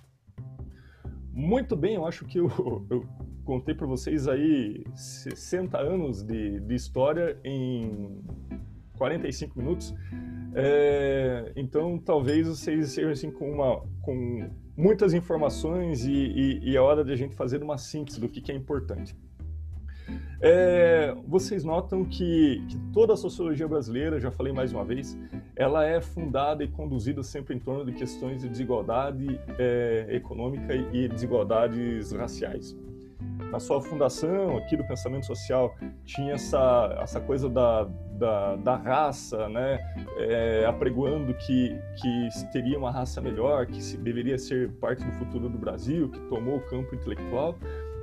Muito 1.35 1.75
bem, 1.75 1.95
eu 1.95 2.07
acho 2.07 2.23
que 2.23 2.39
eu, 2.39 2.47
eu 2.89 3.05
contei 3.43 3.75
para 3.75 3.85
vocês 3.85 4.25
aí 4.25 4.85
60 4.95 5.77
anos 5.77 6.23
de, 6.23 6.61
de 6.61 6.73
história 6.73 7.37
em 7.43 8.23
45 8.97 9.59
minutos. 9.59 9.93
É, 10.55 11.51
então, 11.57 11.99
talvez 11.99 12.47
vocês 12.47 12.91
sejam 12.91 13.11
assim 13.11 13.29
com 13.29 13.51
uma 13.51 13.83
com 14.01 14.49
muitas 14.77 15.13
informações 15.13 16.05
e, 16.05 16.13
e, 16.13 16.69
e 16.69 16.77
é 16.77 16.79
hora 16.79 17.03
de 17.03 17.11
a 17.11 17.17
gente 17.17 17.35
fazer 17.35 17.61
uma 17.61 17.77
síntese 17.77 18.17
do 18.17 18.29
que, 18.29 18.39
que 18.39 18.53
é 18.53 18.55
importante. 18.55 19.13
É, 20.41 21.15
vocês 21.27 21.63
notam 21.63 22.03
que, 22.03 22.63
que, 22.67 22.77
toda 22.93 23.13
a 23.13 23.17
sociologia 23.17 23.67
brasileira, 23.67 24.19
já 24.19 24.31
falei 24.31 24.51
mais 24.51 24.73
uma 24.73 24.83
vez, 24.83 25.17
ela 25.55 25.85
é 25.85 26.01
fundada 26.01 26.63
e 26.63 26.67
conduzida 26.67 27.23
sempre 27.23 27.55
em 27.55 27.59
torno 27.59 27.85
de 27.85 27.93
questões 27.93 28.41
de 28.41 28.49
desigualdade 28.49 29.39
é, 29.57 30.07
econômica 30.09 30.75
e 30.75 31.07
desigualdades 31.07 32.11
raciais. 32.11 32.75
Na 33.51 33.59
sua 33.59 33.81
fundação, 33.81 34.57
aqui 34.57 34.75
do 34.75 34.83
pensamento 34.85 35.25
social, 35.25 35.75
tinha 36.03 36.33
essa, 36.33 36.97
essa 37.01 37.21
coisa 37.21 37.49
da, 37.49 37.87
da, 38.17 38.55
da 38.57 38.75
raça, 38.75 39.47
né, 39.47 39.79
é, 40.17 40.65
apregoando 40.65 41.33
que, 41.33 41.77
que 41.95 42.29
teria 42.51 42.77
uma 42.77 42.91
raça 42.91 43.21
melhor, 43.21 43.65
que 43.65 43.81
se, 43.81 43.97
deveria 43.97 44.37
ser 44.37 44.71
parte 44.73 45.03
do 45.03 45.11
futuro 45.13 45.47
do 45.47 45.57
Brasil, 45.57 46.09
que 46.09 46.19
tomou 46.27 46.57
o 46.57 46.61
campo 46.61 46.95
intelectual. 46.95 47.55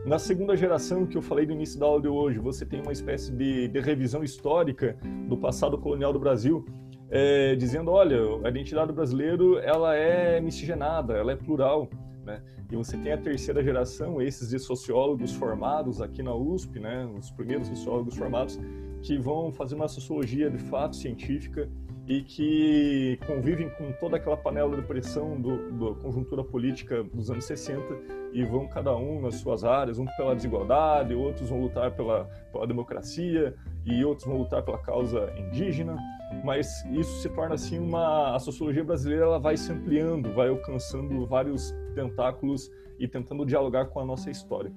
Na 0.05 0.19
segunda 0.19 0.57
geração, 0.57 1.07
que 1.07 1.17
eu 1.17 1.23
falei 1.23 1.47
no 1.47 1.53
início 1.53 1.79
da 1.79 1.87
aula 1.87 2.03
de 2.03 2.09
hoje, 2.09 2.41
você 2.41 2.67
tem 2.67 2.81
uma 2.83 2.91
espécie 2.91 3.31
de, 3.31 3.69
de 3.69 3.81
revisão 3.81 4.25
histórica 4.25 4.99
do 5.29 5.37
passado 5.37 5.79
colonial 5.79 6.13
do 6.13 6.19
Brasil, 6.19 6.65
é, 7.09 7.55
dizendo, 7.55 7.93
olha, 7.93 8.19
a 8.43 8.49
identidade 8.49 8.89
do 8.89 8.95
brasileiro 8.95 9.61
ela 9.61 9.95
é 9.95 10.41
miscigenada, 10.41 11.13
ela 11.13 11.31
é 11.31 11.37
plural. 11.37 11.89
Né? 12.25 12.43
E 12.69 12.75
você 12.75 12.97
tem 12.97 13.13
a 13.13 13.17
terceira 13.17 13.63
geração, 13.63 14.21
esses 14.21 14.49
de 14.49 14.59
sociólogos 14.59 15.33
formados 15.35 16.01
aqui 16.01 16.21
na 16.21 16.35
USP, 16.35 16.81
né? 16.81 17.09
os 17.17 17.31
primeiros 17.31 17.69
sociólogos 17.69 18.17
formados, 18.17 18.59
que 19.03 19.17
vão 19.19 19.53
fazer 19.53 19.77
uma 19.77 19.89
sociologia 19.89 20.51
de 20.51 20.59
fato 20.59 20.97
científica 20.97 21.71
e 22.09 22.23
que 22.23 23.21
convivem 23.25 23.71
com 23.71 23.93
toda 24.01 24.17
aquela 24.17 24.37
panela 24.37 24.75
de 24.75 24.83
pressão 24.83 25.41
do, 25.41 25.71
da 25.71 26.01
conjuntura 26.01 26.43
política 26.43 27.05
dos 27.05 27.31
anos 27.31 27.45
60 27.45 28.22
e 28.33 28.45
vão 28.45 28.67
cada 28.67 28.97
um 28.97 29.21
nas 29.21 29.37
suas 29.37 29.63
áreas, 29.65 29.99
um 29.99 30.07
pela 30.17 30.35
desigualdade, 30.35 31.15
outros 31.15 31.49
vão 31.51 31.61
lutar 31.61 31.91
pela, 31.93 32.25
pela 32.51 32.67
democracia 32.67 33.55
e 33.85 34.05
outros 34.05 34.27
vão 34.27 34.39
lutar 34.39 34.63
pela 34.63 34.79
causa 34.79 35.33
indígena, 35.37 35.97
mas 36.45 36.85
isso 36.87 37.21
se 37.21 37.29
torna 37.29 37.55
assim 37.55 37.79
uma 37.79 38.35
a 38.35 38.39
sociologia 38.39 38.83
brasileira 38.83 39.25
ela 39.25 39.39
vai 39.39 39.57
se 39.57 39.71
ampliando, 39.71 40.33
vai 40.33 40.49
alcançando 40.49 41.27
vários 41.27 41.75
tentáculos 41.95 42.71
e 42.99 43.07
tentando 43.07 43.45
dialogar 43.45 43.87
com 43.87 44.01
a 44.01 44.05
nossa 44.05 44.31
história. 44.31 44.73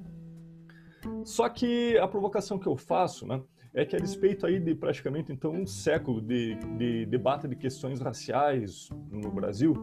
Só 1.23 1.47
que 1.47 1.97
a 1.97 2.07
provocação 2.07 2.57
que 2.57 2.67
eu 2.67 2.75
faço, 2.75 3.27
né, 3.27 3.41
é 3.73 3.85
que 3.85 3.95
a 3.95 3.99
despeito 3.99 4.45
aí 4.45 4.59
de 4.59 4.73
praticamente 4.73 5.31
então 5.31 5.51
um 5.51 5.65
século 5.65 6.21
de, 6.21 6.55
de 6.77 7.05
debate 7.05 7.47
de 7.47 7.55
questões 7.55 7.99
raciais 7.99 8.89
no 9.11 9.31
Brasil, 9.31 9.73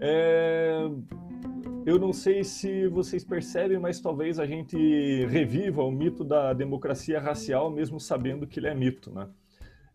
é, 0.00 0.88
eu 1.84 1.98
não 1.98 2.12
sei 2.12 2.44
se 2.44 2.86
vocês 2.88 3.24
percebem, 3.24 3.78
mas 3.78 4.00
talvez 4.00 4.38
a 4.38 4.46
gente 4.46 4.76
reviva 5.26 5.82
o 5.82 5.90
mito 5.90 6.22
da 6.24 6.52
democracia 6.52 7.20
racial, 7.20 7.70
mesmo 7.70 7.98
sabendo 7.98 8.46
que 8.46 8.60
ele 8.60 8.68
é 8.68 8.74
mito, 8.74 9.10
né? 9.10 9.28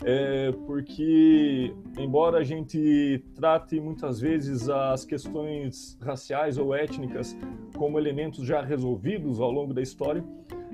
É 0.04 0.52
porque, 0.68 1.74
embora 1.98 2.38
a 2.38 2.44
gente 2.44 3.24
trate 3.34 3.80
muitas 3.80 4.20
vezes 4.20 4.70
as 4.70 5.04
questões 5.04 5.98
raciais 6.00 6.58
ou 6.60 6.76
étnicas 6.76 7.36
como 7.76 7.98
elementos 7.98 8.46
já 8.46 8.62
resolvidos 8.62 9.40
ao 9.40 9.52
longo 9.52 9.74
da 9.74 9.82
história, 9.82 10.24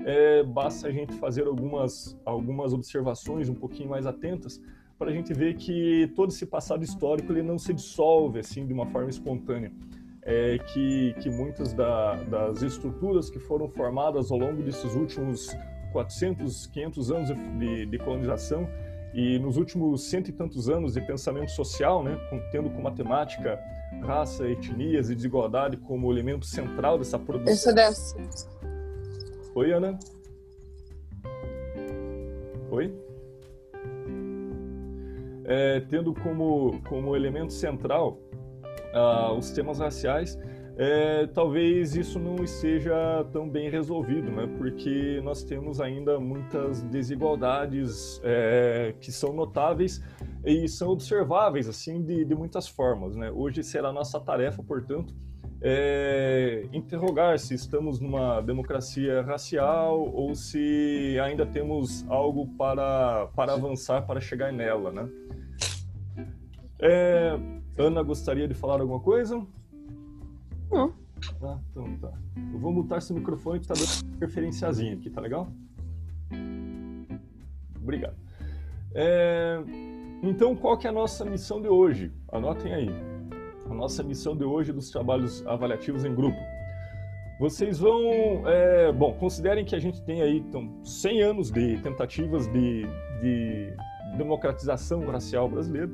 é, 0.04 0.42
basta 0.42 0.88
a 0.88 0.90
gente 0.90 1.14
fazer 1.14 1.46
algumas, 1.46 2.18
algumas 2.24 2.74
observações 2.74 3.48
um 3.48 3.54
pouquinho 3.54 3.88
mais 3.88 4.04
atentas 4.04 4.60
para 4.98 5.10
a 5.10 5.14
gente 5.14 5.32
ver 5.32 5.54
que 5.54 6.12
todo 6.14 6.28
esse 6.28 6.44
passado 6.44 6.84
histórico 6.84 7.32
ele 7.32 7.42
não 7.42 7.58
se 7.58 7.72
dissolve 7.72 8.40
assim 8.40 8.66
de 8.66 8.74
uma 8.74 8.86
forma 8.86 9.08
espontânea. 9.08 9.72
É 10.26 10.58
que, 10.58 11.14
que 11.20 11.28
muitas 11.28 11.74
da, 11.74 12.14
das 12.24 12.62
estruturas 12.62 13.28
que 13.28 13.38
foram 13.38 13.68
formadas 13.68 14.30
ao 14.30 14.38
longo 14.38 14.62
desses 14.62 14.94
últimos 14.94 15.54
400, 15.92 16.66
500 16.66 17.10
anos 17.12 17.28
de, 17.58 17.86
de 17.86 17.98
colonização 17.98 18.66
e 19.14 19.38
nos 19.38 19.56
últimos 19.56 20.02
cento 20.10 20.28
e 20.28 20.32
tantos 20.32 20.68
anos 20.68 20.94
de 20.94 21.00
pensamento 21.00 21.52
social, 21.52 22.02
né, 22.02 22.18
tendo 22.50 22.68
com 22.68 22.82
matemática, 22.82 23.60
raça, 24.02 24.48
etnias 24.48 25.08
e 25.08 25.14
desigualdade 25.14 25.76
como 25.76 26.10
elemento 26.10 26.44
central 26.44 26.98
dessa 26.98 27.16
produção. 27.16 27.52
Essa 27.52 27.72
dessa. 27.72 28.16
Oi, 29.54 29.72
Ana? 29.72 29.96
Oi? 32.72 32.92
É, 35.44 35.80
tendo 35.88 36.12
como, 36.12 36.80
como 36.88 37.14
elemento 37.14 37.52
central 37.52 38.18
uh, 38.94 39.32
os 39.36 39.50
temas 39.50 39.78
raciais, 39.78 40.38
é, 40.76 41.28
talvez 41.28 41.94
isso 41.94 42.18
não 42.18 42.42
esteja 42.42 43.24
tão 43.32 43.48
bem 43.48 43.70
resolvido, 43.70 44.30
né? 44.30 44.48
porque 44.58 45.20
nós 45.22 45.44
temos 45.44 45.80
ainda 45.80 46.18
muitas 46.18 46.82
desigualdades 46.82 48.20
é, 48.24 48.92
que 49.00 49.12
são 49.12 49.32
notáveis 49.32 50.02
e 50.44 50.68
são 50.68 50.88
observáveis 50.88 51.68
assim 51.68 52.02
de, 52.02 52.24
de 52.24 52.34
muitas 52.34 52.66
formas. 52.66 53.14
Né? 53.14 53.30
Hoje 53.30 53.62
será 53.62 53.92
nossa 53.92 54.18
tarefa, 54.18 54.64
portanto, 54.64 55.14
é, 55.62 56.66
interrogar 56.72 57.38
se 57.38 57.54
estamos 57.54 58.00
numa 58.00 58.40
democracia 58.40 59.22
racial 59.22 60.12
ou 60.12 60.34
se 60.34 61.16
ainda 61.22 61.46
temos 61.46 62.04
algo 62.08 62.48
para, 62.58 63.28
para 63.36 63.54
avançar 63.54 64.02
para 64.02 64.20
chegar 64.20 64.52
nela, 64.52 64.90
né? 64.92 65.08
É, 66.80 67.38
Ana 67.76 68.02
gostaria 68.02 68.46
de 68.46 68.54
falar 68.54 68.80
alguma 68.80 69.00
coisa? 69.00 69.44
Não. 70.70 70.94
Ah, 71.42 71.58
então 71.70 71.96
tá. 71.98 72.12
Eu 72.52 72.58
vou 72.58 72.72
mutar 72.72 73.00
seu 73.02 73.16
microfone 73.16 73.60
que 73.60 73.66
tá 73.66 73.74
dando 73.74 74.14
interferenciazinha 74.16 74.94
aqui, 74.94 75.10
tá 75.10 75.20
legal? 75.20 75.48
Obrigado. 77.80 78.16
É, 78.94 79.60
então, 80.22 80.54
qual 80.54 80.78
que 80.78 80.86
é 80.86 80.90
a 80.90 80.92
nossa 80.92 81.24
missão 81.24 81.60
de 81.60 81.68
hoje? 81.68 82.12
Anotem 82.30 82.72
aí 82.72 82.88
a 83.68 83.74
nossa 83.74 84.02
missão 84.02 84.36
de 84.36 84.44
hoje 84.44 84.72
dos 84.72 84.90
trabalhos 84.90 85.44
avaliativos 85.46 86.04
em 86.04 86.14
grupo. 86.14 86.38
Vocês 87.40 87.80
vão, 87.80 88.48
é, 88.48 88.92
bom, 88.92 89.12
considerem 89.14 89.64
que 89.64 89.74
a 89.74 89.78
gente 89.78 90.00
tem 90.02 90.22
aí 90.22 90.38
então, 90.38 90.84
100 90.84 91.22
anos 91.22 91.50
de 91.50 91.78
tentativas 91.78 92.46
de, 92.46 92.86
de 93.20 93.76
democratização 94.16 95.04
racial 95.06 95.48
brasileira, 95.48 95.90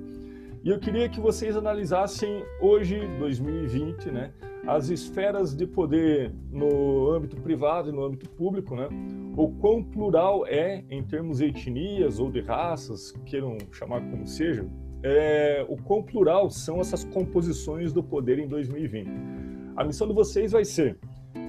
e 0.63 0.69
eu 0.69 0.79
queria 0.79 1.09
que 1.09 1.21
vocês 1.21 1.57
analisassem 1.57 2.45
hoje, 2.61 3.01
2020, 3.19 4.11
né, 4.11 4.33
as 4.67 4.91
esferas 4.91 5.57
de 5.57 5.67
poder 5.67 6.33
no 6.51 7.11
âmbito 7.11 7.37
privado 7.37 7.89
e 7.89 7.93
no 7.93 8.05
âmbito 8.05 8.29
público, 8.29 8.77
né, 8.77 8.89
o 9.37 9.49
quão 9.49 9.83
plural 9.83 10.47
é 10.47 10.85
em 10.91 11.03
termos 11.03 11.39
de 11.39 11.47
etnias 11.47 12.19
ou 12.19 12.31
de 12.31 12.41
raças, 12.41 13.13
queiram 13.25 13.57
chamar 13.73 14.03
como 14.11 14.27
seja, 14.27 14.69
é, 15.03 15.65
o 15.67 15.77
quão 15.77 16.03
plural 16.03 16.51
são 16.51 16.79
essas 16.81 17.05
composições 17.05 17.93
do 17.93 18.03
poder 18.03 18.39
em 18.39 18.47
2020. 18.47 19.09
A 19.77 19.85
missão 19.85 20.07
de 20.07 20.13
vocês 20.13 20.53
vai 20.53 20.65
ser 20.65 20.99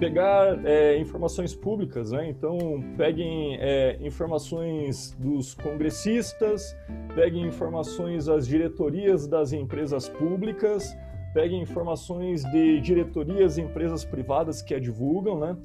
pegar 0.02 0.66
é, 0.66 0.98
informações 0.98 1.54
públicas, 1.54 2.12
né? 2.12 2.28
Então, 2.28 2.84
peguem 2.98 3.56
é, 3.62 4.00
informações 4.02 5.16
dos 5.20 5.54
congressistas, 5.54 6.76
peguem 7.14 7.46
informações 7.46 8.26
das 8.26 8.48
diretorias 8.48 9.28
das 9.28 9.54
empresas 9.54 10.10
públicas, 10.10 10.98
peguem 11.36 11.62
informações 11.62 12.44
de 12.46 12.82
diretorias 12.82 13.56
de 13.56 13.62
empresas 13.62 14.04
privadas 14.04 14.64
que 14.64 14.74
a 14.74 14.80
divulgam, 14.80 15.40
né? 15.40 15.56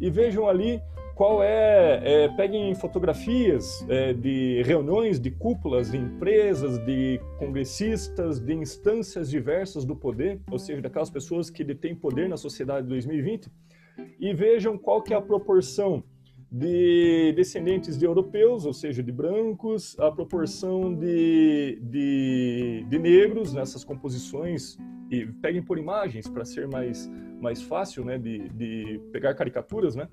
E 0.00 0.10
vejam 0.10 0.48
ali 0.48 0.82
qual 1.14 1.40
é, 1.40 2.24
é 2.24 2.28
peguem 2.30 2.74
fotografias 2.74 3.86
é, 3.88 4.12
de 4.12 4.60
reuniões 4.64 5.20
de 5.20 5.30
cúpulas 5.30 5.92
de 5.92 5.98
empresas, 5.98 6.84
de 6.84 7.20
congressistas, 7.38 8.40
de 8.40 8.54
instâncias 8.54 9.30
diversas 9.30 9.84
do 9.84 9.94
poder, 9.94 10.40
ou 10.50 10.58
seja, 10.58 10.82
daquelas 10.82 11.10
pessoas 11.10 11.48
que 11.48 11.62
detêm 11.62 11.94
poder 11.94 12.28
na 12.28 12.36
sociedade 12.36 12.82
de 12.82 12.88
2020, 12.88 13.48
e 14.18 14.32
vejam 14.34 14.76
qual 14.78 15.02
que 15.02 15.12
é 15.12 15.16
a 15.16 15.22
proporção 15.22 16.02
de 16.50 17.32
descendentes 17.34 17.98
de 17.98 18.04
europeus, 18.04 18.64
ou 18.64 18.72
seja, 18.72 19.02
de 19.02 19.10
brancos, 19.10 19.98
a 19.98 20.10
proporção 20.10 20.94
de, 20.94 21.80
de, 21.82 22.86
de 22.88 22.98
negros 22.98 23.52
nessas 23.52 23.82
composições, 23.82 24.78
e 25.10 25.26
peguem 25.26 25.62
por 25.62 25.78
imagens 25.78 26.28
para 26.28 26.44
ser 26.44 26.68
mais, 26.68 27.10
mais 27.40 27.60
fácil 27.60 28.04
né, 28.04 28.18
de, 28.18 28.48
de 28.50 29.00
pegar 29.12 29.34
caricaturas, 29.34 29.96
né? 29.96 30.08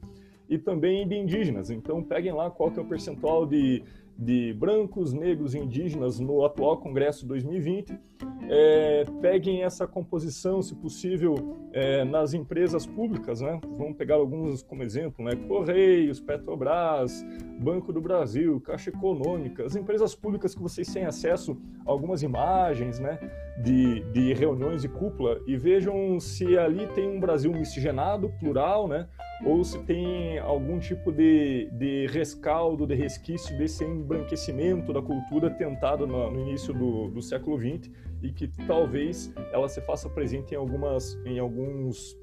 e 0.51 0.57
também 0.57 1.07
de 1.07 1.15
indígenas. 1.15 1.69
Então 1.69 2.03
peguem 2.03 2.33
lá 2.33 2.51
qual 2.51 2.69
que 2.69 2.77
é 2.77 2.81
o 2.81 2.85
percentual 2.85 3.45
de, 3.45 3.83
de 4.21 4.53
brancos, 4.53 5.13
negros 5.13 5.55
e 5.55 5.57
indígenas 5.57 6.19
no 6.19 6.45
atual 6.45 6.77
Congresso 6.77 7.25
2020. 7.25 7.99
É, 8.47 9.03
peguem 9.19 9.63
essa 9.63 9.87
composição, 9.87 10.61
se 10.61 10.75
possível, 10.75 11.33
é, 11.73 12.03
nas 12.03 12.35
empresas 12.35 12.85
públicas, 12.85 13.41
né? 13.41 13.59
Vamos 13.77 13.97
pegar 13.97 14.15
alguns 14.15 14.61
como 14.61 14.83
exemplo, 14.83 15.25
né? 15.25 15.35
Correios, 15.47 16.19
Petrobras, 16.19 17.25
Banco 17.59 17.91
do 17.91 17.99
Brasil, 17.99 18.61
Caixa 18.61 18.91
Econômica, 18.91 19.65
as 19.65 19.75
empresas 19.75 20.13
públicas 20.13 20.53
que 20.53 20.61
vocês 20.61 20.93
têm 20.93 21.05
acesso 21.05 21.57
a 21.83 21.89
algumas 21.89 22.21
imagens, 22.21 22.99
né? 22.99 23.17
De, 23.63 24.01
de 24.11 24.33
reuniões 24.33 24.83
de 24.83 24.89
cúpula 24.89 25.41
e 25.47 25.57
vejam 25.57 26.19
se 26.19 26.57
ali 26.59 26.85
tem 26.93 27.09
um 27.09 27.19
Brasil 27.19 27.51
miscigenado, 27.51 28.29
plural, 28.39 28.87
né? 28.87 29.07
Ou 29.43 29.63
se 29.63 29.79
tem 29.79 30.37
algum 30.39 30.79
tipo 30.79 31.11
de, 31.11 31.69
de 31.73 32.07
rescaldo, 32.07 32.85
de 32.85 32.93
resquício 32.93 33.57
desse 33.57 33.83
embranquecimento 33.83 34.93
da 34.93 35.01
cultura 35.01 35.49
tentado 35.49 36.05
no, 36.05 36.29
no 36.29 36.41
início 36.41 36.73
do, 36.73 37.09
do, 37.09 37.21
século 37.21 37.57
XX 37.57 37.91
e 38.21 38.31
que 38.31 38.47
talvez 38.67 39.33
ela 39.51 39.67
se 39.67 39.81
faça 39.81 40.07
presente 40.09 40.53
em 40.53 40.57
algumas, 40.57 41.19
em 41.25 41.39
alguns, 41.39 42.15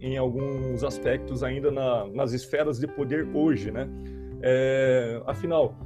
em 0.00 0.16
alguns 0.16 0.82
aspectos 0.82 1.42
ainda 1.42 1.70
na, 1.70 2.06
nas 2.06 2.32
esferas 2.32 2.80
de 2.80 2.88
poder 2.88 3.28
hoje, 3.32 3.70
né? 3.70 3.88
É, 4.42 5.22
afinal, 5.26 5.76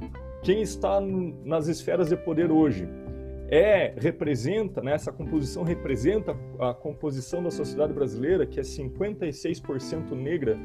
quem 0.41 0.61
está 0.61 0.99
nas 1.01 1.67
esferas 1.67 2.09
de 2.09 2.17
poder 2.17 2.51
hoje 2.51 2.87
é 3.49 3.93
representa, 3.97 4.81
né, 4.81 4.93
essa 4.93 5.11
composição 5.11 5.63
representa 5.63 6.35
a 6.59 6.73
composição 6.73 7.43
da 7.43 7.51
sociedade 7.51 7.93
brasileira, 7.93 8.45
que 8.45 8.59
é 8.59 8.63
56% 8.63 10.11
negra 10.11 10.57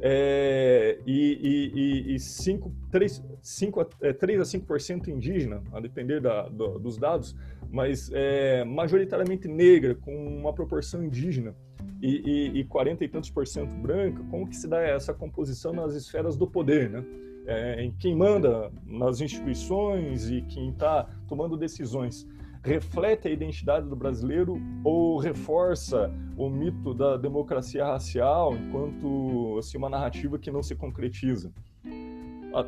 é, 0.00 0.98
e, 1.06 1.72
e, 1.74 2.14
e 2.14 2.18
5, 2.18 2.70
3, 2.90 3.24
5, 3.40 3.86
é, 4.02 4.12
3 4.12 4.40
a 4.40 4.42
5% 4.42 5.08
indígena, 5.08 5.62
a 5.72 5.80
depender 5.80 6.20
da, 6.20 6.48
do, 6.48 6.78
dos 6.78 6.98
dados, 6.98 7.34
mas 7.70 8.10
é, 8.12 8.64
majoritariamente 8.64 9.48
negra, 9.48 9.94
com 9.94 10.14
uma 10.14 10.52
proporção 10.52 11.02
indígena 11.02 11.54
e, 12.02 12.50
e, 12.54 12.60
e 12.60 12.64
40 12.64 13.04
e 13.04 13.08
tantos 13.08 13.30
por 13.30 13.46
cento 13.46 13.74
branca, 13.76 14.22
como 14.30 14.46
que 14.46 14.56
se 14.56 14.68
dá 14.68 14.82
essa 14.82 15.14
composição 15.14 15.72
nas 15.72 15.94
esferas 15.94 16.36
do 16.36 16.46
poder, 16.46 16.90
né? 16.90 17.02
É, 17.46 17.82
em 17.82 17.90
quem 17.92 18.14
manda 18.14 18.70
nas 18.86 19.20
instituições 19.20 20.30
e 20.30 20.42
quem 20.42 20.70
está 20.70 21.08
tomando 21.28 21.56
decisões 21.56 22.26
reflete 22.62 23.28
a 23.28 23.30
identidade 23.30 23.86
do 23.86 23.94
brasileiro 23.94 24.58
ou 24.82 25.18
reforça 25.18 26.10
o 26.36 26.48
mito 26.48 26.94
da 26.94 27.18
democracia 27.18 27.84
racial 27.84 28.56
enquanto 28.56 29.56
assim, 29.58 29.76
uma 29.76 29.90
narrativa 29.90 30.38
que 30.38 30.50
não 30.50 30.62
se 30.62 30.74
concretiza? 30.74 31.52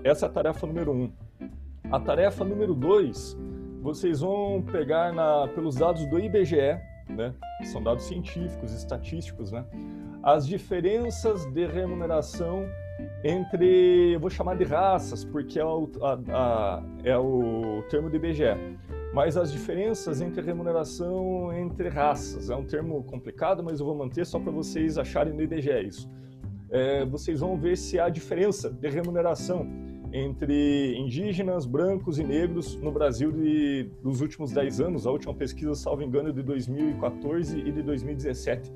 Essa 0.05 0.27
é 0.27 0.29
a 0.29 0.33
tarefa 0.33 0.67
número 0.67 0.93
um. 0.93 1.11
A 1.91 1.99
tarefa 1.99 2.45
número 2.45 2.75
dois, 2.75 3.37
vocês 3.81 4.21
vão 4.21 4.63
pegar 4.71 5.15
na, 5.15 5.49
pelos 5.49 5.77
dados 5.77 6.05
do 6.07 6.19
IBGE, 6.19 6.79
né, 7.09 7.33
são 7.65 7.83
dados 7.83 8.05
científicos, 8.05 8.75
estatísticos, 8.75 9.53
né, 9.53 9.65
as 10.23 10.47
diferenças 10.47 11.47
de 11.47 11.67
remuneração 11.67 12.67
entre, 13.27 14.15
eu 14.15 14.21
vou 14.21 14.31
chamar 14.31 14.57
de 14.57 14.65
raças, 14.65 15.25
porque 15.25 15.59
é 15.59 15.65
o, 15.65 15.89
a, 16.01 16.19
a, 16.29 16.83
é 17.03 17.19
o 17.19 17.83
termo 17.91 18.09
do 18.09 18.17
IBGE, 18.17 18.57
mas 19.13 19.37
as 19.37 19.51
diferenças 19.51 20.21
entre 20.21 20.43
remuneração 20.43 21.53
entre 21.53 21.89
raças. 21.89 22.51
É 22.51 22.57
um 22.57 22.65
termo 22.65 23.03
complicado, 23.05 23.63
mas 23.65 23.81
eu 23.81 23.87
vou 23.87 23.95
manter 23.95 24.25
só 24.25 24.39
para 24.39 24.53
vocês 24.53 24.97
acharem 24.97 25.35
no 25.35 25.43
IBGE 25.43 25.87
isso. 25.87 26.09
É, 26.71 27.05
vocês 27.05 27.41
vão 27.41 27.57
ver 27.57 27.77
se 27.77 27.99
há 27.99 28.09
diferença 28.09 28.71
de 28.71 28.89
remuneração 28.89 29.67
entre 30.13 30.97
indígenas, 30.97 31.67
brancos 31.67 32.19
e 32.19 32.25
negros 32.25 32.77
no 32.77 32.91
Brasil 32.91 33.31
de, 33.33 33.91
dos 34.03 34.21
últimos 34.21 34.53
10 34.53 34.81
anos. 34.81 35.07
A 35.07 35.11
última 35.11 35.35
pesquisa, 35.35 35.75
salvo 35.75 36.03
engano, 36.03 36.31
é 36.31 36.33
de 36.33 36.43
2014 36.43 37.59
e 37.59 37.73
de 37.73 37.83
2017. 37.83 38.73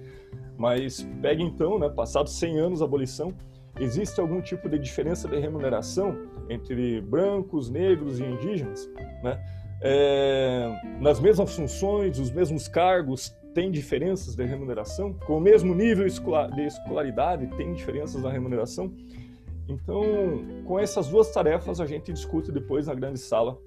Mas 0.59 1.07
pegue 1.23 1.43
então, 1.43 1.79
né, 1.79 1.89
passados 1.89 2.33
100 2.39 2.59
anos 2.59 2.79
da 2.81 2.85
abolição, 2.85 3.33
existe 3.81 4.21
algum 4.21 4.41
tipo 4.41 4.69
de 4.69 4.79
diferença 4.79 5.27
de 5.27 5.39
remuneração 5.39 6.17
entre 6.49 7.01
brancos, 7.01 7.71
negros 7.71 8.21
e 8.21 8.25
indígenas, 8.25 8.89
né? 9.23 9.43
É, 9.83 10.99
nas 11.01 11.19
mesmas 11.19 11.55
funções, 11.57 12.19
os 12.19 12.31
mesmos 12.31 12.69
cargos, 12.69 13.35
tem 13.55 13.71
diferenças 13.71 14.37
de 14.37 14.45
remuneração? 14.45 15.15
Com 15.15 15.39
o 15.39 15.41
mesmo 15.41 15.75
nível 15.75 16.07
de 16.07 16.63
escolaridade, 16.67 17.47
tem 17.57 17.73
diferenças 17.73 18.23
na 18.23 18.31
remuneração? 18.31 18.93
Então, 19.69 20.03
com 20.65 20.79
essas 20.79 21.09
duas 21.09 21.33
tarefas, 21.33 21.81
a 21.81 21.87
gente 21.87 22.13
discute 22.13 22.53
depois 22.53 22.87
na 22.87 22.95
grande 22.95 23.19
sala. 23.19 23.59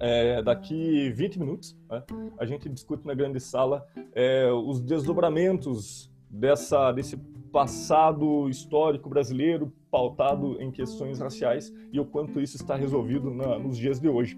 É, 0.00 0.42
daqui 0.42 1.10
20 1.10 1.38
minutos, 1.38 1.76
né? 1.88 2.02
a 2.36 2.44
gente 2.44 2.68
discute 2.68 3.06
na 3.06 3.14
grande 3.14 3.38
sala 3.38 3.86
é, 4.12 4.50
os 4.50 4.80
desdobramentos 4.80 6.10
dessa, 6.28 6.90
desse 6.90 7.16
passado 7.54 8.48
histórico 8.48 9.08
brasileiro 9.08 9.72
pautado 9.88 10.60
em 10.60 10.72
questões 10.72 11.20
raciais 11.20 11.72
e 11.92 12.00
o 12.00 12.04
quanto 12.04 12.40
isso 12.40 12.56
está 12.56 12.74
resolvido 12.74 13.30
na, 13.30 13.56
nos 13.60 13.78
dias 13.78 14.00
de 14.00 14.08
hoje. 14.08 14.36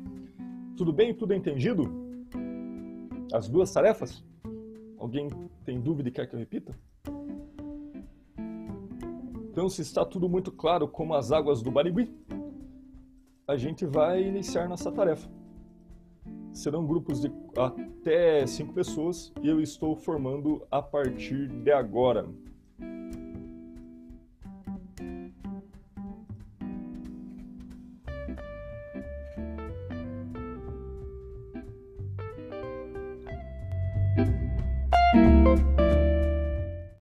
Tudo 0.76 0.92
bem? 0.92 1.14
Tudo 1.14 1.32
entendido? 1.32 1.90
As 3.32 3.48
duas 3.48 3.72
tarefas? 3.72 4.22
Alguém 4.98 5.30
tem 5.64 5.80
dúvida 5.80 6.10
e 6.10 6.12
quer 6.12 6.26
que 6.26 6.34
eu 6.34 6.38
repita? 6.38 6.78
Então, 9.50 9.66
se 9.70 9.80
está 9.80 10.04
tudo 10.04 10.28
muito 10.28 10.52
claro 10.52 10.86
como 10.86 11.14
as 11.14 11.32
águas 11.32 11.62
do 11.62 11.70
Barigui, 11.70 12.14
a 13.48 13.56
gente 13.56 13.86
vai 13.86 14.24
iniciar 14.24 14.68
nossa 14.68 14.92
tarefa. 14.92 15.26
Serão 16.52 16.86
grupos 16.86 17.22
de 17.22 17.32
até 17.56 18.46
cinco 18.46 18.74
pessoas 18.74 19.32
e 19.42 19.48
eu 19.48 19.58
estou 19.58 19.96
formando 19.96 20.66
a 20.70 20.82
partir 20.82 21.48
de 21.48 21.72
agora. 21.72 22.28